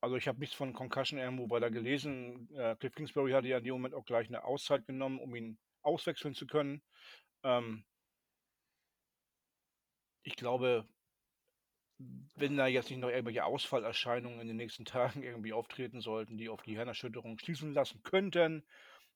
also 0.00 0.16
ich 0.16 0.26
habe 0.26 0.38
nichts 0.38 0.56
von 0.56 0.72
Concussion 0.72 1.20
irgendwo 1.20 1.48
bei 1.48 1.60
da 1.60 1.68
gelesen. 1.68 2.48
Äh, 2.54 2.76
Cliff 2.76 2.94
Kingsbury 2.94 3.32
hatte 3.32 3.46
ja 3.46 3.58
in 3.58 3.64
dem 3.64 3.74
Moment 3.74 3.94
auch 3.94 4.06
gleich 4.06 4.28
eine 4.28 4.44
Auszeit 4.44 4.86
genommen, 4.86 5.18
um 5.18 5.36
ihn 5.36 5.58
auswechseln 5.82 6.34
zu 6.34 6.46
können. 6.46 6.82
Ähm, 7.44 7.84
ich 10.22 10.34
glaube, 10.34 10.88
wenn 11.98 12.56
da 12.56 12.68
jetzt 12.68 12.88
nicht 12.88 13.00
noch 13.00 13.10
irgendwelche 13.10 13.44
Ausfallerscheinungen 13.44 14.40
in 14.40 14.48
den 14.48 14.56
nächsten 14.56 14.84
Tagen 14.86 15.22
irgendwie 15.22 15.52
auftreten 15.52 16.00
sollten, 16.00 16.38
die 16.38 16.48
auf 16.48 16.62
die 16.62 16.74
Hirnerschütterung 16.74 17.38
schließen 17.38 17.74
lassen 17.74 18.02
könnten, 18.02 18.66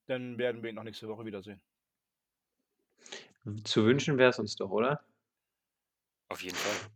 dann 0.09 0.37
werden 0.37 0.63
wir 0.63 0.69
ihn 0.69 0.77
noch 0.77 0.83
nächste 0.83 1.09
Woche 1.09 1.25
wiedersehen. 1.25 1.63
Zu 3.65 3.85
wünschen 3.85 4.19
wäre 4.19 4.31
es 4.31 4.39
uns 4.39 4.57
doch, 4.57 4.71
oder? 4.71 5.03
Auf 6.29 6.43
jeden 6.43 6.57
Fall. 6.57 6.91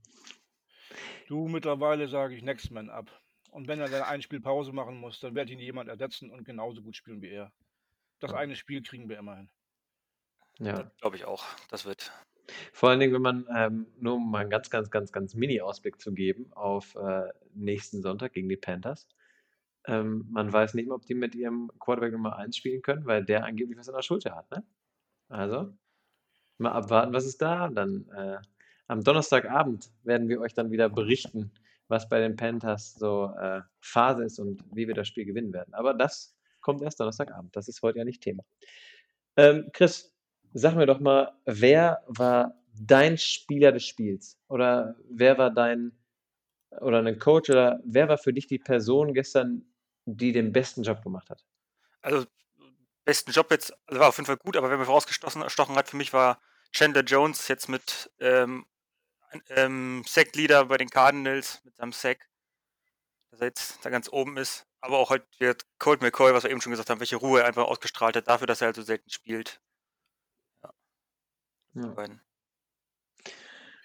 Du, 1.26 1.48
mittlerweile 1.48 2.08
sage 2.08 2.34
ich 2.36 2.42
Next 2.42 2.70
Man 2.70 2.90
ab. 2.90 3.10
Und 3.50 3.68
wenn 3.68 3.80
er 3.80 3.88
dann 3.88 4.02
ein 4.02 4.20
Spiel 4.22 4.40
Pause 4.40 4.72
machen 4.72 4.96
muss, 4.98 5.20
dann 5.20 5.34
wird 5.34 5.48
ihn 5.48 5.58
jemand 5.58 5.88
ersetzen 5.88 6.30
und 6.30 6.44
genauso 6.44 6.82
gut 6.82 6.96
spielen 6.96 7.22
wie 7.22 7.30
er. 7.30 7.52
Das 8.20 8.32
Ja. 8.32 8.38
eine 8.38 8.56
Spiel 8.56 8.82
kriegen 8.82 9.08
wir 9.08 9.18
immerhin. 9.18 9.48
Ja. 10.58 10.90
Glaube 11.00 11.16
ich 11.16 11.24
auch. 11.24 11.44
Das 11.70 11.84
wird. 11.84 12.12
Vor 12.72 12.90
allen 12.90 13.00
Dingen, 13.00 13.14
wenn 13.14 13.22
man, 13.22 13.46
ähm, 13.54 13.86
nur 13.98 14.14
um 14.14 14.30
mal 14.30 14.40
einen 14.40 14.50
ganz, 14.50 14.70
ganz, 14.70 14.90
ganz, 14.90 15.12
ganz 15.12 15.34
Mini-Ausblick 15.34 16.00
zu 16.00 16.12
geben 16.12 16.52
auf 16.52 16.94
äh, 16.94 17.28
nächsten 17.54 18.02
Sonntag 18.02 18.32
gegen 18.34 18.48
die 18.48 18.56
Panthers. 18.56 19.08
Ähm, 19.86 20.26
man 20.30 20.52
weiß 20.52 20.74
nicht 20.74 20.86
mehr, 20.86 20.94
ob 20.94 21.06
die 21.06 21.14
mit 21.14 21.34
ihrem 21.34 21.70
Quarterback 21.78 22.12
Nummer 22.12 22.36
1 22.36 22.56
spielen 22.56 22.82
können, 22.82 23.06
weil 23.06 23.24
der 23.24 23.44
angeblich 23.44 23.78
was 23.78 23.88
an 23.88 23.94
der 23.94 24.02
Schulter 24.02 24.34
hat. 24.34 24.50
Ne? 24.50 24.64
Also, 25.28 25.74
mal 26.58 26.72
abwarten, 26.72 27.12
was 27.12 27.26
ist 27.26 27.42
da. 27.42 27.68
Dann 27.68 28.06
äh, 28.16 28.38
am 28.86 29.02
Donnerstagabend 29.02 29.90
werden 30.02 30.28
wir 30.28 30.40
euch 30.40 30.54
dann 30.54 30.70
wieder 30.70 30.88
berichten, 30.88 31.50
was 31.88 32.08
bei 32.08 32.20
den 32.20 32.36
Panthers 32.36 32.94
so 32.94 33.32
äh, 33.38 33.60
Phase 33.80 34.24
ist 34.24 34.38
und 34.38 34.64
wie 34.72 34.86
wir 34.86 34.94
das 34.94 35.08
Spiel 35.08 35.24
gewinnen 35.24 35.52
werden. 35.52 35.74
Aber 35.74 35.94
das 35.94 36.36
kommt 36.60 36.82
erst 36.82 37.00
Donnerstagabend. 37.00 37.54
Das 37.56 37.68
ist 37.68 37.82
heute 37.82 37.98
ja 37.98 38.04
nicht 38.04 38.22
Thema. 38.22 38.42
Ähm, 39.36 39.68
Chris, 39.72 40.14
sag 40.52 40.76
mir 40.76 40.86
doch 40.86 41.00
mal, 41.00 41.32
wer 41.44 42.02
war 42.06 42.54
dein 42.80 43.18
Spieler 43.18 43.72
des 43.72 43.86
Spiels? 43.86 44.38
Oder 44.48 44.96
wer 45.08 45.38
war 45.38 45.50
dein, 45.50 45.92
oder 46.80 46.98
ein 46.98 47.18
Coach, 47.18 47.50
oder 47.50 47.80
wer 47.84 48.08
war 48.08 48.18
für 48.18 48.32
dich 48.32 48.46
die 48.46 48.58
Person 48.58 49.14
gestern, 49.14 49.64
die 50.06 50.32
den 50.32 50.52
besten 50.52 50.82
Job 50.82 51.02
gemacht 51.02 51.30
hat? 51.30 51.44
Also, 52.02 52.26
besten 53.04 53.32
Job 53.32 53.50
jetzt, 53.50 53.72
also 53.86 54.00
war 54.00 54.08
auf 54.08 54.16
jeden 54.16 54.26
Fall 54.26 54.36
gut, 54.36 54.56
aber 54.56 54.70
wer 54.70 54.78
mir 54.78 54.84
vorausgestochen 54.86 55.76
hat 55.76 55.88
für 55.88 55.96
mich 55.96 56.12
war 56.12 56.40
Chandler 56.72 57.02
Jones 57.02 57.48
jetzt 57.48 57.68
mit 57.68 58.10
ähm, 58.20 58.66
ähm, 59.48 60.02
Sack-Leader 60.06 60.66
bei 60.66 60.76
den 60.76 60.90
Cardinals, 60.90 61.62
mit 61.64 61.76
seinem 61.76 61.92
Sack, 61.92 62.28
dass 63.30 63.40
er 63.40 63.48
jetzt 63.48 63.84
da 63.84 63.90
ganz 63.90 64.08
oben 64.10 64.36
ist. 64.36 64.66
Aber 64.80 64.98
auch 64.98 65.10
halt 65.10 65.24
wird 65.38 65.64
Colt 65.78 66.02
McCoy, 66.02 66.34
was 66.34 66.44
wir 66.44 66.50
eben 66.50 66.60
schon 66.60 66.70
gesagt 66.72 66.90
haben, 66.90 67.00
welche 67.00 67.16
Ruhe 67.16 67.40
er 67.40 67.46
einfach 67.46 67.64
ausgestrahlt 67.64 68.16
hat, 68.16 68.28
dafür, 68.28 68.46
dass 68.46 68.60
er 68.60 68.66
halt 68.66 68.76
so 68.76 68.82
selten 68.82 69.10
spielt. 69.10 69.60
Ja, 71.74 71.88
Beiden. 71.94 72.20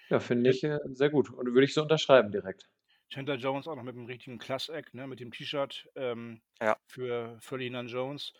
ja 0.08 0.20
finde 0.20 0.50
ich 0.50 0.62
äh, 0.64 0.78
sehr 0.92 1.10
gut. 1.10 1.30
Und 1.30 1.46
würde 1.46 1.64
ich 1.64 1.74
so 1.74 1.82
unterschreiben 1.82 2.32
direkt. 2.32 2.68
Chandler 3.08 3.36
Jones 3.36 3.66
auch 3.66 3.74
noch 3.74 3.82
mit 3.82 3.96
dem 3.96 4.06
richtigen 4.06 4.38
Class-Act, 4.38 4.94
ne, 4.94 5.06
mit 5.06 5.20
dem 5.20 5.32
T-Shirt 5.32 5.88
ähm, 5.96 6.42
Ja. 6.60 6.76
für 6.86 7.38
Ferdinand 7.40 7.90
Jones. 7.90 8.32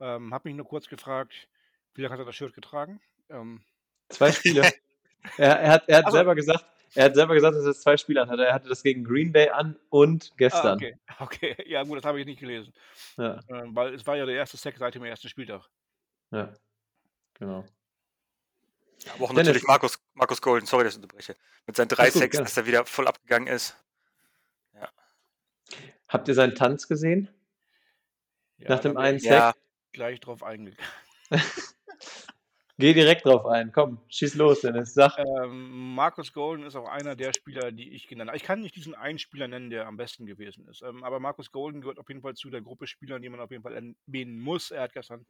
Ähm, 0.00 0.32
hab 0.34 0.44
mich 0.44 0.54
nur 0.54 0.66
kurz 0.66 0.88
gefragt, 0.88 1.32
wie 1.94 2.02
lange 2.02 2.12
hat 2.14 2.20
er 2.20 2.24
das 2.26 2.34
Shirt 2.34 2.54
getragen? 2.54 3.00
Ähm, 3.30 3.62
Zwei 4.08 4.32
Spiele. 4.32 4.62
er, 5.38 5.60
er 5.60 5.70
hat, 5.72 5.88
er 5.88 5.98
hat 5.98 6.04
Also- 6.06 6.16
selber 6.16 6.34
gesagt, 6.34 6.64
er 6.96 7.06
hat 7.06 7.14
selber 7.16 7.34
gesagt, 7.34 7.56
dass 7.56 7.64
er 7.64 7.74
zwei 7.74 7.96
Spiele 7.96 8.22
anhatte. 8.22 8.46
Er 8.46 8.54
hatte 8.54 8.68
das 8.68 8.82
gegen 8.82 9.02
Green 9.04 9.32
Bay 9.32 9.48
an 9.48 9.76
und 9.90 10.28
ah, 10.30 10.34
gestern. 10.36 10.74
okay. 10.76 10.96
okay, 11.18 11.56
ja 11.66 11.82
gut, 11.82 11.98
das 11.98 12.04
habe 12.04 12.20
ich 12.20 12.26
nicht 12.26 12.38
gelesen. 12.38 12.72
Ja, 13.16 13.40
Ähm, 13.48 13.74
weil 13.74 13.94
es 13.94 14.06
war 14.06 14.16
ja 14.16 14.26
der 14.26 14.36
erste 14.36 14.56
Sack 14.56 14.76
seit 14.78 14.94
dem 14.94 15.02
ersten 15.04 15.28
Spieltag. 15.28 15.68
ja, 16.30 16.52
genau. 17.34 17.64
Aber 19.14 19.24
auch 19.24 19.28
Dennis. 19.30 19.48
natürlich 19.48 19.64
Markus, 19.66 19.98
Markus 20.14 20.40
Golden, 20.40 20.66
sorry, 20.66 20.84
dass 20.84 20.94
ich 20.96 21.02
unterbreche. 21.02 21.36
Mit 21.66 21.76
seinen 21.76 21.88
drei 21.88 22.10
Sacks, 22.10 22.30
gerne. 22.30 22.44
dass 22.44 22.56
er 22.56 22.64
wieder 22.64 22.86
voll 22.86 23.06
abgegangen 23.08 23.48
ist. 23.48 23.76
Habt 26.08 26.28
ihr 26.28 26.34
seinen 26.34 26.54
Tanz 26.54 26.86
gesehen? 26.86 27.28
Ja, 28.58 28.68
Nach 28.70 28.80
dem 28.80 28.96
einen 28.96 29.18
Sack? 29.18 29.30
Ja, 29.32 29.54
gleich 29.94 30.20
drauf 30.20 30.42
eingegangen. 30.42 30.76
Geh 32.76 32.92
direkt 32.92 33.24
drauf 33.24 33.46
ein. 33.46 33.70
Komm, 33.70 34.00
schieß 34.08 34.34
los, 34.34 34.62
Dennis. 34.62 34.94
Sag. 34.94 35.16
Ähm, 35.18 35.94
Markus 35.94 36.32
Golden 36.32 36.66
ist 36.66 36.74
auch 36.74 36.88
einer 36.88 37.14
der 37.14 37.32
Spieler, 37.32 37.70
die 37.70 37.94
ich 37.94 38.08
genannt 38.08 38.30
habe. 38.30 38.36
Ich 38.36 38.42
kann 38.42 38.60
nicht 38.60 38.74
diesen 38.74 38.96
einen 38.96 39.20
Spieler 39.20 39.46
nennen, 39.46 39.70
der 39.70 39.86
am 39.86 39.96
besten 39.96 40.26
gewesen 40.26 40.66
ist. 40.66 40.82
Ähm, 40.82 41.04
aber 41.04 41.20
Markus 41.20 41.52
Golden 41.52 41.80
gehört 41.80 42.00
auf 42.00 42.08
jeden 42.08 42.20
Fall 42.20 42.34
zu 42.34 42.50
der 42.50 42.62
Gruppe 42.62 42.88
Spieler, 42.88 43.20
die 43.20 43.28
man 43.28 43.38
auf 43.38 43.52
jeden 43.52 43.62
Fall 43.62 43.74
erwähnen 43.74 44.40
muss. 44.40 44.72
Er 44.72 44.82
hat 44.82 44.92
gestern 44.92 45.24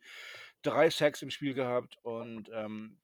drei 0.63 0.89
Sacks 0.89 1.21
im 1.21 1.31
Spiel 1.31 1.53
gehabt 1.53 1.99
und 2.03 2.49
ähm, 2.55 2.97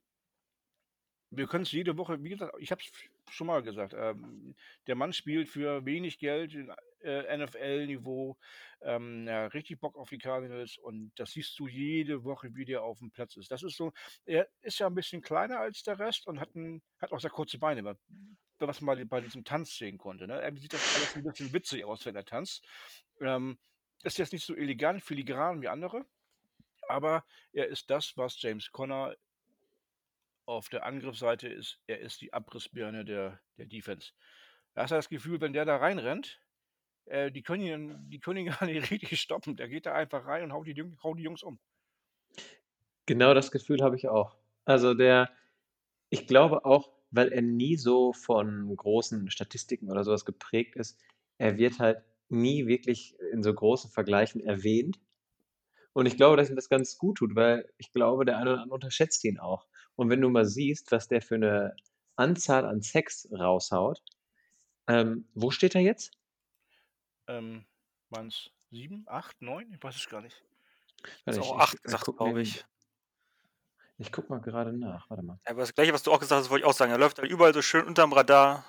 wir 1.30 1.46
können 1.46 1.64
es 1.64 1.72
jede 1.72 1.98
Woche, 1.98 2.22
wie 2.22 2.30
gesagt, 2.30 2.54
ich 2.58 2.70
habe 2.70 2.80
es 2.80 2.90
schon 3.30 3.46
mal 3.46 3.62
gesagt, 3.62 3.94
ähm, 3.96 4.54
der 4.86 4.94
Mann 4.94 5.12
spielt 5.12 5.48
für 5.48 5.84
wenig 5.84 6.18
Geld 6.18 6.54
in 6.54 6.72
äh, 7.02 7.36
NFL-Niveau, 7.36 8.36
ähm, 8.82 9.26
ja, 9.26 9.46
richtig 9.46 9.80
Bock 9.80 9.96
auf 9.96 10.10
die 10.10 10.18
Cardinals 10.18 10.78
und 10.78 11.12
das 11.16 11.32
siehst 11.32 11.58
du 11.58 11.68
jede 11.68 12.24
Woche, 12.24 12.54
wie 12.54 12.64
der 12.64 12.82
auf 12.82 12.98
dem 12.98 13.10
Platz 13.10 13.36
ist. 13.36 13.50
Das 13.50 13.62
ist 13.62 13.76
so, 13.76 13.92
er 14.24 14.48
ist 14.62 14.78
ja 14.78 14.86
ein 14.86 14.94
bisschen 14.94 15.22
kleiner 15.22 15.60
als 15.60 15.82
der 15.82 15.98
Rest 15.98 16.26
und 16.26 16.40
hat, 16.40 16.54
ein, 16.54 16.82
hat 16.98 17.12
auch 17.12 17.20
sehr 17.20 17.30
kurze 17.30 17.58
Beine, 17.58 17.84
wa- 17.84 17.96
was 18.58 18.80
man 18.80 19.08
bei 19.08 19.20
diesem 19.20 19.44
Tanz 19.44 19.76
sehen 19.76 19.96
konnte. 19.98 20.26
Ne? 20.26 20.40
Irgendwie 20.42 20.62
sieht 20.62 20.74
das 20.74 20.96
alles 20.96 21.16
ein 21.16 21.22
bisschen 21.22 21.52
witzig 21.52 21.84
aus, 21.84 22.04
wenn 22.04 22.16
er 22.16 22.24
tanzt. 22.24 22.66
Ähm, 23.20 23.58
ist 24.02 24.18
jetzt 24.18 24.32
nicht 24.32 24.44
so 24.44 24.54
elegant, 24.54 25.02
filigran 25.02 25.62
wie 25.62 25.68
andere, 25.68 26.04
aber 26.88 27.24
er 27.52 27.68
ist 27.68 27.90
das, 27.90 28.16
was 28.16 28.40
James 28.40 28.70
Conner 28.72 29.14
auf 30.50 30.68
der 30.68 30.84
Angriffsseite 30.84 31.48
ist. 31.48 31.78
Er 31.86 32.00
ist 32.00 32.20
die 32.20 32.32
Abrissbirne 32.32 33.04
der, 33.04 33.40
der 33.56 33.66
Defense. 33.66 34.12
Da 34.74 34.82
hast 34.82 34.90
du 34.90 34.96
das 34.96 35.08
Gefühl, 35.08 35.40
wenn 35.40 35.52
der 35.52 35.64
da 35.64 35.76
reinrennt, 35.76 36.40
äh, 37.06 37.30
die, 37.30 37.42
können 37.42 37.62
ihn, 37.62 38.10
die 38.10 38.20
können 38.20 38.46
ihn 38.46 38.52
gar 38.58 38.66
nicht 38.66 38.90
richtig 38.90 39.20
stoppen. 39.20 39.56
Der 39.56 39.68
geht 39.68 39.86
da 39.86 39.94
einfach 39.94 40.26
rein 40.26 40.44
und 40.44 40.52
haut 40.52 40.66
die, 40.66 40.96
haut 41.02 41.18
die 41.18 41.22
Jungs 41.22 41.42
um. 41.42 41.58
Genau 43.06 43.34
das 43.34 43.50
Gefühl 43.50 43.82
habe 43.82 43.96
ich 43.96 44.08
auch. 44.08 44.36
Also 44.64 44.94
der, 44.94 45.30
ich 46.10 46.26
glaube 46.26 46.64
auch, 46.64 46.90
weil 47.10 47.32
er 47.32 47.42
nie 47.42 47.76
so 47.76 48.12
von 48.12 48.74
großen 48.76 49.30
Statistiken 49.30 49.90
oder 49.90 50.04
sowas 50.04 50.24
geprägt 50.24 50.76
ist, 50.76 51.00
er 51.38 51.58
wird 51.58 51.78
halt 51.80 52.02
nie 52.28 52.66
wirklich 52.66 53.18
in 53.32 53.42
so 53.42 53.52
großen 53.52 53.90
Vergleichen 53.90 54.40
erwähnt. 54.40 55.00
Und 55.92 56.06
ich 56.06 56.16
glaube, 56.16 56.36
dass 56.36 56.48
ihm 56.50 56.56
das 56.56 56.68
ganz 56.68 56.96
gut 56.98 57.18
tut, 57.18 57.34
weil 57.34 57.68
ich 57.78 57.92
glaube, 57.92 58.24
der 58.24 58.38
eine 58.38 58.52
oder 58.52 58.62
andere 58.62 58.74
unterschätzt 58.74 59.24
ihn 59.24 59.38
auch. 59.40 59.66
Und 59.96 60.08
wenn 60.10 60.20
du 60.20 60.28
mal 60.28 60.44
siehst, 60.46 60.92
was 60.92 61.08
der 61.08 61.20
für 61.20 61.34
eine 61.34 61.74
Anzahl 62.16 62.64
an 62.64 62.80
Sex 62.82 63.28
raushaut, 63.32 64.02
ähm, 64.86 65.28
wo 65.34 65.50
steht 65.50 65.74
er 65.74 65.80
jetzt? 65.80 66.12
Ähm, 67.26 67.64
Waren 68.10 68.28
es 68.28 68.50
sieben, 68.70 69.04
acht, 69.06 69.40
neun? 69.40 69.72
Ich 69.72 69.82
weiß 69.82 69.94
es 69.96 70.08
gar 70.08 70.20
nicht. 70.20 70.42
Warte, 71.24 71.38
ist 71.40 71.46
ich- 71.46 71.52
auch 71.52 71.56
ich- 71.56 71.62
acht 71.62 71.82
gesagt, 71.82 72.04
glaube 72.16 72.42
ich. 72.42 72.64
Ich 73.98 74.10
guck 74.12 74.30
mal 74.30 74.40
gerade 74.40 74.72
nach. 74.72 75.08
Warte 75.10 75.22
mal. 75.22 75.38
Aber 75.44 75.60
das 75.60 75.74
Gleiche, 75.74 75.92
was 75.92 76.02
du 76.02 76.10
auch 76.12 76.18
gesagt 76.20 76.40
hast, 76.40 76.50
wollte 76.50 76.64
ich 76.64 76.68
auch 76.68 76.72
sagen. 76.76 76.90
Er 76.90 76.98
läuft 76.98 77.18
halt 77.18 77.30
überall 77.30 77.52
so 77.52 77.62
schön 77.62 77.84
unterm 77.86 78.12
Radar, 78.12 78.64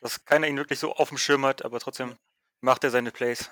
dass 0.00 0.24
keiner 0.24 0.46
ihn 0.46 0.56
wirklich 0.56 0.78
so 0.78 0.92
auf 0.94 1.08
dem 1.08 1.18
Schirm 1.18 1.44
hat, 1.44 1.64
aber 1.64 1.80
trotzdem 1.80 2.16
macht 2.60 2.84
er 2.84 2.90
seine 2.90 3.10
Plays. 3.10 3.50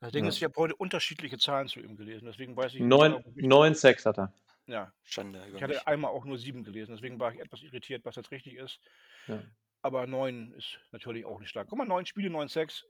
Das 0.00 0.12
Ding 0.12 0.24
Ja. 0.24 0.30
ist, 0.30 0.36
ich 0.38 0.44
habe 0.44 0.54
heute 0.56 0.74
unterschiedliche 0.76 1.38
Zahlen 1.38 1.68
zu 1.68 1.80
ihm 1.80 1.96
gelesen, 1.96 2.26
deswegen 2.26 2.56
weiß 2.56 2.74
ich 2.74 2.80
Neun, 2.80 3.22
genau, 3.34 3.58
neun 3.60 3.74
Sex 3.74 4.06
hat 4.06 4.18
er. 4.18 4.32
Ja, 4.66 4.92
Schande 5.04 5.38
über 5.40 5.46
ich 5.48 5.52
mich. 5.54 5.62
hatte 5.62 5.86
einmal 5.86 6.10
auch 6.12 6.24
nur 6.24 6.38
sieben 6.38 6.64
gelesen, 6.64 6.94
deswegen 6.94 7.18
war 7.18 7.32
ich 7.32 7.40
etwas 7.40 7.62
irritiert, 7.62 8.04
was 8.04 8.16
jetzt 8.16 8.30
richtig 8.30 8.54
ist. 8.54 8.80
Ja. 9.26 9.42
Aber 9.82 10.06
neun 10.06 10.52
ist 10.52 10.78
natürlich 10.92 11.24
auch 11.24 11.38
nicht 11.40 11.50
stark. 11.50 11.68
Guck 11.68 11.78
mal, 11.78 11.86
neun 11.86 12.06
Spiele, 12.06 12.30
neun 12.30 12.48
Sex. 12.48 12.86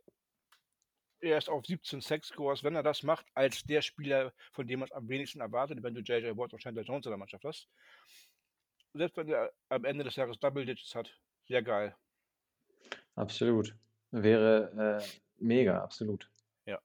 Er 1.20 1.36
ist 1.38 1.48
auf 1.48 1.64
17 1.66 2.00
Sex-Scores. 2.00 2.64
Wenn 2.64 2.74
er 2.74 2.82
das 2.82 3.02
macht, 3.02 3.26
als 3.34 3.62
der 3.64 3.82
Spieler, 3.82 4.32
von 4.52 4.66
dem 4.66 4.80
man 4.80 4.88
es 4.88 4.92
am 4.92 5.08
wenigsten 5.08 5.40
erwartet, 5.40 5.82
wenn 5.82 5.94
du 5.94 6.00
J.J. 6.00 6.36
Watt 6.36 6.52
und 6.52 6.60
Chandler 6.62 6.82
Jones 6.82 7.06
in 7.06 7.10
der 7.10 7.18
Mannschaft 7.18 7.44
hast, 7.44 7.68
selbst 8.94 9.16
wenn 9.16 9.28
er 9.28 9.52
am 9.68 9.84
Ende 9.84 10.04
des 10.04 10.16
Jahres 10.16 10.38
Double 10.38 10.64
Digits 10.64 10.94
hat, 10.94 11.14
sehr 11.46 11.62
geil. 11.62 11.94
Absolut. 13.14 13.74
Wäre 14.10 15.00
äh, 15.02 15.06
mega, 15.38 15.82
absolut. 15.82 16.28
Ja. 16.66 16.78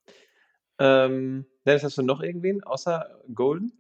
Ähm, 0.80 1.45
Dennis, 1.65 1.84
hast 1.84 1.97
du 1.97 2.03
noch 2.03 2.21
irgendwen 2.21 2.63
außer 2.63 3.21
Golden? 3.34 3.71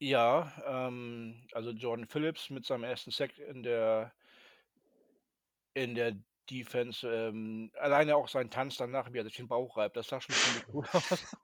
Ja, 0.00 0.52
ähm, 0.66 1.46
also 1.52 1.70
Jordan 1.70 2.06
Phillips 2.06 2.50
mit 2.50 2.64
seinem 2.64 2.84
ersten 2.84 3.10
Sack 3.10 3.38
in 3.38 3.62
der 3.62 4.12
in 5.74 5.94
der 5.94 6.16
Defense, 6.50 7.06
ähm, 7.08 7.70
alleine 7.78 8.16
auch 8.16 8.26
sein 8.28 8.50
Tanz 8.50 8.76
danach, 8.78 9.12
wie 9.12 9.18
er 9.18 9.24
sich 9.24 9.36
den 9.36 9.48
Bauch 9.48 9.76
reibt, 9.76 9.96
das 9.96 10.08
sah 10.08 10.20
schon 10.20 10.34
ziemlich 10.34 10.64
cool 10.72 10.86
aus. 10.92 11.36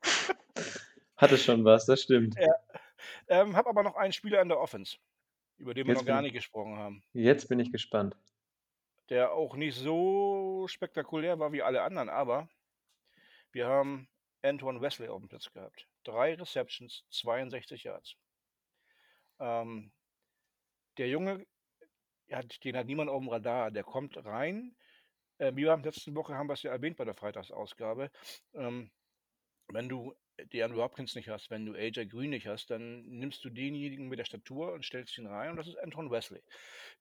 Hatte 1.17 1.39
schon 1.39 1.65
was, 1.65 1.87
das 1.87 2.03
stimmt. 2.03 2.35
Ähm, 3.29 3.55
hab 3.55 3.67
aber 3.67 3.83
noch 3.83 3.97
einen 3.97 4.13
Spieler 4.13 4.41
in 4.41 4.49
der 4.49 4.59
Offense, 4.59 4.97
über 5.59 5.75
den 5.75 5.87
wir 5.87 5.93
Jetzt 5.95 6.01
noch 6.03 6.07
gar 6.07 6.23
nicht 6.23 6.33
gesprochen 6.33 6.77
haben, 6.79 7.03
Jetzt 7.13 7.49
bin 7.49 7.61
ich 7.61 7.71
gespannt. 7.71 8.17
der 9.11 9.33
auch 9.33 9.57
nicht 9.57 9.77
so 9.77 10.67
spektakulär 10.69 11.39
war 11.39 11.53
wie 11.53 11.63
alle 11.63 11.83
anderen, 11.83 12.09
aber 12.09 12.49
wir 13.55 13.67
haben 13.67 14.09
Antoine 14.43 14.81
Wesley 14.81 15.09
auf 15.09 15.21
dem 15.21 15.29
Platz 15.29 15.51
gehabt. 15.53 15.89
Drei 16.03 16.35
Receptions, 16.35 17.05
62 17.11 17.85
Yards. 17.85 18.17
Ähm, 19.39 19.93
der 20.99 21.09
Junge, 21.09 21.47
ja, 22.27 22.43
den 22.43 22.77
hat 22.77 22.87
niemand 22.87 23.11
auf 23.11 23.21
dem 23.21 23.29
Radar. 23.29 23.71
Der 23.71 23.85
kommt 23.85 24.17
rein. 24.25 24.77
Äh, 25.39 25.55
wir 25.55 25.71
haben 25.71 25.85
letzte 25.85 26.15
Woche 26.15 26.35
haben 26.35 26.49
wir 26.49 26.55
es 26.55 26.63
ja 26.63 26.73
erwähnt 26.73 26.97
bei 26.97 27.05
der 27.05 27.15
Freitagsausgabe. 27.15 28.11
Ähm, 28.55 28.91
wenn 29.69 29.89
du 29.89 30.15
die 30.53 30.63
Andrew 30.63 30.83
Hopkins 30.83 31.15
nicht 31.15 31.29
hast, 31.29 31.51
wenn 31.51 31.65
du 31.65 31.75
AJ 31.75 32.07
Green 32.07 32.31
nicht 32.31 32.47
hast, 32.47 32.71
dann 32.71 33.05
nimmst 33.07 33.45
du 33.45 33.51
denjenigen 33.51 34.09
mit 34.09 34.19
der 34.19 34.25
Statur 34.25 34.73
und 34.73 34.85
stellst 34.85 35.17
ihn 35.17 35.27
rein 35.27 35.51
und 35.51 35.57
das 35.57 35.69
ist 35.69 35.79
Anton 35.79 36.11
Wesley, 36.11 36.43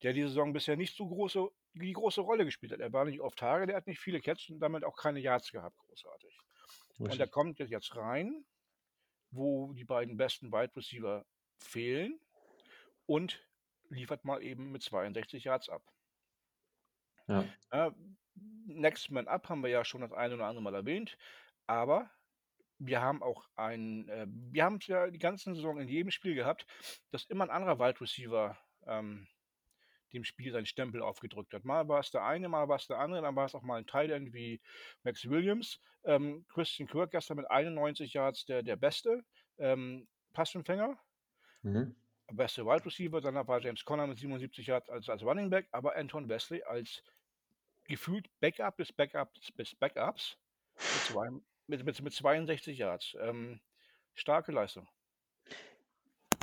der 0.03 0.13
die 0.13 0.21
Saison 0.21 0.53
bisher 0.53 0.77
nicht 0.77 0.95
so 0.95 1.07
große, 1.07 1.47
die 1.73 1.93
große 1.93 2.21
Rolle 2.21 2.45
gespielt 2.45 2.71
hat. 2.71 2.79
Er 2.79 2.93
war 2.93 3.05
nicht 3.05 3.21
auf 3.21 3.35
Tage, 3.35 3.65
der 3.65 3.75
hat 3.75 3.87
nicht 3.87 3.99
viele 3.99 4.21
Catches 4.21 4.49
und 4.49 4.59
damit 4.59 4.83
auch 4.83 4.95
keine 4.95 5.19
Yards 5.19 5.51
gehabt, 5.51 5.77
großartig. 5.79 6.22
Und 6.99 7.19
er 7.19 7.27
kommt 7.27 7.59
jetzt 7.59 7.95
rein, 7.95 8.45
wo 9.31 9.73
die 9.73 9.85
beiden 9.85 10.17
besten 10.17 10.51
Wide 10.51 10.75
Receiver 10.75 11.25
fehlen 11.57 12.19
und 13.05 13.43
liefert 13.89 14.25
mal 14.25 14.41
eben 14.43 14.71
mit 14.71 14.83
62 14.83 15.45
Yards 15.45 15.69
ab. 15.69 15.83
Ja. 17.27 17.45
Ja, 17.71 17.95
Next 18.65 19.11
Man 19.11 19.27
Up 19.27 19.49
haben 19.49 19.61
wir 19.61 19.69
ja 19.69 19.85
schon 19.85 20.01
das 20.01 20.11
eine 20.11 20.35
oder 20.35 20.45
andere 20.45 20.63
Mal 20.63 20.75
erwähnt, 20.75 21.17
aber 21.67 22.09
wir 22.79 23.01
haben 23.01 23.23
auch 23.23 23.47
ein, 23.55 24.09
äh, 24.09 24.25
wir 24.27 24.63
haben 24.63 24.77
es 24.77 24.87
ja 24.87 25.09
die 25.09 25.19
ganze 25.19 25.53
Saison 25.53 25.79
in 25.79 25.87
jedem 25.87 26.11
Spiel 26.11 26.35
gehabt, 26.35 26.65
dass 27.11 27.25
immer 27.25 27.45
ein 27.45 27.49
anderer 27.49 27.79
Wide 27.79 28.01
Receiver 28.01 28.57
ähm, 28.85 29.27
dem 30.13 30.23
Spiel 30.23 30.51
seinen 30.51 30.65
Stempel 30.65 31.01
aufgedrückt 31.01 31.53
hat. 31.53 31.65
Mal 31.65 31.87
war 31.87 31.99
es 31.99 32.11
der 32.11 32.23
eine, 32.23 32.49
mal 32.49 32.67
war 32.67 32.77
es 32.77 32.87
der 32.87 32.99
andere, 32.99 33.21
dann 33.21 33.35
war 33.35 33.45
es 33.45 33.55
auch 33.55 33.63
mal 33.63 33.83
ein 33.83 34.09
End 34.09 34.33
wie 34.33 34.61
Max 35.03 35.29
Williams. 35.29 35.79
Ähm, 36.05 36.45
Christian 36.49 36.87
Kirk 36.87 37.11
gestern 37.11 37.37
mit 37.37 37.49
91 37.49 38.13
Yards 38.13 38.45
der, 38.45 38.63
der 38.63 38.75
beste 38.75 39.23
ähm, 39.57 40.07
Passempfänger 40.33 40.97
Mhm. 41.63 41.95
beste 42.33 42.65
Wide 42.65 42.85
Receiver, 42.85 43.21
danach 43.21 43.47
war 43.47 43.61
James 43.61 43.83
Conner 43.85 44.05
mit 44.05 44.17
77 44.17 44.67
Yards 44.67 44.89
als, 44.89 45.09
als 45.09 45.23
Running 45.23 45.49
Back, 45.49 45.67
aber 45.71 45.95
Anton 45.95 46.27
Wesley 46.27 46.61
als 46.63 47.01
gefühlt 47.85 48.29
Backup 48.39 48.77
des 48.77 48.91
Backups 48.91 49.51
bis 49.53 49.75
Backups 49.75 50.37
mit, 50.75 51.03
zwei, 51.03 51.29
mit, 51.67 51.85
mit, 51.85 52.01
mit 52.01 52.13
62 52.13 52.77
Yards. 52.77 53.15
Ähm, 53.19 53.61
starke 54.13 54.51
Leistung. 54.51 54.87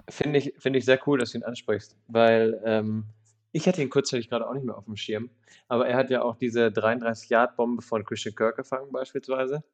Finde 0.09 0.39
ich, 0.39 0.55
finde 0.59 0.79
ich 0.79 0.85
sehr 0.85 1.07
cool, 1.07 1.19
dass 1.19 1.33
du 1.33 1.39
ihn 1.39 1.45
ansprichst, 1.45 1.97
weil 2.09 2.61
ähm, 2.65 3.05
ich 3.53 3.67
hatte 3.67 3.83
ihn 3.83 3.91
kurzzeitig 3.91 4.29
gerade 4.29 4.49
auch 4.49 4.55
nicht 4.55 4.65
mehr 4.65 4.77
auf 4.77 4.85
dem 4.85 4.97
Schirm, 4.97 5.31
aber 5.69 5.89
er 5.89 5.97
hat 5.97 6.11
ja 6.11 6.23
auch 6.23 6.37
diese 6.37 6.67
33-Yard-Bombe 6.67 7.83
von 7.83 8.05
Christian 8.05 8.35
Kirk 8.35 8.57
gefangen 8.57 8.93
beispielsweise. 8.93 9.65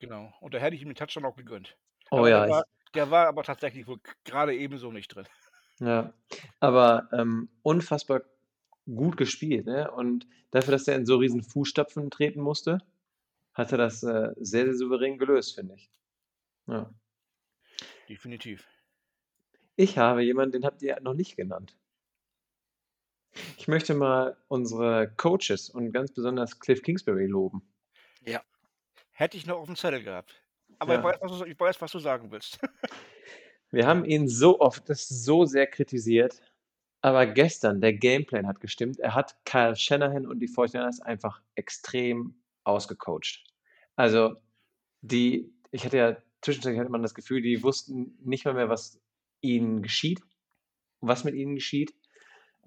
Genau. 0.00 0.32
Und 0.40 0.54
da 0.54 0.58
hätte 0.58 0.76
ich 0.76 0.82
ihm 0.82 0.88
den 0.88 0.96
Touchdown 0.96 1.24
auch 1.24 1.36
gegönnt. 1.36 1.76
Oh 2.10 2.18
aber 2.18 2.28
ja, 2.28 2.46
der, 2.46 2.54
war, 2.54 2.64
der 2.94 3.10
war 3.10 3.26
aber 3.26 3.42
tatsächlich 3.42 3.86
wohl 3.86 3.98
gerade 4.24 4.54
ebenso 4.54 4.92
nicht 4.92 5.08
drin. 5.08 5.26
Ja, 5.80 6.12
aber 6.60 7.08
ähm, 7.12 7.48
unfassbar 7.62 8.22
gut 8.86 9.16
gespielt, 9.16 9.66
ne? 9.66 9.90
Und 9.90 10.26
dafür, 10.50 10.72
dass 10.72 10.86
er 10.86 10.96
in 10.96 11.06
so 11.06 11.16
riesen 11.16 11.42
Fußstapfen 11.42 12.10
treten 12.10 12.40
musste, 12.40 12.78
hat 13.54 13.72
er 13.72 13.78
das 13.78 14.02
äh, 14.02 14.32
sehr, 14.36 14.66
sehr 14.66 14.74
souverän 14.74 15.18
gelöst, 15.18 15.54
finde 15.54 15.74
ich. 15.74 15.90
Ja. 16.66 16.92
Definitiv. 18.08 18.68
Ich 19.76 19.98
habe 19.98 20.22
jemanden, 20.22 20.52
den 20.52 20.64
habt 20.64 20.82
ihr 20.82 21.00
noch 21.00 21.14
nicht 21.14 21.36
genannt. 21.36 21.76
Ich 23.56 23.68
möchte 23.68 23.94
mal 23.94 24.36
unsere 24.48 25.12
Coaches 25.16 25.70
und 25.70 25.92
ganz 25.92 26.12
besonders 26.12 26.60
Cliff 26.60 26.82
Kingsbury 26.82 27.26
loben. 27.26 27.62
Hätte 29.16 29.36
ich 29.36 29.46
noch 29.46 29.58
auf 29.58 29.66
dem 29.66 29.76
Zettel 29.76 30.02
gehabt. 30.02 30.42
Aber 30.80 30.94
Ja. 30.94 30.98
ich, 30.98 31.04
weiß, 31.04 31.16
was 31.20 31.38
du, 31.38 31.44
ich 31.44 31.60
weiß, 31.60 31.80
was 31.80 31.92
du 31.92 31.98
sagen 32.00 32.30
willst. 32.32 32.58
Wir 33.70 33.86
haben 33.86 34.04
ihn 34.04 34.28
so 34.28 34.60
oft, 34.60 34.88
das 34.88 35.08
so 35.08 35.44
sehr 35.44 35.68
kritisiert, 35.68 36.40
aber 37.00 37.26
gestern, 37.26 37.80
der 37.80 37.92
Gameplan 37.92 38.46
hat 38.46 38.60
gestimmt. 38.60 38.98
Er 38.98 39.14
hat 39.14 39.36
Kyle 39.44 39.76
Shanahan 39.76 40.26
und 40.26 40.40
die 40.40 40.48
49ers 40.48 41.00
einfach 41.00 41.40
extrem 41.54 42.42
ausgecoacht. 42.64 43.44
Also, 43.94 44.34
die, 45.00 45.52
ich 45.70 45.84
hatte 45.84 45.96
ja 45.96 46.16
zwischenzeitlich 46.42 46.80
hatte 46.80 46.90
man 46.90 47.02
das 47.02 47.14
Gefühl, 47.14 47.40
die 47.40 47.62
wussten 47.62 48.18
nicht 48.20 48.44
mal 48.44 48.54
mehr, 48.54 48.68
was 48.68 49.00
ihnen 49.40 49.82
geschieht, 49.82 50.20
was 51.00 51.22
mit 51.22 51.34
ihnen 51.34 51.54
geschieht. 51.54 51.94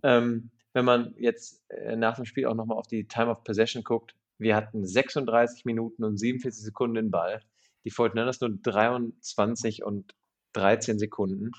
Ähm, 0.03 0.49
wenn 0.77 0.85
man 0.85 1.15
jetzt 1.17 1.63
äh, 1.71 1.95
nach 1.95 2.17
dem 2.17 2.25
Spiel 2.25 2.45
auch 2.45 2.53
nochmal 2.53 2.77
auf 2.77 2.85
die 2.85 3.07
Time 3.07 3.31
of 3.31 3.43
Possession 3.43 3.83
guckt, 3.83 4.13
wir 4.37 4.55
hatten 4.55 4.85
36 4.85 5.65
Minuten 5.65 6.03
und 6.03 6.17
47 6.17 6.63
Sekunden 6.63 6.93
den 6.93 7.09
Ball. 7.09 7.41
Die 7.83 7.91
49ers 7.91 8.47
nur 8.47 8.55
23 8.61 9.83
und 9.83 10.13
13 10.53 10.99
Sekunden. 10.99 11.49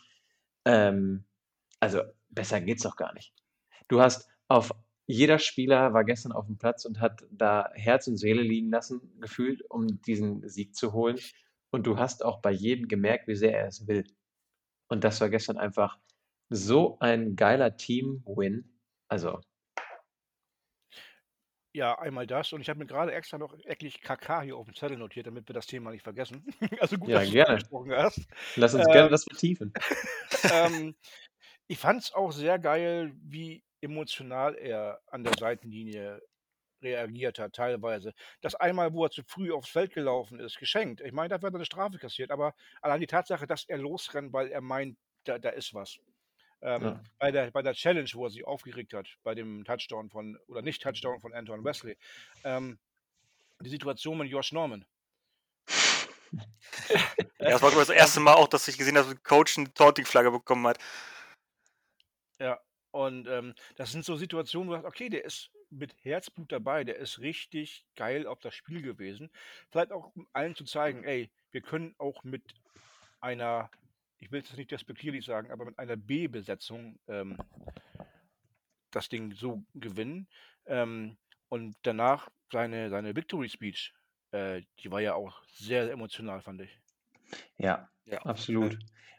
Ähm, 0.64 1.24
also 1.80 2.02
besser 2.28 2.60
geht's 2.60 2.84
doch 2.84 2.94
gar 2.94 3.12
nicht. 3.12 3.34
Du 3.88 4.00
hast 4.00 4.28
auf 4.46 4.70
jeder 5.08 5.40
Spieler 5.40 5.92
war 5.92 6.04
gestern 6.04 6.30
auf 6.30 6.46
dem 6.46 6.56
Platz 6.56 6.84
und 6.84 7.00
hat 7.00 7.24
da 7.32 7.72
Herz 7.74 8.06
und 8.06 8.18
Seele 8.18 8.42
liegen 8.42 8.70
lassen, 8.70 9.00
gefühlt, 9.20 9.68
um 9.68 10.00
diesen 10.02 10.48
Sieg 10.48 10.76
zu 10.76 10.92
holen. 10.92 11.18
Und 11.70 11.88
du 11.88 11.98
hast 11.98 12.24
auch 12.24 12.40
bei 12.40 12.52
jedem 12.52 12.86
gemerkt, 12.86 13.26
wie 13.26 13.34
sehr 13.34 13.58
er 13.58 13.66
es 13.66 13.88
will. 13.88 14.04
Und 14.86 15.02
das 15.02 15.20
war 15.20 15.28
gestern 15.28 15.56
einfach 15.56 15.98
so 16.50 17.00
ein 17.00 17.34
geiler 17.34 17.76
Team-Win. 17.76 18.77
Also, 19.10 19.40
Ja, 21.74 21.98
einmal 21.98 22.26
das. 22.26 22.52
Und 22.52 22.60
ich 22.60 22.68
habe 22.68 22.78
mir 22.78 22.86
gerade 22.86 23.12
extra 23.12 23.38
noch 23.38 23.52
wirklich 23.64 24.00
KK 24.00 24.42
hier 24.42 24.56
auf 24.56 24.64
dem 24.66 24.74
Zettel 24.74 24.96
notiert, 24.96 25.26
damit 25.26 25.48
wir 25.48 25.54
das 25.54 25.66
Thema 25.66 25.90
nicht 25.90 26.02
vergessen. 26.02 26.44
also 26.80 26.96
gut, 26.98 27.10
Ja, 27.10 27.14
dass 27.14 27.28
du 27.28 27.32
gerne. 27.32 27.46
angesprochen 27.46 27.92
hast. 27.92 28.26
lass 28.56 28.74
uns 28.74 28.86
Ähm, 28.86 28.92
gerne 28.92 29.10
das 29.10 29.24
vertiefen. 29.24 29.72
ähm, 30.50 30.96
ich 31.68 31.78
fand 31.78 32.02
es 32.02 32.12
auch 32.14 32.32
sehr 32.32 32.58
geil, 32.58 33.12
wie 33.22 33.64
emotional 33.80 34.56
er 34.56 35.00
an 35.06 35.24
der 35.24 35.36
Seitenlinie 35.36 36.22
reagiert 36.82 37.38
hat, 37.38 37.54
teilweise. 37.54 38.14
Das 38.40 38.54
einmal, 38.54 38.92
wo 38.94 39.04
er 39.04 39.10
zu 39.10 39.22
früh 39.24 39.52
aufs 39.52 39.70
Feld 39.70 39.92
gelaufen 39.94 40.40
ist, 40.40 40.58
geschenkt. 40.58 41.00
Ich 41.00 41.12
meine, 41.12 41.28
da 41.30 41.42
wird 41.42 41.54
er 41.54 41.56
eine 41.56 41.64
Strafe 41.66 41.98
kassiert, 41.98 42.30
aber 42.30 42.54
allein 42.82 43.00
die 43.00 43.06
Tatsache, 43.06 43.46
dass 43.46 43.64
er 43.68 43.78
losrennt, 43.78 44.32
weil 44.32 44.48
er 44.48 44.60
meint, 44.60 44.98
da, 45.24 45.38
da 45.38 45.50
ist 45.50 45.74
was. 45.74 45.98
Ähm, 46.60 46.82
Ja. 46.82 47.02
bei, 47.18 47.30
der, 47.30 47.50
bei 47.50 47.62
der 47.62 47.74
Challenge, 47.74 48.10
wo 48.14 48.24
er 48.24 48.30
sich 48.30 48.44
aufgeregt 48.44 48.92
hat, 48.92 49.08
bei 49.22 49.34
dem 49.34 49.64
Touchdown 49.64 50.10
von, 50.10 50.36
oder 50.48 50.62
nicht 50.62 50.82
Touchdown 50.82 51.20
von 51.20 51.32
Anton 51.32 51.64
Wesley, 51.64 51.96
ähm, 52.44 52.78
die 53.60 53.70
Situation 53.70 54.18
mit 54.18 54.28
Josh 54.28 54.52
Norman. 54.52 54.84
Ja, 57.40 57.50
das 57.50 57.62
war 57.62 57.70
ich, 57.70 57.76
das 57.76 57.88
erste 57.88 58.20
Mal 58.20 58.34
auch, 58.34 58.48
dass 58.48 58.68
ich 58.68 58.76
gesehen 58.76 58.98
habe, 58.98 59.08
dass 59.08 59.16
ein 59.16 59.22
Coach 59.22 59.56
eine 59.56 59.72
Taunting-Flagge 59.72 60.30
bekommen 60.30 60.66
hat. 60.66 60.78
Ja, 62.38 62.60
und 62.90 63.26
ähm, 63.28 63.54
das 63.76 63.92
sind 63.92 64.04
so 64.04 64.16
Situationen, 64.16 64.68
wo 64.68 64.74
du 64.74 64.82
sagst, 64.82 64.88
okay, 64.94 65.08
der 65.08 65.24
ist 65.24 65.50
mit 65.70 65.94
Herzblut 66.02 66.50
dabei, 66.52 66.84
der 66.84 66.96
ist 66.96 67.20
richtig 67.20 67.84
geil 67.96 68.26
auf 68.26 68.40
das 68.40 68.54
Spiel 68.54 68.82
gewesen. 68.82 69.30
Vielleicht 69.70 69.92
auch, 69.92 70.14
um 70.14 70.26
allen 70.32 70.54
zu 70.54 70.64
zeigen, 70.64 71.04
ey, 71.04 71.30
wir 71.50 71.60
können 71.60 71.94
auch 71.98 72.24
mit 72.24 72.42
einer 73.20 73.70
ich 74.18 74.32
will 74.32 74.42
es 74.42 74.56
nicht 74.56 74.70
despektierlich 74.70 75.24
sagen, 75.24 75.50
aber 75.50 75.64
mit 75.64 75.78
einer 75.78 75.96
B-Besetzung 75.96 76.98
ähm, 77.08 77.36
das 78.90 79.08
Ding 79.08 79.32
so 79.32 79.62
gewinnen. 79.74 80.28
Ähm, 80.66 81.16
und 81.48 81.76
danach 81.82 82.28
seine, 82.52 82.90
seine 82.90 83.14
Victory 83.14 83.48
Speech, 83.48 83.94
äh, 84.32 84.62
die 84.80 84.90
war 84.90 85.00
ja 85.00 85.14
auch 85.14 85.42
sehr 85.46 85.90
emotional, 85.90 86.42
fand 86.42 86.62
ich. 86.62 86.80
Ja, 87.56 87.88
ja 88.06 88.20
absolut. 88.22 88.78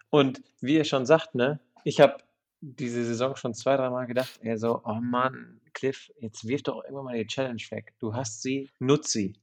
Und 0.09 0.41
wie 0.61 0.75
ihr 0.75 0.83
schon 0.83 1.05
sagt, 1.05 1.35
ne, 1.35 1.59
ich 1.83 1.99
habe 1.99 2.17
diese 2.61 3.05
Saison 3.05 3.35
schon 3.35 3.53
zwei, 3.53 3.77
dreimal 3.77 4.05
gedacht, 4.05 4.39
er 4.41 4.57
so, 4.57 4.81
oh 4.83 4.99
Mann, 5.01 5.61
Cliff, 5.73 6.11
jetzt 6.19 6.47
wirf 6.47 6.63
doch 6.63 6.83
irgendwann 6.83 7.05
mal 7.05 7.17
die 7.17 7.27
Challenge 7.27 7.61
weg. 7.69 7.93
Du 7.99 8.13
hast 8.13 8.41
sie, 8.41 8.69
nutz 8.79 9.11
sie. 9.11 9.33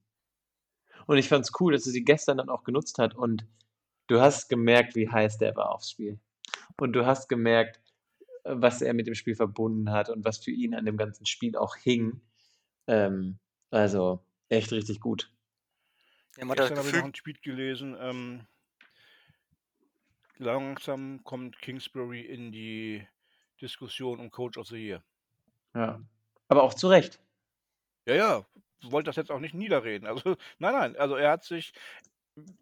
Und 1.07 1.17
ich 1.19 1.29
fand 1.29 1.45
es 1.45 1.53
cool, 1.61 1.73
dass 1.73 1.87
er 1.87 1.93
sie 1.93 2.05
gestern 2.05 2.37
dann 2.39 2.51
auch 2.51 2.65
genutzt 2.65 2.99
hat 2.99 3.15
und 3.15 3.47
du 4.07 4.21
hast 4.21 4.49
gemerkt, 4.49 4.95
wie 4.97 5.09
heiß 5.09 5.39
der 5.39 5.55
war 5.57 5.73
aufs 5.73 5.91
Spiel. 5.91 6.19
Und 6.79 6.93
du 6.93 7.07
hast 7.07 7.29
gemerkt, 7.29 7.81
was 8.45 8.83
er 8.83 8.95
mit 8.95 9.07
dem 9.07 9.15
Spiel 9.15 9.35
verbunden 9.35 9.91
hat 9.91 10.09
und 10.09 10.25
was 10.25 10.39
für 10.39 10.51
ihn 10.51 10.75
an 10.75 10.85
dem 10.85 10.97
ganzen 10.97 11.27
Spiel 11.27 11.57
auch 11.57 11.77
hing. 11.77 12.21
Ähm, 12.87 13.39
also 13.71 14.25
echt 14.49 14.73
richtig 14.73 15.01
gut. 15.01 15.33
Ja, 16.37 16.45
man 16.45 16.57
Gestern 16.57 16.79
habe 16.79 16.89
ich 16.89 16.95
noch 16.95 17.05
ein 17.05 17.13
Tweet 17.13 17.43
gelesen. 17.43 17.97
Ähm, 17.99 18.47
langsam 20.39 21.25
kommt 21.25 21.61
Kingsbury 21.61 22.21
in 22.21 22.53
die 22.53 23.07
Diskussion 23.61 24.21
um 24.21 24.31
Coach 24.31 24.59
of 24.59 24.69
the 24.69 24.77
Year. 24.77 25.03
Ja, 25.75 26.01
aber 26.49 26.63
auch 26.63 26.75
zu 26.75 26.89
Recht. 26.89 27.21
Ja, 28.07 28.15
ja, 28.15 28.47
wollte 28.83 29.09
das 29.09 29.17
jetzt 29.17 29.31
auch 29.31 29.41
nicht 29.41 29.55
niederreden. 29.55 30.07
Also, 30.07 30.37
nein, 30.59 30.75
nein, 30.75 30.97
also 30.97 31.17
er 31.17 31.33
hat 31.33 31.45
sich 31.45 31.73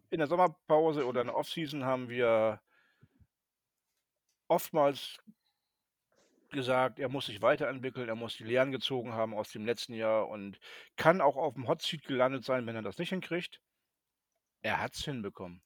in 0.09 0.19
der 0.19 0.27
Sommerpause 0.27 1.05
oder 1.05 1.21
in 1.21 1.27
der 1.27 1.35
Offseason 1.35 1.83
haben 1.83 2.09
wir 2.09 2.61
oftmals 4.47 5.19
gesagt, 6.49 6.99
er 6.99 7.09
muss 7.09 7.25
sich 7.25 7.41
weiterentwickeln, 7.41 8.07
er 8.07 8.15
muss 8.15 8.37
die 8.37 8.43
Lehren 8.43 8.71
gezogen 8.71 9.13
haben 9.13 9.33
aus 9.33 9.51
dem 9.51 9.65
letzten 9.65 9.93
Jahr 9.93 10.29
und 10.29 10.59
kann 10.95 11.21
auch 11.21 11.35
auf 11.35 11.55
dem 11.55 11.67
Hot 11.67 11.81
Seat 11.81 12.03
gelandet 12.03 12.45
sein, 12.45 12.65
wenn 12.65 12.75
er 12.75 12.81
das 12.81 12.97
nicht 12.97 13.09
hinkriegt. 13.09 13.61
Er 14.61 14.81
hat 14.81 14.95
es 14.95 15.03
hinbekommen. 15.03 15.61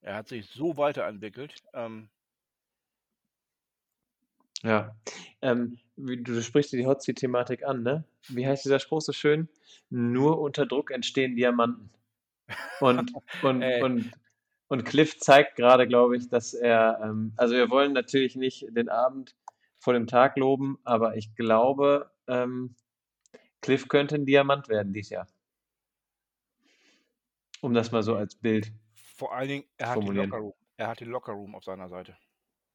Er 0.00 0.16
hat 0.16 0.28
sich 0.28 0.46
so 0.46 0.76
weiterentwickelt. 0.76 1.62
Ähm, 1.72 2.10
ja, 4.62 4.96
ähm, 5.40 5.78
du, 5.96 6.42
sprichst 6.42 6.72
die 6.72 6.86
Hot 6.86 7.02
Seat-Thematik 7.02 7.64
an, 7.64 7.82
ne? 7.82 8.04
Wie 8.28 8.46
heißt 8.46 8.64
dieser 8.64 8.80
Spruch 8.80 9.00
so 9.00 9.12
schön? 9.12 9.48
Nur 9.88 10.40
unter 10.40 10.66
Druck 10.66 10.90
entstehen 10.90 11.36
Diamanten. 11.36 11.90
Und, 12.80 13.12
und, 13.42 13.62
und, 13.62 14.12
und 14.68 14.84
Cliff 14.84 15.18
zeigt 15.18 15.56
gerade, 15.56 15.86
glaube 15.86 16.16
ich, 16.16 16.28
dass 16.28 16.54
er, 16.54 17.00
ähm, 17.02 17.32
also 17.36 17.54
wir 17.54 17.70
wollen 17.70 17.92
natürlich 17.92 18.36
nicht 18.36 18.66
den 18.70 18.88
Abend 18.88 19.34
vor 19.78 19.92
dem 19.92 20.06
Tag 20.06 20.36
loben, 20.36 20.78
aber 20.84 21.16
ich 21.16 21.34
glaube, 21.34 22.10
ähm, 22.26 22.76
Cliff 23.60 23.88
könnte 23.88 24.16
ein 24.16 24.26
Diamant 24.26 24.68
werden 24.68 24.92
dieses 24.92 25.10
Jahr. 25.10 25.26
Um 27.60 27.74
das 27.74 27.90
mal 27.90 28.02
so 28.02 28.14
als 28.14 28.36
Bild 28.36 28.72
Vor 29.16 29.34
allen 29.34 29.48
Dingen, 29.48 29.64
er 29.78 29.90
hat, 29.90 30.02
den 30.02 30.14
Lockerroom, 30.14 30.54
er 30.76 30.88
hat 30.88 31.00
den 31.00 31.08
Lockerroom 31.08 31.54
auf 31.54 31.64
seiner 31.64 31.88
Seite. 31.88 32.16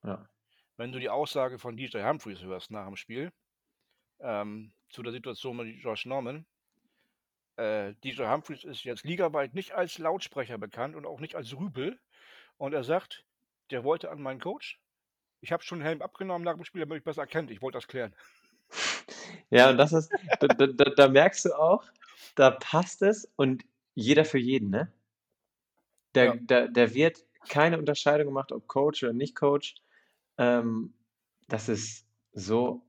Ja. 0.04 0.28
Wenn 0.76 0.92
du 0.92 1.00
die 1.00 1.10
Aussage 1.10 1.60
von 1.60 1.78
DJ 1.78 2.04
Humphreys 2.04 2.42
hörst 2.42 2.72
nach 2.72 2.86
dem 2.86 2.98
Spiel, 2.98 3.32
ähm, 4.20 4.74
zu 4.90 5.04
der 5.04 5.14
Situation 5.14 5.58
mit 5.58 5.78
Josh 5.82 6.06
Norman, 6.06 6.46
äh, 7.58 7.94
DJ 8.04 8.24
Humphreys 8.24 8.64
ist 8.64 8.84
jetzt 8.84 9.04
ligaweit 9.04 9.54
nicht 9.54 9.74
als 9.74 9.98
Lautsprecher 9.98 10.58
bekannt 10.58 10.96
und 10.96 11.06
auch 11.06 11.20
nicht 11.20 11.36
als 11.36 11.56
Rüpel. 11.58 12.00
Und 12.58 12.74
er 12.74 12.84
sagt, 12.84 13.26
der 13.72 13.84
wollte 13.84 14.12
an 14.12 14.22
meinen 14.22 14.40
Coach, 14.40 14.80
ich 15.42 15.52
habe 15.52 15.64
schon 15.64 15.80
den 15.80 15.86
Helm 15.86 16.02
abgenommen 16.02 16.46
nach 16.46 16.56
dem 16.56 16.64
Spiel, 16.64 16.82
damit 16.82 17.00
ich 17.00 17.04
besser 17.04 17.22
erkennt. 17.22 17.52
Ich 17.52 17.62
wollte 17.62 17.78
das 17.78 17.88
klären. 17.88 18.16
Ja, 19.50 19.70
und 19.70 19.78
das 19.78 19.94
ist, 19.94 20.12
da, 20.40 20.48
da, 20.48 20.66
da, 20.68 21.08
merkst 21.08 21.46
du 21.46 21.54
auch, 21.54 21.84
da 22.36 22.52
passt 22.52 23.02
es 23.02 23.32
und 23.36 23.66
jeder 23.94 24.26
für 24.26 24.40
jeden, 24.40 24.70
ne? 24.70 24.92
Der, 26.16 26.26
ja. 26.26 26.36
der, 26.36 26.68
der 26.70 26.94
wird 26.94 27.24
keine 27.50 27.78
Unterscheidung 27.78 28.28
gemacht, 28.28 28.52
ob 28.52 28.68
Coach 28.68 29.04
oder 29.04 29.14
nicht 29.14 29.36
Coach. 29.36 29.76
Ähm, 30.38 30.94
das 31.48 31.70
ist 31.70 32.06
so 32.32 32.82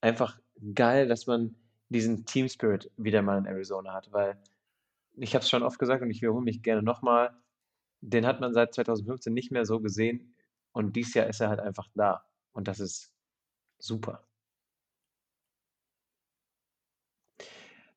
einfach 0.00 0.38
geil, 0.74 1.08
dass 1.08 1.26
man 1.26 1.54
diesen 1.88 2.24
Team 2.24 2.48
Spirit 2.48 2.90
wieder 2.96 3.22
mal 3.22 3.38
in 3.38 3.46
Arizona 3.46 3.92
hat, 3.92 4.12
weil 4.12 4.38
ich 5.16 5.34
habe 5.34 5.42
es 5.42 5.50
schon 5.50 5.62
oft 5.62 5.78
gesagt 5.78 6.02
und 6.02 6.10
ich 6.10 6.22
wiederhole 6.22 6.44
mich 6.44 6.62
gerne 6.62 6.82
nochmal, 6.82 7.36
den 8.00 8.26
hat 8.26 8.40
man 8.40 8.52
seit 8.52 8.74
2015 8.74 9.32
nicht 9.32 9.52
mehr 9.52 9.64
so 9.64 9.80
gesehen 9.80 10.34
und 10.72 10.96
dieses 10.96 11.14
Jahr 11.14 11.26
ist 11.26 11.40
er 11.40 11.48
halt 11.48 11.60
einfach 11.60 11.88
da. 11.94 12.24
Und 12.52 12.68
das 12.68 12.80
ist 12.80 13.12
super. 13.78 14.26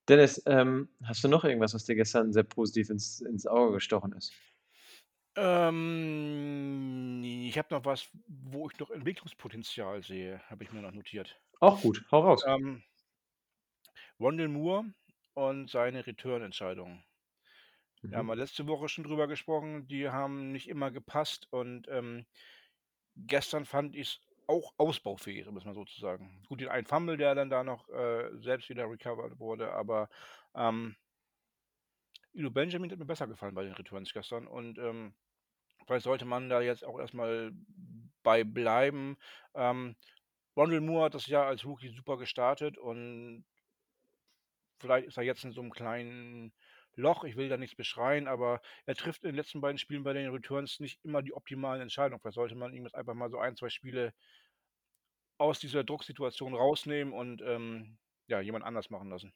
Dennis, 0.08 0.42
ähm, 0.46 0.90
hast 1.04 1.24
du 1.24 1.28
noch 1.28 1.44
irgendwas, 1.44 1.74
was 1.74 1.84
dir 1.84 1.96
gestern 1.96 2.32
sehr 2.32 2.44
positiv 2.44 2.90
ins, 2.90 3.20
ins 3.22 3.46
Auge 3.46 3.74
gestochen 3.74 4.14
ist? 4.14 4.32
Ähm, 5.36 7.22
ich 7.24 7.58
habe 7.58 7.68
noch 7.76 7.84
was, 7.86 8.10
wo 8.28 8.70
ich 8.70 8.80
noch 8.80 8.90
Entwicklungspotenzial 8.90 10.02
sehe, 10.02 10.42
habe 10.50 10.64
ich 10.64 10.72
mir 10.72 10.82
noch 10.82 10.94
notiert. 10.94 11.40
Auch 11.60 11.82
gut, 11.82 12.06
hau 12.12 12.22
raus. 12.22 12.44
Ähm, 12.48 12.84
Rondell 14.20 14.48
Moore 14.48 14.86
und 15.34 15.70
seine 15.70 16.06
Return-Entscheidung. 16.06 17.04
Mhm. 18.02 18.12
Wir 18.12 18.18
haben 18.18 18.28
mhm. 18.28 18.34
letzte 18.34 18.68
Woche 18.68 18.90
schon 18.90 19.04
drüber 19.04 19.28
gesprochen, 19.28 19.88
die 19.88 20.10
haben 20.10 20.52
nicht 20.52 20.68
immer 20.68 20.92
gepasst 20.92 21.48
und 21.52 21.88
ähm, 21.90 22.26
Gestern 23.26 23.66
fand 23.66 23.96
ich 23.96 24.10
es 24.10 24.20
auch 24.48 24.74
ausbaufähig, 24.78 25.48
um 25.48 25.58
es 25.58 25.66
mal 25.66 25.74
so 25.74 25.86
zu 25.86 26.00
sagen. 26.00 26.44
Gut, 26.48 26.62
den 26.62 26.70
einen 26.70 26.86
Fumble, 26.86 27.18
der 27.18 27.36
dann 27.36 27.50
da 27.50 27.64
noch 27.64 27.90
äh, 27.90 28.30
selbst 28.40 28.70
wieder 28.70 28.90
recovered 28.90 29.40
wurde, 29.40 29.72
aber 29.74 30.10
ähm, 30.54 30.96
Ilo 32.34 32.52
Benjamin 32.52 32.92
hat 32.92 33.00
mir 33.00 33.06
besser 33.06 33.28
gefallen 33.28 33.56
bei 33.56 33.64
den 33.64 33.74
Returns 33.74 34.14
gestern 34.14 34.48
und 34.48 34.78
ähm, 34.78 35.16
vielleicht 35.86 36.04
sollte 36.04 36.26
man 36.26 36.50
da 36.50 36.62
jetzt 36.62 36.86
auch 36.86 37.00
erstmal 37.00 37.52
bei 38.24 38.44
bleiben. 38.44 39.18
Ähm, 39.56 39.96
Rondell 40.56 40.82
Moore 40.82 41.06
hat 41.06 41.16
das 41.16 41.28
Jahr 41.28 41.48
als 41.48 41.66
Rookie 41.66 41.90
super 41.90 42.18
gestartet 42.18 42.78
und 42.78 43.46
vielleicht 44.80 45.08
ist 45.08 45.18
er 45.18 45.24
jetzt 45.24 45.44
in 45.44 45.52
so 45.52 45.62
einem 45.62 45.72
kleinen 45.72 46.54
Loch. 46.96 47.24
Ich 47.24 47.36
will 47.36 47.50
da 47.50 47.58
nichts 47.58 47.76
beschreien, 47.76 48.28
aber 48.28 48.62
er 48.86 48.96
trifft 48.96 49.24
in 49.24 49.30
den 49.30 49.36
letzten 49.36 49.62
beiden 49.62 49.78
Spielen 49.78 50.04
bei 50.04 50.14
den 50.14 50.32
Returns 50.32 50.80
nicht 50.80 51.00
immer 51.04 51.22
die 51.22 51.34
optimalen 51.34 51.82
Entscheidungen. 51.82 52.20
Vielleicht 52.20 52.36
sollte 52.36 52.56
man 52.56 52.74
ihm 52.74 52.84
jetzt 52.84 52.96
einfach 52.96 53.14
mal 53.14 53.30
so 53.30 53.38
ein, 53.40 53.56
zwei 53.56 53.70
Spiele 53.70 54.14
aus 55.38 55.60
dieser 55.60 55.84
Drucksituation 55.84 56.56
rausnehmen 56.56 57.14
und 57.14 57.42
ähm, 57.44 57.98
ja, 58.28 58.42
jemand 58.42 58.66
anders 58.66 58.90
machen 58.90 59.10
lassen. 59.10 59.34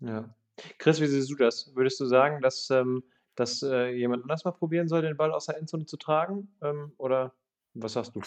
Ja. 0.00 0.34
Chris, 0.78 1.00
wie 1.00 1.06
siehst 1.06 1.30
du 1.30 1.36
das? 1.36 1.74
Würdest 1.74 2.00
du 2.00 2.06
sagen, 2.06 2.40
dass, 2.40 2.70
ähm, 2.70 3.04
dass 3.34 3.62
äh, 3.62 3.90
jemand 3.90 4.22
anders 4.22 4.44
mal 4.44 4.52
probieren 4.52 4.88
soll, 4.88 5.02
den 5.02 5.16
Ball 5.16 5.32
aus 5.32 5.46
der 5.46 5.58
Endzone 5.58 5.86
zu 5.86 5.96
tragen? 5.96 6.54
Ähm, 6.62 6.92
oder 6.98 7.34
was 7.74 7.94
sagst 7.94 8.16
du? 8.16 8.22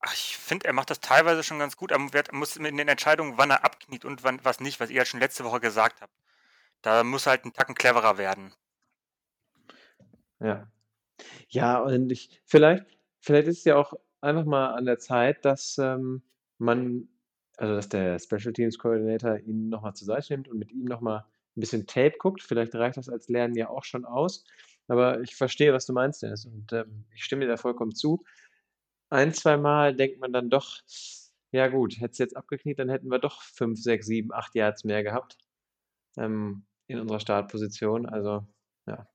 Ach, 0.00 0.14
ich 0.14 0.38
finde, 0.38 0.66
er 0.66 0.72
macht 0.72 0.90
das 0.90 1.00
teilweise 1.00 1.42
schon 1.42 1.58
ganz 1.58 1.76
gut. 1.76 1.90
Er 1.90 1.98
muss 1.98 2.56
in 2.56 2.64
den 2.64 2.88
Entscheidungen, 2.88 3.36
wann 3.36 3.50
er 3.50 3.64
abkniet 3.64 4.04
und 4.04 4.24
wann, 4.24 4.40
was 4.44 4.60
nicht, 4.60 4.80
was 4.80 4.90
ihr 4.90 4.96
ja 4.96 5.04
schon 5.04 5.20
letzte 5.20 5.44
Woche 5.44 5.60
gesagt 5.60 6.00
habt. 6.00 6.14
Da 6.82 7.04
muss 7.04 7.26
halt 7.26 7.44
ein 7.44 7.52
Tacken 7.52 7.74
cleverer 7.74 8.16
werden. 8.16 8.52
Ja. 10.40 10.70
Ja, 11.48 11.80
und 11.80 12.10
ich, 12.10 12.40
vielleicht, 12.46 12.86
vielleicht 13.20 13.48
ist 13.48 13.58
es 13.58 13.64
ja 13.64 13.76
auch 13.76 13.92
einfach 14.22 14.44
mal 14.46 14.74
an 14.74 14.86
der 14.86 14.98
Zeit, 14.98 15.44
dass 15.44 15.76
ähm, 15.78 16.22
man, 16.58 17.08
also 17.58 17.74
dass 17.74 17.90
der 17.90 18.18
Special 18.18 18.54
Teams 18.54 18.78
Coordinator 18.78 19.38
ihn 19.38 19.68
nochmal 19.68 19.94
zur 19.94 20.06
Seite 20.06 20.32
nimmt 20.32 20.48
und 20.48 20.58
mit 20.58 20.72
ihm 20.72 20.86
nochmal 20.86 21.26
ein 21.56 21.60
bisschen 21.60 21.86
Tape 21.86 22.16
guckt. 22.18 22.42
Vielleicht 22.42 22.74
reicht 22.74 22.96
das 22.96 23.10
als 23.10 23.28
Lernen 23.28 23.54
ja 23.54 23.68
auch 23.68 23.84
schon 23.84 24.06
aus. 24.06 24.44
Aber 24.88 25.20
ich 25.20 25.36
verstehe, 25.36 25.72
was 25.72 25.86
du 25.86 25.92
meinst, 25.92 26.22
Dennis. 26.22 26.46
Und 26.46 26.72
ähm, 26.72 27.04
ich 27.14 27.24
stimme 27.24 27.44
dir 27.44 27.50
da 27.50 27.56
vollkommen 27.56 27.94
zu. 27.94 28.24
Ein, 29.10 29.34
zwei 29.34 29.56
Mal 29.56 29.94
denkt 29.94 30.20
man 30.20 30.32
dann 30.32 30.50
doch, 30.50 30.80
ja 31.52 31.68
gut, 31.68 31.96
hätte 32.00 32.12
es 32.12 32.18
jetzt 32.18 32.36
abgekniet, 32.36 32.78
dann 32.78 32.88
hätten 32.88 33.08
wir 33.08 33.18
doch 33.18 33.42
fünf, 33.42 33.80
sechs, 33.80 34.06
sieben, 34.06 34.32
acht 34.32 34.54
Yards 34.54 34.84
mehr 34.84 35.02
gehabt. 35.02 35.36
Ähm, 36.16 36.64
in 36.86 36.98
unserer 36.98 37.20
Startposition. 37.20 38.06
Also, 38.06 38.46
ja. 38.86 39.06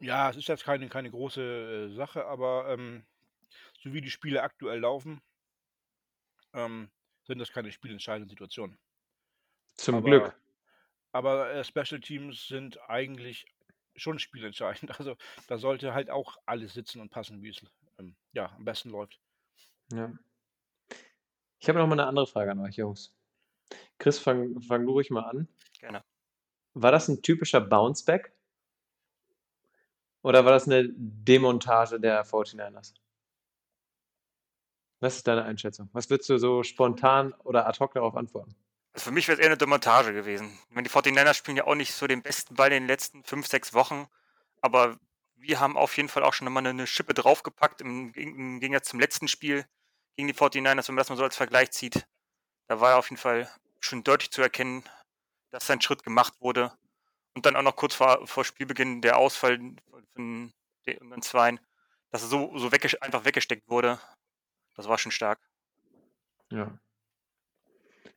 Ja, 0.00 0.30
es 0.30 0.36
ist 0.36 0.48
jetzt 0.48 0.64
keine, 0.64 0.88
keine 0.88 1.10
große 1.10 1.90
äh, 1.90 1.94
Sache, 1.94 2.26
aber 2.26 2.68
ähm, 2.68 3.04
so 3.80 3.92
wie 3.92 4.00
die 4.00 4.10
Spiele 4.10 4.42
aktuell 4.42 4.80
laufen, 4.80 5.20
ähm, 6.52 6.90
sind 7.24 7.38
das 7.38 7.52
keine 7.52 7.70
spielentscheidenden 7.70 8.28
Situationen. 8.28 8.76
Zum 9.76 9.96
aber, 9.96 10.04
Glück. 10.04 10.36
Aber 11.12 11.52
äh, 11.52 11.62
Special 11.62 12.00
Teams 12.00 12.48
sind 12.48 12.80
eigentlich 12.90 13.46
schon 13.96 14.18
spielentscheidend. 14.18 14.90
Also 14.98 15.16
da 15.48 15.58
sollte 15.58 15.94
halt 15.94 16.10
auch 16.10 16.36
alles 16.46 16.74
sitzen 16.74 17.00
und 17.00 17.10
passen, 17.10 17.42
wie 17.42 17.50
es 17.50 17.62
ähm, 17.98 18.14
ja, 18.32 18.52
am 18.56 18.64
besten 18.64 18.90
läuft. 18.90 19.18
Ja. 19.92 20.12
Ich 21.58 21.68
habe 21.68 21.78
noch 21.78 21.86
mal 21.86 21.94
eine 21.94 22.06
andere 22.06 22.26
Frage 22.26 22.50
an 22.50 22.60
euch, 22.60 22.76
Jungs. 22.76 23.14
Chris, 23.98 24.18
fang, 24.18 24.60
fang 24.62 24.84
du 24.84 24.92
ruhig 24.92 25.10
mal 25.10 25.28
an. 25.28 25.48
Gerne. 25.78 26.04
War 26.74 26.92
das 26.92 27.08
ein 27.08 27.22
typischer 27.22 27.60
Bounceback? 27.60 28.32
Oder 30.22 30.44
war 30.44 30.52
das 30.52 30.66
eine 30.66 30.88
Demontage 30.88 32.00
der 32.00 32.24
49ers? 32.24 32.94
Was 35.00 35.16
ist 35.16 35.26
deine 35.26 35.44
Einschätzung? 35.44 35.88
Was 35.92 36.08
würdest 36.10 36.30
du 36.30 36.38
so 36.38 36.62
spontan 36.62 37.32
oder 37.44 37.66
ad 37.66 37.78
hoc 37.80 37.92
darauf 37.94 38.14
antworten? 38.14 38.54
Also 38.92 39.04
für 39.04 39.10
mich 39.10 39.26
wäre 39.26 39.38
es 39.38 39.40
eher 39.40 39.50
eine 39.50 39.56
Demontage 39.56 40.12
gewesen. 40.12 40.58
Ich 40.68 40.74
meine, 40.74 40.88
die 40.88 40.94
49ers 40.94 41.34
spielen 41.34 41.56
ja 41.56 41.64
auch 41.64 41.74
nicht 41.74 41.94
so 41.94 42.06
den 42.06 42.22
besten 42.22 42.54
Ball 42.54 42.72
in 42.72 42.82
den 42.82 42.86
letzten 42.88 43.24
fünf, 43.24 43.46
sechs 43.46 43.72
Wochen, 43.72 44.06
aber 44.60 44.98
wir 45.36 45.60
haben 45.60 45.76
auf 45.76 45.96
jeden 45.96 46.08
Fall 46.08 46.22
auch 46.22 46.34
schon 46.34 46.50
mal 46.52 46.64
eine 46.64 46.86
Schippe 46.86 47.14
draufgepackt 47.14 47.80
im, 47.80 48.12
im 48.14 48.60
Gegensatz 48.60 48.88
zum 48.88 49.00
letzten 49.00 49.28
Spiel 49.28 49.66
gegen 50.16 50.28
die 50.28 50.34
49ers, 50.34 50.88
wenn 50.88 50.94
man 50.94 50.96
das 50.98 51.08
mal 51.08 51.16
so 51.16 51.24
als 51.24 51.36
Vergleich 51.36 51.72
zieht. 51.72 52.06
Da 52.68 52.80
war 52.80 52.96
auf 52.96 53.10
jeden 53.10 53.20
Fall 53.20 53.50
schon 53.80 54.04
deutlich 54.04 54.30
zu 54.30 54.42
erkennen, 54.42 54.84
dass 55.50 55.70
ein 55.70 55.80
Schritt 55.80 56.04
gemacht 56.04 56.34
wurde. 56.40 56.72
Und 57.34 57.46
dann 57.46 57.56
auch 57.56 57.62
noch 57.62 57.76
kurz 57.76 57.94
vor, 57.94 58.26
vor 58.26 58.44
Spielbeginn 58.44 59.00
der 59.00 59.16
Ausfall 59.16 59.58
von 60.12 60.52
den 60.84 61.22
Zweien, 61.22 61.58
dass 62.10 62.22
er 62.22 62.28
so, 62.28 62.56
so 62.58 62.70
wegges 62.72 62.94
einfach 63.00 63.24
weggesteckt 63.24 63.68
wurde. 63.68 63.98
Das 64.76 64.86
war 64.86 64.98
schon 64.98 65.12
stark. 65.12 65.40
Ja. 66.50 66.78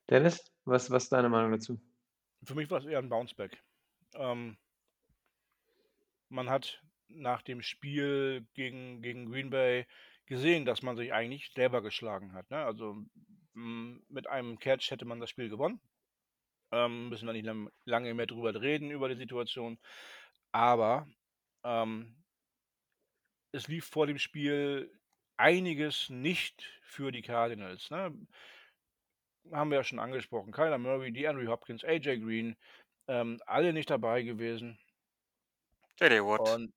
Dennis, 0.10 0.44
was, 0.66 0.90
was 0.92 1.04
ist 1.04 1.12
deine 1.12 1.30
Meinung 1.30 1.52
dazu? 1.52 1.80
Für 2.44 2.56
mich 2.56 2.70
war 2.70 2.80
es 2.80 2.86
eher 2.86 3.00
ein 3.00 3.10
Bounceback. 3.10 3.62
Ähm, 4.16 4.58
man 6.30 6.50
hat 6.50 6.84
nach 7.08 7.42
dem 7.42 7.62
Spiel 7.62 8.48
gegen, 8.54 9.02
gegen 9.02 9.32
Green 9.32 9.50
Bay 9.50 9.86
gesehen, 10.26 10.66
dass 10.66 10.82
man 10.82 10.98
sich 10.98 11.14
eigentlich 11.14 11.52
selber 11.54 11.82
geschlagen 11.82 12.34
hat. 12.34 12.50
Ne? 12.50 12.58
Also 12.58 12.98
mit 13.54 14.28
einem 14.28 14.60
Catch 14.60 14.92
hätte 14.92 15.06
man 15.06 15.20
das 15.20 15.30
Spiel 15.30 15.50
gewonnen. 15.50 15.80
Ähm, 16.72 17.10
müssen 17.10 17.28
wir 17.28 17.34
nicht 17.34 17.50
lange 17.86 18.14
mehr 18.14 18.26
drüber 18.26 18.60
reden, 18.60 18.92
über 18.92 19.08
die 19.08 19.16
Situation. 19.16 19.80
Aber 20.52 21.08
ähm, 21.64 22.16
es 23.52 23.68
lief 23.68 23.86
vor 23.86 24.08
dem 24.08 24.18
Spiel 24.18 24.92
einiges 25.38 26.10
nicht 26.10 26.64
für 26.84 27.12
die 27.12 27.22
Cardinals. 27.22 27.90
Ne? 27.92 28.14
Haben 29.52 29.70
wir 29.70 29.78
ja 29.78 29.84
schon 29.84 30.00
angesprochen. 30.00 30.52
Kyler 30.52 30.78
Murray, 30.78 31.12
DeAndre 31.12 31.48
Hopkins, 31.48 31.84
AJ 31.84 32.20
Green, 32.20 32.56
ähm, 33.08 33.40
alle 33.46 33.74
nicht 33.74 33.90
dabei 33.90 34.24
gewesen. 34.24 34.78
JD 36.00 36.24
Watt. 36.24 36.50
Und 36.56 36.74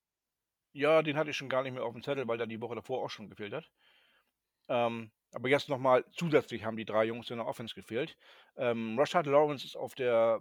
ja, 0.72 1.02
den 1.02 1.16
hatte 1.16 1.30
ich 1.30 1.36
schon 1.36 1.48
gar 1.48 1.62
nicht 1.62 1.72
mehr 1.72 1.84
auf 1.84 1.92
dem 1.92 2.02
Zettel, 2.02 2.28
weil 2.28 2.38
der 2.38 2.46
die 2.46 2.60
Woche 2.60 2.74
davor 2.74 3.02
auch 3.02 3.10
schon 3.10 3.28
gefehlt 3.28 3.52
hat. 3.52 3.68
Ähm, 4.68 5.10
aber 5.32 5.48
jetzt 5.48 5.68
nochmal 5.68 6.04
zusätzlich 6.12 6.64
haben 6.64 6.76
die 6.76 6.84
drei 6.84 7.04
Jungs 7.04 7.30
in 7.30 7.36
der 7.36 7.46
Offense 7.46 7.74
gefehlt. 7.74 8.16
Ähm, 8.56 8.98
Rashad 8.98 9.26
Lawrence 9.26 9.64
ist 9.64 9.76
auf 9.76 9.94
der 9.94 10.40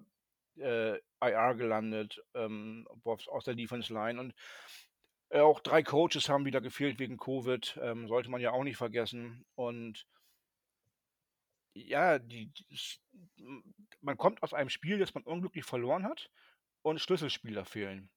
äh, 0.57 0.97
IR 1.21 1.55
gelandet, 1.55 2.21
ähm, 2.33 2.87
aus 3.03 3.43
der 3.43 3.55
Defense 3.55 3.93
Line. 3.93 4.19
Und 4.19 4.33
äh, 5.29 5.39
auch 5.39 5.59
drei 5.59 5.83
Coaches 5.83 6.29
haben 6.29 6.45
wieder 6.45 6.61
gefehlt 6.61 6.99
wegen 6.99 7.17
Covid. 7.17 7.79
Ähm, 7.81 8.07
sollte 8.07 8.29
man 8.29 8.41
ja 8.41 8.51
auch 8.51 8.63
nicht 8.63 8.77
vergessen. 8.77 9.45
Und 9.55 10.05
ja, 11.85 12.19
die, 12.19 12.51
man 14.01 14.17
kommt 14.17 14.43
aus 14.43 14.53
einem 14.53 14.69
Spiel, 14.69 14.99
das 14.99 15.13
man 15.13 15.23
unglücklich 15.23 15.65
verloren 15.65 16.03
hat 16.03 16.29
und 16.81 16.99
Schlüsselspieler 16.99 17.65
fehlen. 17.65 18.09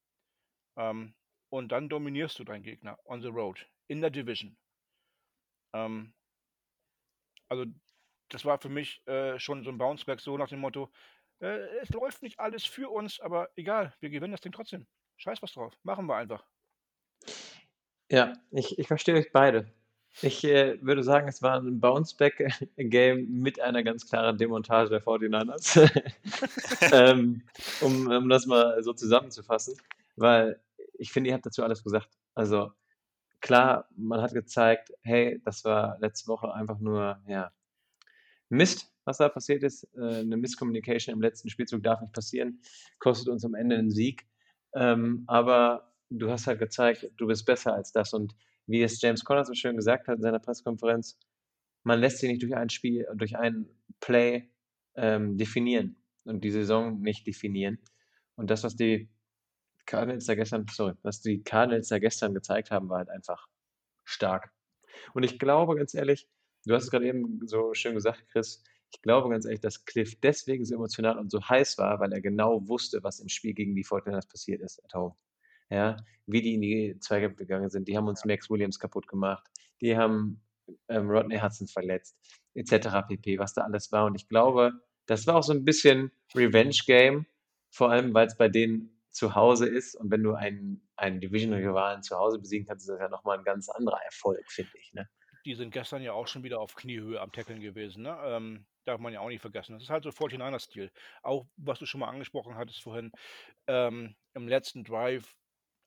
Ähm, 0.77 1.15
und 1.49 1.73
dann 1.73 1.89
dominierst 1.89 2.39
du 2.39 2.45
deinen 2.45 2.63
Gegner 2.63 2.99
on 3.05 3.23
the 3.23 3.29
road, 3.29 3.67
in 3.89 4.01
der 4.01 4.11
Division. 4.11 4.57
Ähm, 5.73 6.15
also 7.49 7.67
das 8.29 8.45
war 8.45 8.61
für 8.61 8.69
mich 8.69 9.07
äh, 9.07 9.39
schon 9.39 9.65
so 9.65 9.71
ein 9.71 9.79
Bounceback, 9.79 10.21
so 10.21 10.37
nach 10.37 10.49
dem 10.49 10.61
Motto, 10.61 10.91
äh, 11.41 11.59
es 11.81 11.89
läuft 11.91 12.23
nicht 12.23 12.39
alles 12.39 12.65
für 12.65 12.91
uns, 12.91 13.21
aber 13.21 13.51
egal, 13.57 13.95
wir 14.01 14.11
gewinnen 14.11 14.33
das 14.33 14.41
Ding 14.41 14.53
trotzdem. 14.53 14.87
Scheiß 15.17 15.43
was 15.43 15.53
drauf, 15.53 15.77
machen 15.83 16.07
wir 16.07 16.17
einfach. 16.17 16.45
Ja, 18.09 18.33
ich, 18.51 18.79
ich 18.79 18.87
verstehe 18.87 19.17
euch 19.17 19.33
beide. 19.33 19.73
Ich 20.23 20.45
äh, 20.45 20.79
würde 20.83 21.03
sagen, 21.03 21.29
es 21.29 21.41
war 21.43 21.61
ein 21.61 21.81
Bounceback-Game 21.81 23.31
mit 23.31 23.61
einer 23.61 23.83
ganz 23.83 24.07
klaren 24.09 24.37
Demontage 24.37 24.91
der 24.91 25.03
49ers. 25.03 25.91
ähm, 26.93 27.43
um, 27.81 28.09
um 28.09 28.29
das 28.29 28.47
mal 28.47 28.83
so 28.83 28.93
zusammenzufassen, 28.93 29.75
weil 30.17 30.61
ich 30.99 31.13
finde, 31.13 31.31
ihr 31.31 31.35
habt 31.35 31.47
dazu 31.47 31.63
alles 31.63 31.83
gesagt. 31.83 32.09
Also 32.35 32.73
klar, 33.41 33.89
man 33.97 34.21
hat 34.21 34.35
gezeigt, 34.35 34.93
hey, 35.03 35.41
das 35.45 35.65
war 35.65 35.99
letzte 36.01 36.29
Woche 36.29 36.53
einfach 36.53 36.79
nur, 36.79 37.19
ja, 37.27 37.53
Mist, 38.51 38.93
was 39.05 39.19
da 39.19 39.29
passiert 39.29 39.63
ist. 39.63 39.85
Äh, 39.97 40.21
eine 40.21 40.37
Misscommunication 40.37 41.15
im 41.15 41.23
letzten 41.23 41.49
Spielzug 41.49 41.83
darf 41.83 42.01
nicht 42.01 42.13
passieren, 42.13 42.61
kostet 42.99 43.29
uns 43.29 43.45
am 43.45 43.55
Ende 43.55 43.77
einen 43.77 43.91
Sieg. 43.91 44.27
Ähm, 44.75 45.25
aber 45.27 45.93
du 46.11 46.31
hast 46.31 46.47
halt 46.47 46.59
gezeigt, 46.59 47.11
du 47.17 47.27
bist 47.27 47.47
besser 47.47 47.75
als 47.75 47.93
das. 47.93 48.13
Und 48.13 48.35
wie 48.71 48.83
es 48.83 49.01
James 49.01 49.25
Conner 49.25 49.45
so 49.45 49.55
schön 49.55 49.77
gesagt 49.77 50.09
hat 50.09 50.17
in 50.17 50.23
seiner 50.23 50.39
Pressekonferenz, 50.39 51.19
man 51.83 51.99
lässt 51.99 52.19
sich 52.19 52.31
nicht 52.31 52.43
durch 52.43 52.55
ein 52.55 52.71
Spiel, 52.71 53.07
durch 53.15 53.37
ein 53.37 53.67
Play 54.01 54.51
ähm, 54.95 55.37
definieren 55.37 55.97
und 56.25 56.45
die 56.45 56.51
Saison 56.51 57.01
nicht 57.01 57.27
definieren. 57.27 57.79
Und 58.37 58.51
das, 58.51 58.65
was 58.65 58.77
die 58.77 59.11
Cardinals 59.87 60.27
da 60.27 60.35
gestern, 60.35 60.67
sorry, 60.71 60.95
was 61.03 61.21
die 61.21 61.43
Cardinals 61.43 61.89
da 61.89 61.99
gestern 61.99 62.35
gezeigt 62.35 62.71
haben, 62.71 62.89
war 62.89 62.99
halt 62.99 63.11
einfach 63.11 63.49
stark. 64.05 64.53
Und 65.15 65.25
ich 65.25 65.39
glaube, 65.39 65.77
ganz 65.77 65.95
ehrlich, 65.95 66.29
du 66.67 66.75
hast 66.75 66.85
es 66.85 66.91
gerade 66.91 67.09
eben 67.09 67.41
so 67.47 67.75
schön 67.75 67.95
gesagt, 67.95 68.25
Chris, 68.29 68.63
ich 68.93 69.03
glaube 69.03 69.31
ganz 69.31 69.45
ehrlich, 69.45 69.61
dass 69.61 69.85
Cliff 69.85 70.21
deswegen 70.21 70.65
so 70.65 70.75
emotional 70.75 71.19
und 71.19 71.31
so 71.31 71.41
heiß 71.43 71.79
war, 71.79 72.01
weil 72.01 72.13
er 72.13 72.21
genau 72.21 72.69
wusste, 72.69 73.03
was 73.03 73.21
im 73.21 73.29
Spiel 73.29 73.55
gegen 73.55 73.75
die 73.75 73.85
Fortinanders 73.85 74.27
passiert 74.27 74.61
ist 74.61 74.85
at 74.85 74.95
home. 74.95 75.15
Ja, 75.71 75.97
wie 76.27 76.43
die 76.43 76.55
in 76.55 76.61
die 76.61 76.99
Zweikämpfe 77.01 77.45
gegangen 77.45 77.71
sind. 77.71 77.89
Die 77.89 77.97
haben 77.97 78.09
uns 78.09 78.25
Max 78.25 78.51
Williams 78.51 78.79
kaputt 78.79 79.07
gemacht. 79.07 79.47
Die 79.81 79.97
haben 79.97 80.43
ähm, 80.89 81.09
Rodney 81.11 81.39
Hudson 81.39 81.67
verletzt, 81.67 82.17
etc. 82.55 82.89
pp., 83.09 83.39
was 83.39 83.55
da 83.55 83.63
alles 83.63 83.91
war. 83.93 84.07
Und 84.07 84.15
ich 84.15 84.29
glaube, 84.29 84.73
das 85.07 85.27
war 85.27 85.37
auch 85.37 85.43
so 85.43 85.53
ein 85.53 85.65
bisschen 85.65 86.13
Revenge-Game, 86.35 87.27
vor 87.71 87.91
allem, 87.91 88.15
weil 88.15 88.27
es 88.27 88.37
bei 88.37 88.49
denen 88.49 89.01
zu 89.11 89.35
Hause 89.35 89.69
ist 89.69 89.97
und 89.97 90.11
wenn 90.11 90.23
du 90.23 90.35
einen, 90.35 90.89
einen 90.97 91.21
Division-Rivalen 91.21 92.03
zu 92.03 92.17
Hause 92.17 92.39
besiegen 92.39 92.67
kannst, 92.67 92.85
ist 92.85 92.93
das 92.93 93.01
ja 93.01 93.09
nochmal 93.09 93.39
ein 93.39 93.45
ganz 93.45 93.69
anderer 93.69 94.01
Erfolg, 94.05 94.51
finde 94.51 94.71
ich. 94.81 94.93
Ne? 94.93 95.09
Die 95.45 95.55
sind 95.55 95.73
gestern 95.73 96.03
ja 96.03 96.13
auch 96.13 96.29
schon 96.29 96.45
wieder 96.45 96.61
auf 96.61 96.77
Kniehöhe 96.77 97.21
am 97.21 97.33
Tackeln 97.33 97.61
gewesen. 97.61 98.05
Ne? 98.05 98.17
Ähm, 98.23 98.67
darf 98.85 99.01
man 99.01 99.13
ja 99.13 99.21
auch 99.21 99.29
nicht 99.29 99.41
vergessen. 99.41 99.73
Das 99.73 99.83
ist 99.83 99.91
halt 99.91 100.05
so 100.05 100.11
49er-Stil. 100.11 100.93
Auch 101.23 101.47
was 101.57 101.79
du 101.79 101.87
schon 101.87 102.01
mal 102.01 102.09
angesprochen 102.09 102.55
hattest 102.55 102.83
vorhin, 102.83 103.11
ähm, 103.67 104.15
im 104.35 104.49
letzten 104.49 104.85
Drive 104.85 105.35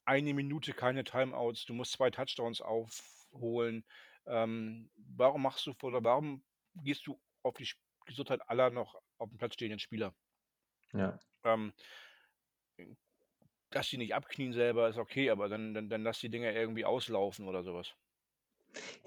eine 0.05 0.33
Minute 0.33 0.73
keine 0.73 1.03
Timeouts, 1.03 1.65
du 1.65 1.73
musst 1.73 1.93
zwei 1.93 2.09
Touchdowns 2.11 2.61
aufholen. 2.61 3.85
Ähm, 4.25 4.91
warum 4.95 5.43
machst 5.43 5.65
du 5.67 5.73
oder 5.83 6.03
warum 6.03 6.43
gehst 6.75 7.07
du 7.07 7.19
auf 7.43 7.55
die 7.55 7.69
Gesundheit 8.05 8.41
aller 8.49 8.69
noch 8.69 8.95
auf 9.17 9.29
dem 9.29 9.37
Platz 9.37 9.55
stehenden 9.55 9.79
Spieler? 9.79 10.15
Ja. 10.93 11.19
Ähm, 11.43 11.73
dass 13.71 13.89
sie 13.89 13.97
nicht 13.97 14.15
abknien 14.15 14.53
selber, 14.53 14.87
ist 14.87 14.97
okay, 14.97 15.29
aber 15.29 15.49
dann, 15.49 15.73
dann, 15.73 15.89
dann 15.89 16.03
lass 16.03 16.19
die 16.19 16.29
Dinger 16.29 16.53
irgendwie 16.53 16.85
auslaufen 16.85 17.45
oder 17.47 17.63
sowas. 17.63 17.93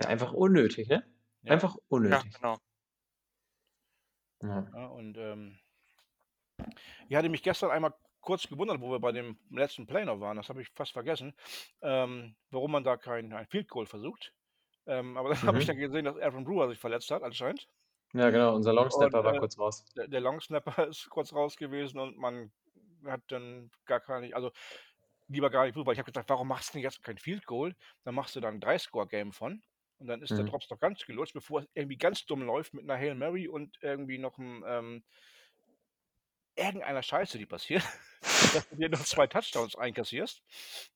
Ja, 0.01 0.07
einfach 0.09 0.33
unnötig, 0.33 0.89
ne? 0.89 1.05
Ja. 1.43 1.53
Einfach 1.53 1.77
Ja, 2.03 2.23
unnötig. 2.23 2.33
genau. 2.35 2.59
Ja. 4.43 4.67
Ja, 4.73 4.87
und 4.87 5.17
ähm, 5.19 5.59
ich 7.09 7.17
hatte 7.17 7.29
mich 7.29 7.43
gestern 7.43 7.71
einmal 7.71 7.95
kurz 8.27 8.49
gewundert, 8.49 8.83
wo 8.83 8.91
wir 8.93 9.01
bei 9.01 9.13
dem 9.13 9.39
letzten 9.51 9.87
Play 9.89 10.05
noch 10.07 10.21
waren, 10.21 10.37
das 10.39 10.51
habe 10.51 10.63
ich 10.63 10.71
fast 10.77 10.93
vergessen, 10.93 11.35
ähm, 11.83 12.37
warum 12.51 12.73
man 12.73 12.85
da 12.85 12.99
kein, 12.99 13.33
ein 13.33 13.47
Field 13.49 13.69
Goal 13.71 13.87
versucht. 13.87 14.35
Ähm, 14.87 15.17
aber 15.19 15.31
dann 15.35 15.45
habe 15.47 15.59
ich 15.59 15.67
Mhm. 15.67 15.67
dann 15.67 15.79
gesehen, 15.79 16.07
dass 16.07 16.19
Aaron 16.19 16.45
Brewer 16.45 16.69
sich 16.71 16.79
verletzt 16.81 17.11
hat, 17.13 17.23
anscheinend. 17.25 17.69
ja, 18.15 18.31
genau, 18.31 18.57
unser 18.57 18.73
Und 18.75 19.13
Longsnapper 19.13 19.23
war 19.25 19.37
äh, 19.37 19.37
kurz 19.37 19.57
raus. 19.59 19.85
der, 19.97 20.09
der 20.09 20.21
Long 20.21 20.41
Snapper 20.41 20.87
ist 20.89 21.09
kurz 21.11 21.33
raus 21.33 21.57
gewesen 21.57 21.99
und 21.99 22.17
man 22.17 22.53
hat 23.05 23.23
dann 23.29 23.71
gar 23.85 24.21
nicht, 24.21 24.35
also 24.35 24.51
lieber 25.29 25.51
gar 25.51 25.67
nicht, 25.67 25.77
weil 25.77 25.93
ich 25.93 25.99
habe 25.99 26.11
gesagt, 26.13 26.31
warum 26.31 26.49
machst 26.49 26.71
du 26.71 26.75
denn 26.75 26.83
jetzt 26.83 27.03
kein 27.03 27.19
Field 27.19 27.47
Goal? 27.47 27.75
Dann 28.05 28.15
machst 28.15 28.37
du 28.37 28.41
dann 28.41 28.55
ein 28.57 28.61
Drei-Score-Game 28.61 29.33
von 29.33 29.63
und 29.99 30.07
dann 30.09 30.23
ist 30.23 30.39
der 30.39 30.45
Mhm. 30.45 30.47
Drops 30.47 30.69
doch 30.69 30.79
ganz 30.81 31.05
gelutscht, 31.07 31.35
bevor 31.35 31.61
es 31.61 31.69
irgendwie 31.75 31.99
ganz 31.99 32.27
dumm 32.27 32.43
läuft 32.43 32.75
mit 32.75 32.85
einer 32.85 32.99
Hail 33.01 33.15
Mary 33.15 33.49
und 33.49 33.79
irgendwie 33.83 34.19
noch 34.19 34.39
ein, 34.39 34.63
ähm, 34.67 35.05
irgendeiner 36.57 37.03
Scheiße, 37.03 37.39
die 37.39 37.47
passiert, 37.47 37.83
dass 38.55 38.69
du 38.69 38.77
dir 38.77 38.89
noch 38.89 39.05
zwei 39.05 39.27
Touchdowns 39.27 39.77
einkassierst 39.77 40.43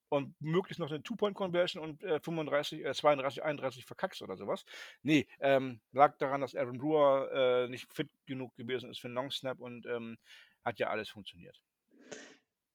und 0.08 0.34
möglichst 0.40 0.80
noch 0.80 0.90
eine 0.90 1.02
Two-Point-Conversion 1.02 1.82
und 1.82 2.02
äh, 2.02 2.20
35, 2.20 2.84
äh, 2.84 2.94
32, 2.94 3.42
31 3.42 3.86
verkackst 3.86 4.22
oder 4.22 4.36
sowas. 4.36 4.64
Nee, 5.02 5.28
ähm, 5.40 5.80
lag 5.92 6.16
daran, 6.18 6.40
dass 6.40 6.54
Aaron 6.54 6.78
Brewer 6.78 7.30
äh, 7.64 7.68
nicht 7.68 7.92
fit 7.92 8.10
genug 8.26 8.54
gewesen 8.56 8.90
ist 8.90 9.00
für 9.00 9.08
einen 9.08 9.14
Long 9.14 9.30
Snap 9.30 9.60
und 9.60 9.86
ähm, 9.86 10.18
hat 10.64 10.78
ja 10.78 10.88
alles 10.88 11.08
funktioniert. 11.08 11.60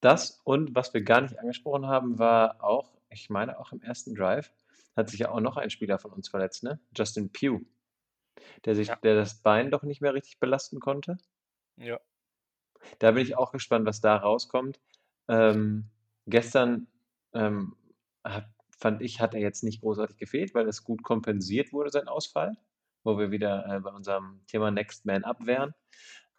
Das 0.01 0.41
und 0.43 0.75
was 0.75 0.93
wir 0.93 1.01
gar 1.01 1.21
nicht 1.21 1.39
angesprochen 1.39 1.87
haben, 1.87 2.19
war 2.19 2.63
auch, 2.63 2.93
ich 3.09 3.29
meine 3.29 3.59
auch 3.59 3.71
im 3.71 3.81
ersten 3.81 4.13
Drive, 4.13 4.51
hat 4.95 5.09
sich 5.09 5.19
ja 5.21 5.29
auch 5.29 5.39
noch 5.39 5.57
ein 5.57 5.69
Spieler 5.69 5.99
von 5.99 6.11
uns 6.11 6.29
verletzt, 6.29 6.63
ne? 6.63 6.79
Justin 6.95 7.31
Pugh, 7.31 7.65
der 8.65 8.75
sich, 8.75 8.87
Ja. 8.89 8.95
der 8.97 9.15
das 9.15 9.41
Bein 9.41 9.71
doch 9.71 9.83
nicht 9.83 10.01
mehr 10.01 10.13
richtig 10.13 10.39
belasten 10.39 10.79
konnte. 10.79 11.17
Ja. 11.77 11.99
Da 12.99 13.11
bin 13.11 13.23
ich 13.23 13.37
auch 13.37 13.51
gespannt, 13.51 13.85
was 13.85 14.01
da 14.01 14.15
rauskommt. 14.15 14.79
Ähm, 15.27 15.89
gestern 16.27 16.87
ähm, 17.33 17.75
hat, 18.23 18.47
fand 18.77 19.01
ich, 19.01 19.21
hat 19.21 19.33
er 19.33 19.41
jetzt 19.41 19.63
nicht 19.63 19.81
großartig 19.81 20.17
gefehlt, 20.17 20.53
weil 20.53 20.67
es 20.67 20.83
gut 20.83 21.03
kompensiert 21.03 21.73
wurde, 21.73 21.91
sein 21.91 22.07
Ausfall, 22.07 22.57
wo 23.03 23.17
wir 23.17 23.31
wieder 23.31 23.65
äh, 23.67 23.79
bei 23.79 23.91
unserem 23.91 24.41
Thema 24.47 24.71
Next 24.71 25.05
Man 25.05 25.23
Up 25.23 25.45
wären. 25.45 25.73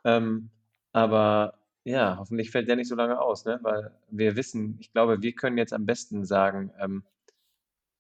Ähm, 0.05 0.51
aber 0.93 1.59
ja, 1.85 2.17
hoffentlich 2.19 2.51
fällt 2.51 2.69
der 2.69 2.77
nicht 2.77 2.89
so 2.89 2.97
lange 2.97 3.21
aus, 3.21 3.45
ne? 3.45 3.61
weil 3.63 3.93
wir 4.11 4.37
wissen, 4.37 4.77
ich 4.81 4.93
glaube, 4.93 5.23
wir 5.23 5.35
können 5.35 5.59
jetzt 5.59 5.73
am 5.73 5.87
besten 5.87 6.25
sagen, 6.25 6.73
ähm, 6.79 7.05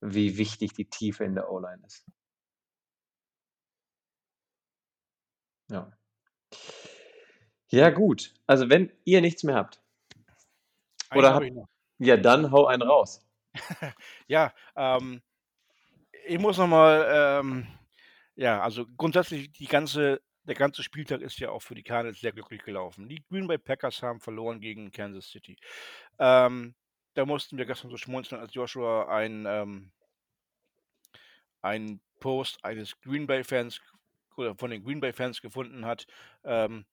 wie 0.00 0.38
wichtig 0.38 0.72
die 0.74 0.88
Tiefe 0.88 1.24
in 1.24 1.34
der 1.34 1.50
O-Line 1.50 1.82
ist. 1.86 2.04
Ja. 5.68 5.92
Ja, 7.68 7.90
gut. 7.90 8.34
Also, 8.46 8.68
wenn 8.70 8.92
ihr 9.04 9.20
nichts 9.20 9.42
mehr 9.42 9.56
habt. 9.56 9.80
Oder 11.14 11.34
habt, 11.34 11.46
ich 11.46 11.52
noch. 11.52 11.68
ja, 11.98 12.16
dann 12.16 12.50
hau 12.50 12.66
einen 12.66 12.82
raus. 12.82 13.26
Ja, 14.28 14.52
ähm, 14.76 15.22
ich 16.26 16.38
muss 16.38 16.58
nochmal, 16.58 17.06
ähm, 17.10 17.66
ja, 18.34 18.60
also 18.60 18.86
grundsätzlich 18.96 19.52
die 19.52 19.66
ganze, 19.66 20.20
der 20.44 20.54
ganze 20.54 20.82
Spieltag 20.82 21.20
ist 21.20 21.38
ja 21.38 21.50
auch 21.50 21.62
für 21.62 21.74
die 21.74 21.82
Cardinals 21.82 22.20
sehr 22.20 22.32
glücklich 22.32 22.62
gelaufen. 22.62 23.08
Die 23.08 23.22
Green 23.28 23.46
Bay 23.46 23.58
Packers 23.58 24.02
haben 24.02 24.20
verloren 24.20 24.60
gegen 24.60 24.90
Kansas 24.90 25.30
City. 25.30 25.56
Ähm, 26.18 26.74
da 27.14 27.24
mussten 27.24 27.56
wir 27.56 27.64
gestern 27.64 27.90
so 27.90 27.96
schmunzeln, 27.96 28.40
als 28.40 28.54
Joshua 28.54 29.08
ein, 29.08 29.46
ähm, 29.48 29.92
ein 31.62 32.00
Post 32.20 32.62
eines 32.64 33.00
Green 33.00 33.26
Bay 33.26 33.42
Fans 33.44 33.80
oder 34.36 34.54
von 34.54 34.70
den 34.70 34.84
Green 34.84 35.00
Bay 35.00 35.12
Fans 35.12 35.40
gefunden 35.40 35.86
hat, 35.86 36.06
ähm, 36.44 36.84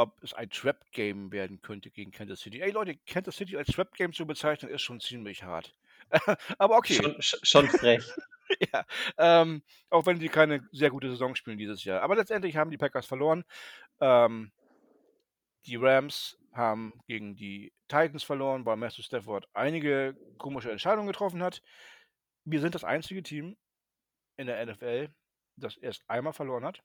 ob 0.00 0.22
es 0.22 0.32
ein 0.32 0.48
Trap 0.50 0.90
Game 0.92 1.30
werden 1.32 1.60
könnte 1.60 1.90
gegen 1.90 2.10
Kansas 2.10 2.40
City. 2.40 2.60
Ey 2.60 2.70
Leute, 2.70 2.96
Kansas 3.06 3.36
City 3.36 3.56
als 3.56 3.68
Trap 3.68 3.92
Game 3.94 4.12
zu 4.12 4.26
bezeichnen, 4.26 4.70
ist 4.70 4.82
schon 4.82 5.00
ziemlich 5.00 5.42
hart. 5.42 5.74
Aber 6.58 6.76
okay. 6.78 6.94
Schon, 6.94 7.16
sch- 7.16 7.38
schon 7.42 7.68
frech. 7.68 8.04
ja, 8.72 8.84
ähm, 9.18 9.62
auch 9.90 10.06
wenn 10.06 10.18
sie 10.18 10.28
keine 10.28 10.66
sehr 10.72 10.90
gute 10.90 11.10
Saison 11.10 11.34
spielen 11.34 11.58
dieses 11.58 11.84
Jahr. 11.84 12.02
Aber 12.02 12.16
letztendlich 12.16 12.56
haben 12.56 12.70
die 12.70 12.78
Packers 12.78 13.06
verloren. 13.06 13.44
Ähm, 14.00 14.50
die 15.66 15.76
Rams 15.76 16.38
haben 16.52 16.94
gegen 17.06 17.36
die 17.36 17.72
Titans 17.88 18.24
verloren, 18.24 18.64
weil 18.64 18.76
Matthew 18.76 19.02
Stafford 19.02 19.46
einige 19.52 20.16
komische 20.38 20.70
Entscheidungen 20.70 21.06
getroffen 21.06 21.42
hat. 21.42 21.62
Wir 22.44 22.60
sind 22.60 22.74
das 22.74 22.84
einzige 22.84 23.22
Team 23.22 23.56
in 24.36 24.46
der 24.46 24.64
NFL, 24.64 25.10
das 25.56 25.76
erst 25.76 26.08
einmal 26.08 26.32
verloren 26.32 26.64
hat. 26.64 26.82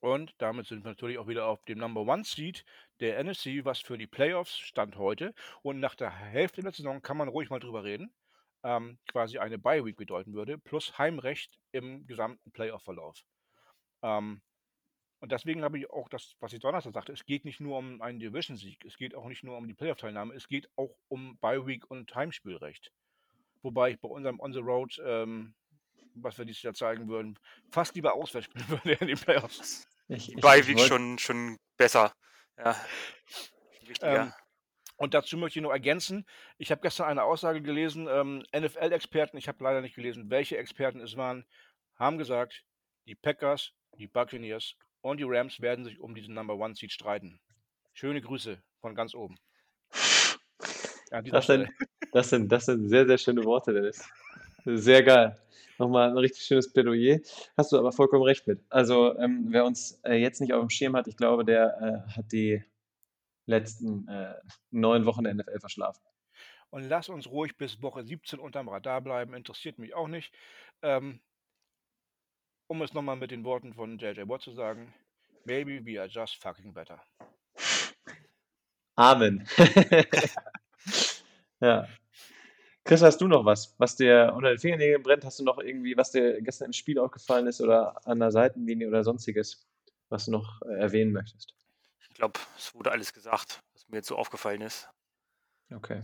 Und 0.00 0.34
damit 0.38 0.66
sind 0.66 0.84
wir 0.84 0.90
natürlich 0.90 1.18
auch 1.18 1.26
wieder 1.26 1.46
auf 1.46 1.64
dem 1.64 1.78
Number 1.78 2.02
One 2.02 2.24
Seed 2.24 2.64
der 3.00 3.22
NFC, 3.22 3.64
was 3.64 3.80
für 3.80 3.98
die 3.98 4.06
Playoffs 4.06 4.56
stand 4.56 4.96
heute. 4.96 5.34
Und 5.62 5.80
nach 5.80 5.94
der 5.94 6.10
Hälfte 6.10 6.62
der 6.62 6.72
Saison 6.72 7.02
kann 7.02 7.16
man 7.16 7.28
ruhig 7.28 7.50
mal 7.50 7.60
drüber 7.60 7.84
reden. 7.84 8.12
Ähm, 8.62 8.98
quasi 9.08 9.38
eine 9.38 9.58
Bye 9.58 9.84
Week 9.84 9.96
bedeuten 9.96 10.34
würde, 10.34 10.58
plus 10.58 10.98
Heimrecht 10.98 11.58
im 11.72 12.06
gesamten 12.06 12.50
Playoff-Verlauf. 12.50 13.24
Ähm, 14.02 14.42
und 15.20 15.32
deswegen 15.32 15.62
habe 15.62 15.78
ich 15.78 15.90
auch 15.90 16.08
das, 16.08 16.36
was 16.38 16.52
ich 16.52 16.60
Donnerstag 16.60 16.92
sagte, 16.92 17.12
es 17.12 17.24
geht 17.24 17.44
nicht 17.44 17.60
nur 17.60 17.78
um 17.78 18.00
einen 18.00 18.20
Division-Sieg, 18.20 18.84
es 18.84 18.96
geht 18.96 19.14
auch 19.14 19.26
nicht 19.26 19.42
nur 19.42 19.56
um 19.56 19.66
die 19.66 19.74
Playoff-Teilnahme, 19.74 20.34
es 20.34 20.46
geht 20.46 20.68
auch 20.76 20.96
um 21.08 21.38
Bye 21.38 21.66
Week 21.66 21.90
und 21.90 22.14
Heimspielrecht. 22.14 22.92
Wobei 23.62 23.90
ich 23.90 24.00
bei 24.00 24.08
unserem 24.08 24.38
On 24.38 24.52
the 24.52 24.60
Road, 24.60 25.00
ähm, 25.04 25.54
was 26.14 26.38
wir 26.38 26.44
dieses 26.44 26.62
Jahr 26.62 26.74
zeigen 26.74 27.08
würden, 27.08 27.38
fast 27.70 27.96
lieber 27.96 28.14
auswärts 28.14 28.46
spielen 28.50 28.68
würde 28.68 28.92
in 28.92 29.08
den 29.08 29.18
Playoffs. 29.18 29.87
Ich, 30.08 30.28
Week 30.28 30.42
wollt- 30.42 30.80
schon, 30.80 31.18
schon 31.18 31.58
besser. 31.76 32.12
Ja. 32.56 32.76
Ähm, 34.00 34.32
und 34.96 35.14
dazu 35.14 35.36
möchte 35.36 35.58
ich 35.58 35.62
noch 35.62 35.70
ergänzen, 35.70 36.26
ich 36.58 36.70
habe 36.70 36.80
gestern 36.80 37.06
eine 37.06 37.22
Aussage 37.22 37.62
gelesen, 37.62 38.08
ähm, 38.10 38.44
NFL-Experten, 38.52 39.36
ich 39.36 39.46
habe 39.48 39.62
leider 39.62 39.80
nicht 39.80 39.94
gelesen, 39.94 40.28
welche 40.28 40.56
Experten 40.58 41.00
es 41.00 41.16
waren, 41.16 41.46
haben 41.96 42.18
gesagt, 42.18 42.64
die 43.06 43.14
Packers, 43.14 43.72
die 43.96 44.08
Buccaneers 44.08 44.74
und 45.00 45.18
die 45.18 45.24
Rams 45.26 45.60
werden 45.60 45.84
sich 45.84 46.00
um 46.00 46.14
diesen 46.14 46.34
Number 46.34 46.56
One 46.56 46.74
Seed 46.74 46.92
streiten. 46.92 47.40
Schöne 47.94 48.20
Grüße 48.20 48.60
von 48.80 48.94
ganz 48.94 49.14
oben. 49.14 49.38
Das 51.10 51.46
sind, 51.46 51.68
das, 52.12 52.28
sind, 52.30 52.52
das 52.52 52.66
sind 52.66 52.88
sehr, 52.88 53.06
sehr 53.06 53.18
schöne 53.18 53.44
Worte, 53.44 53.72
Dennis. 53.72 54.06
Sehr 54.64 55.02
geil. 55.02 55.38
Nochmal 55.78 56.10
ein 56.10 56.18
richtig 56.18 56.44
schönes 56.44 56.72
Plädoyer. 56.72 57.20
Hast 57.56 57.72
du 57.72 57.78
aber 57.78 57.92
vollkommen 57.92 58.24
recht 58.24 58.46
mit. 58.46 58.60
Also, 58.68 59.16
ähm, 59.18 59.46
wer 59.50 59.64
uns 59.64 60.00
äh, 60.04 60.14
jetzt 60.14 60.40
nicht 60.40 60.52
auf 60.52 60.60
dem 60.60 60.70
Schirm 60.70 60.96
hat, 60.96 61.06
ich 61.06 61.16
glaube, 61.16 61.44
der 61.44 62.04
äh, 62.08 62.16
hat 62.16 62.32
die 62.32 62.62
letzten 63.46 64.06
äh, 64.08 64.34
neun 64.70 65.06
Wochen 65.06 65.24
der 65.24 65.34
NFL 65.34 65.60
verschlafen. 65.60 66.02
Und 66.70 66.88
lass 66.88 67.08
uns 67.08 67.28
ruhig 67.28 67.56
bis 67.56 67.80
Woche 67.80 68.04
17 68.04 68.38
unterm 68.38 68.68
Radar 68.68 69.00
bleiben, 69.00 69.34
interessiert 69.34 69.78
mich 69.78 69.94
auch 69.94 70.08
nicht. 70.08 70.34
Ähm, 70.82 71.20
um 72.66 72.82
es 72.82 72.92
nochmal 72.92 73.16
mit 73.16 73.30
den 73.30 73.44
Worten 73.44 73.72
von 73.72 73.98
JJ 73.98 74.28
Watt 74.28 74.42
zu 74.42 74.52
sagen, 74.52 74.92
maybe 75.44 75.80
we 75.84 75.98
are 75.98 76.08
just 76.08 76.36
fucking 76.42 76.74
better. 76.74 77.00
Amen. 78.96 79.48
ja. 81.60 81.88
Chris, 82.88 83.02
hast 83.02 83.20
du 83.20 83.28
noch 83.28 83.44
was, 83.44 83.74
was 83.76 83.96
dir 83.96 84.32
unter 84.34 84.48
den 84.48 84.58
Fingernägeln 84.58 85.02
brennt? 85.02 85.22
Hast 85.22 85.38
du 85.38 85.44
noch 85.44 85.58
irgendwie, 85.58 85.94
was 85.98 86.10
dir 86.10 86.40
gestern 86.40 86.68
im 86.68 86.72
Spiel 86.72 86.98
aufgefallen 86.98 87.46
ist 87.46 87.60
oder 87.60 88.00
an 88.06 88.18
der 88.18 88.30
Seitenlinie 88.30 88.88
oder 88.88 89.04
sonstiges, 89.04 89.68
was 90.08 90.24
du 90.24 90.30
noch 90.30 90.62
äh, 90.62 90.72
erwähnen 90.72 91.12
möchtest? 91.12 91.54
Ich 92.00 92.08
glaube, 92.14 92.40
es 92.56 92.74
wurde 92.74 92.90
alles 92.90 93.12
gesagt, 93.12 93.62
was 93.74 93.86
mir 93.90 93.98
jetzt 93.98 94.08
so 94.08 94.16
aufgefallen 94.16 94.62
ist. 94.62 94.88
Okay, 95.70 96.02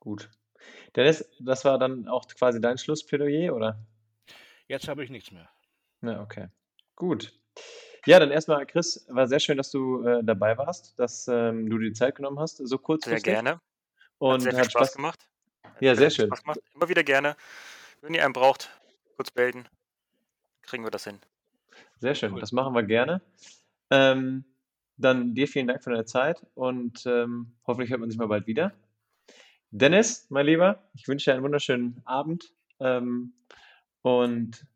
gut. 0.00 0.28
Dennis, 0.96 1.30
das 1.38 1.64
war 1.64 1.78
dann 1.78 2.08
auch 2.08 2.26
quasi 2.26 2.60
dein 2.60 2.76
Schlussplädoyer, 2.76 3.54
oder? 3.54 3.78
Jetzt 4.66 4.88
habe 4.88 5.04
ich 5.04 5.10
nichts 5.10 5.30
mehr. 5.30 5.48
Ja, 6.02 6.20
okay. 6.22 6.48
Gut. 6.96 7.38
Ja, 8.04 8.18
dann 8.18 8.32
erstmal, 8.32 8.66
Chris, 8.66 9.06
war 9.10 9.28
sehr 9.28 9.38
schön, 9.38 9.58
dass 9.58 9.70
du 9.70 10.04
äh, 10.04 10.24
dabei 10.24 10.58
warst, 10.58 10.98
dass 10.98 11.28
ähm, 11.28 11.70
du 11.70 11.78
dir 11.78 11.90
die 11.90 11.92
Zeit 11.92 12.16
genommen 12.16 12.40
hast, 12.40 12.56
so 12.56 12.66
Sehr 12.66 12.78
kurzfristig. 12.78 13.32
gerne. 13.32 13.50
Hat 13.50 13.60
Und 14.18 14.40
sehr 14.40 14.50
viel 14.54 14.58
hat 14.58 14.70
Spaß 14.72 14.88
Spaß 14.88 14.96
gemacht. 14.96 15.28
Ja, 15.80 15.94
sehr 15.94 16.10
schön. 16.10 16.30
Immer 16.74 16.88
wieder 16.88 17.02
gerne. 17.04 17.36
Wenn 18.00 18.14
ihr 18.14 18.24
einen 18.24 18.32
braucht, 18.32 18.70
kurz 19.16 19.34
melden. 19.34 19.66
Kriegen 20.62 20.84
wir 20.84 20.90
das 20.90 21.04
hin. 21.04 21.18
Sehr 21.98 22.14
schön, 22.14 22.32
Cool. 22.32 22.40
das 22.40 22.52
machen 22.52 22.74
wir 22.74 22.82
gerne. 22.82 23.20
Ähm, 23.90 24.44
dann 24.96 25.34
dir 25.34 25.48
vielen 25.48 25.66
Dank 25.66 25.82
für 25.82 25.90
deine 25.90 26.04
Zeit 26.04 26.46
und 26.54 27.04
ähm, 27.06 27.52
hoffentlich 27.66 27.90
hört 27.90 28.00
man 28.00 28.10
sich 28.10 28.18
mal 28.18 28.28
bald 28.28 28.46
wieder. 28.46 28.72
Dennis, 29.70 30.26
mein 30.30 30.46
Lieber, 30.46 30.88
ich 30.94 31.08
wünsche 31.08 31.30
dir 31.30 31.34
einen 31.34 31.42
wunderschönen 31.42 32.00
Abend. 32.04 32.52
Ähm, 32.78 33.32
und 34.02 34.66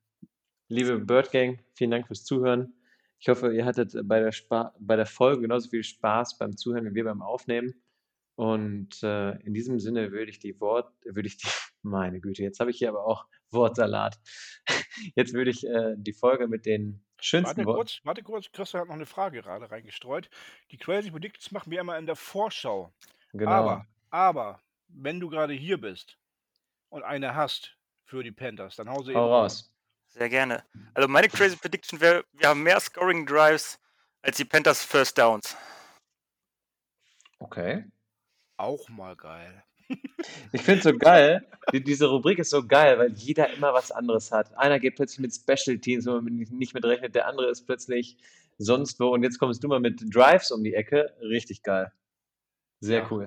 liebe 0.69 0.99
Bird 0.99 1.31
Gang, 1.31 1.61
vielen 1.75 1.91
Dank 1.91 2.07
fürs 2.07 2.25
Zuhören. 2.25 2.75
Ich 3.21 3.29
hoffe, 3.29 3.53
ihr 3.55 3.65
hattet 3.65 3.95
bei 4.05 4.21
der, 4.21 4.33
Spa 4.33 4.75
bei 4.79 4.97
der 4.97 5.07
Folge 5.07 5.43
genauso 5.43 5.71
viel 5.71 5.85
Spaß 5.85 6.39
beim 6.39 6.57
Zuhören 6.57 6.87
wie 6.87 6.95
wir 6.95 7.05
beim 7.05 7.23
Aufnehmen. 7.23 7.75
Und 8.39 9.03
äh, 9.03 9.33
in 9.41 9.53
diesem 9.53 9.81
Sinne 9.81 10.13
würde 10.13 10.31
ich 10.31 10.39
die 10.39 10.61
Wort, 10.61 10.93
würde 11.05 11.27
ich 11.27 11.39
die, 11.39 11.49
meine 11.83 12.21
Güte, 12.21 12.45
jetzt 12.45 12.61
habe 12.61 12.71
ich 12.71 12.79
hier 12.79 12.91
aber 12.91 13.05
auch 13.05 13.27
Wortsalat. 13.51 14.17
Jetzt 15.17 15.33
würde 15.33 15.51
ich 15.51 15.67
äh, 15.67 15.95
die 15.97 16.13
Folge 16.13 16.47
mit 16.47 16.65
den 16.65 17.03
schönsten 17.19 17.57
Warte 17.57 17.67
Worten. 17.67 17.79
kurz, 17.79 18.01
warte 18.05 18.23
kurz, 18.23 18.53
Christian 18.53 18.83
hat 18.83 18.89
noch 18.89 18.95
eine 18.95 19.07
Frage 19.07 19.43
gerade 19.43 19.69
reingestreut. 19.71 20.31
Die 20.71 20.77
Crazy 20.77 21.11
Predictions 21.11 21.51
machen 21.51 21.73
wir 21.73 21.81
immer 21.81 21.99
in 21.99 22.07
der 22.07 22.15
Vorschau. 22.15 22.95
Genau. 23.33 23.51
Aber, 23.51 23.87
aber, 24.11 24.61
wenn 24.87 25.19
du 25.19 25.31
gerade 25.31 25.55
hier 25.55 25.81
bist 25.81 26.17
und 26.91 27.03
eine 27.03 27.35
hast 27.35 27.77
für 28.05 28.23
die 28.23 28.33
Panthers, 28.33 28.77
dann 28.77 28.89
hau 28.89 29.03
sie 29.03 29.13
eben 29.13 29.21
Hau 29.21 29.35
raus. 29.35 29.75
Sehr 30.07 30.29
gerne. 30.29 30.63
Also 30.95 31.09
meine 31.09 31.29
crazy 31.29 31.57
Prediction 31.57 32.01
wäre, 32.01 32.25
wir 32.35 32.49
haben 32.51 32.63
mehr 32.63 32.79
Scoring 32.79 33.27
Drives 33.27 33.81
als 34.23 34.37
die 34.37 34.45
Panthers 34.45 34.85
First 34.85 35.19
Downs. 35.19 35.57
Okay. 37.41 37.85
Auch 38.59 38.89
mal 38.89 39.17
geil. 39.17 39.63
Ich 40.53 40.61
finde 40.63 40.79
es 40.81 40.85
so 40.85 40.93
geil, 40.99 41.47
die, 41.73 41.83
diese 41.83 42.07
Rubrik 42.09 42.39
ist 42.39 42.51
so 42.51 42.67
geil, 42.67 42.99
weil 42.99 43.13
jeder 43.13 43.51
immer 43.55 43.73
was 43.73 43.91
anderes 43.91 44.31
hat. 44.33 44.57
Einer 44.59 44.79
geht 44.79 44.97
plötzlich 44.97 45.21
mit 45.21 45.35
Special 45.35 45.79
Teams, 45.79 46.05
wo 46.07 46.13
man 46.21 46.35
nicht 46.35 46.75
mit 46.75 46.85
rechnet, 46.85 47.15
der 47.15 47.27
andere 47.27 47.49
ist 47.51 47.65
plötzlich 47.65 48.19
sonst 48.59 49.01
wo 49.01 49.09
und 49.15 49.23
jetzt 49.23 49.39
kommst 49.39 49.65
du 49.65 49.69
mal 49.69 49.81
mit 49.81 50.03
Drives 50.15 50.51
um 50.51 50.63
die 50.63 50.75
Ecke. 50.75 51.15
Richtig 51.23 51.63
geil. 51.63 51.91
Sehr 52.81 53.01
Ja. 53.03 53.09
cool. 53.11 53.27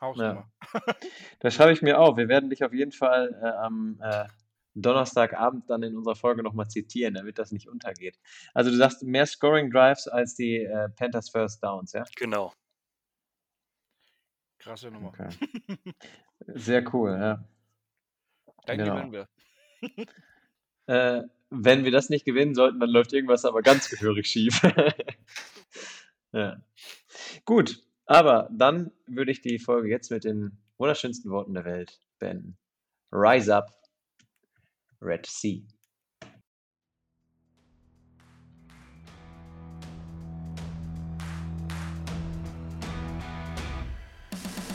Hausnummer. 0.00 0.50
Das 1.40 1.54
schreibe 1.54 1.72
ich 1.72 1.80
mir 1.82 1.98
auf. 1.98 2.16
Wir 2.16 2.28
werden 2.28 2.50
dich 2.50 2.62
auf 2.64 2.72
jeden 2.74 2.92
Fall 2.92 3.34
äh, 3.42 3.46
am 3.64 3.98
äh, 4.02 4.26
Donnerstagabend 4.74 5.68
dann 5.70 5.82
in 5.82 5.96
unserer 5.96 6.16
Folge 6.16 6.42
nochmal 6.42 6.68
zitieren, 6.68 7.14
damit 7.14 7.38
das 7.38 7.52
nicht 7.52 7.68
untergeht. 7.68 8.18
Also 8.54 8.70
du 8.70 8.76
sagst 8.76 9.02
mehr 9.02 9.26
Scoring 9.26 9.70
Drives 9.70 10.08
als 10.08 10.34
die 10.34 10.56
äh, 10.58 10.88
Panthers 10.90 11.30
First 11.30 11.62
Downs, 11.62 11.92
ja? 11.92 12.04
Genau. 12.16 12.52
Krasse 14.62 14.90
Nummer. 14.90 15.08
Okay. 15.08 15.28
Sehr 16.46 16.94
cool, 16.94 17.10
ja. 17.10 17.44
Dann 18.66 18.78
Genau. 18.78 18.94
gewinnen 18.94 19.12
wir. 19.12 19.28
Äh, 20.86 21.22
wenn 21.50 21.84
wir 21.84 21.90
das 21.90 22.08
nicht 22.10 22.24
gewinnen 22.24 22.54
sollten, 22.54 22.80
dann 22.80 22.90
läuft 22.90 23.12
irgendwas 23.12 23.44
aber 23.44 23.62
ganz 23.62 23.88
gehörig 23.90 24.26
schief. 24.26 24.60
ja. 26.32 26.62
Gut, 27.44 27.82
aber 28.06 28.48
dann 28.52 28.92
würde 29.06 29.32
ich 29.32 29.40
die 29.42 29.58
Folge 29.58 29.88
jetzt 29.88 30.10
mit 30.10 30.24
den 30.24 30.58
wunderschönsten 30.78 31.30
Worten 31.30 31.54
der 31.54 31.64
Welt 31.64 32.00
beenden. 32.18 32.56
Rise 33.12 33.54
up, 33.56 33.70
Red 35.00 35.26
Sea. 35.26 35.62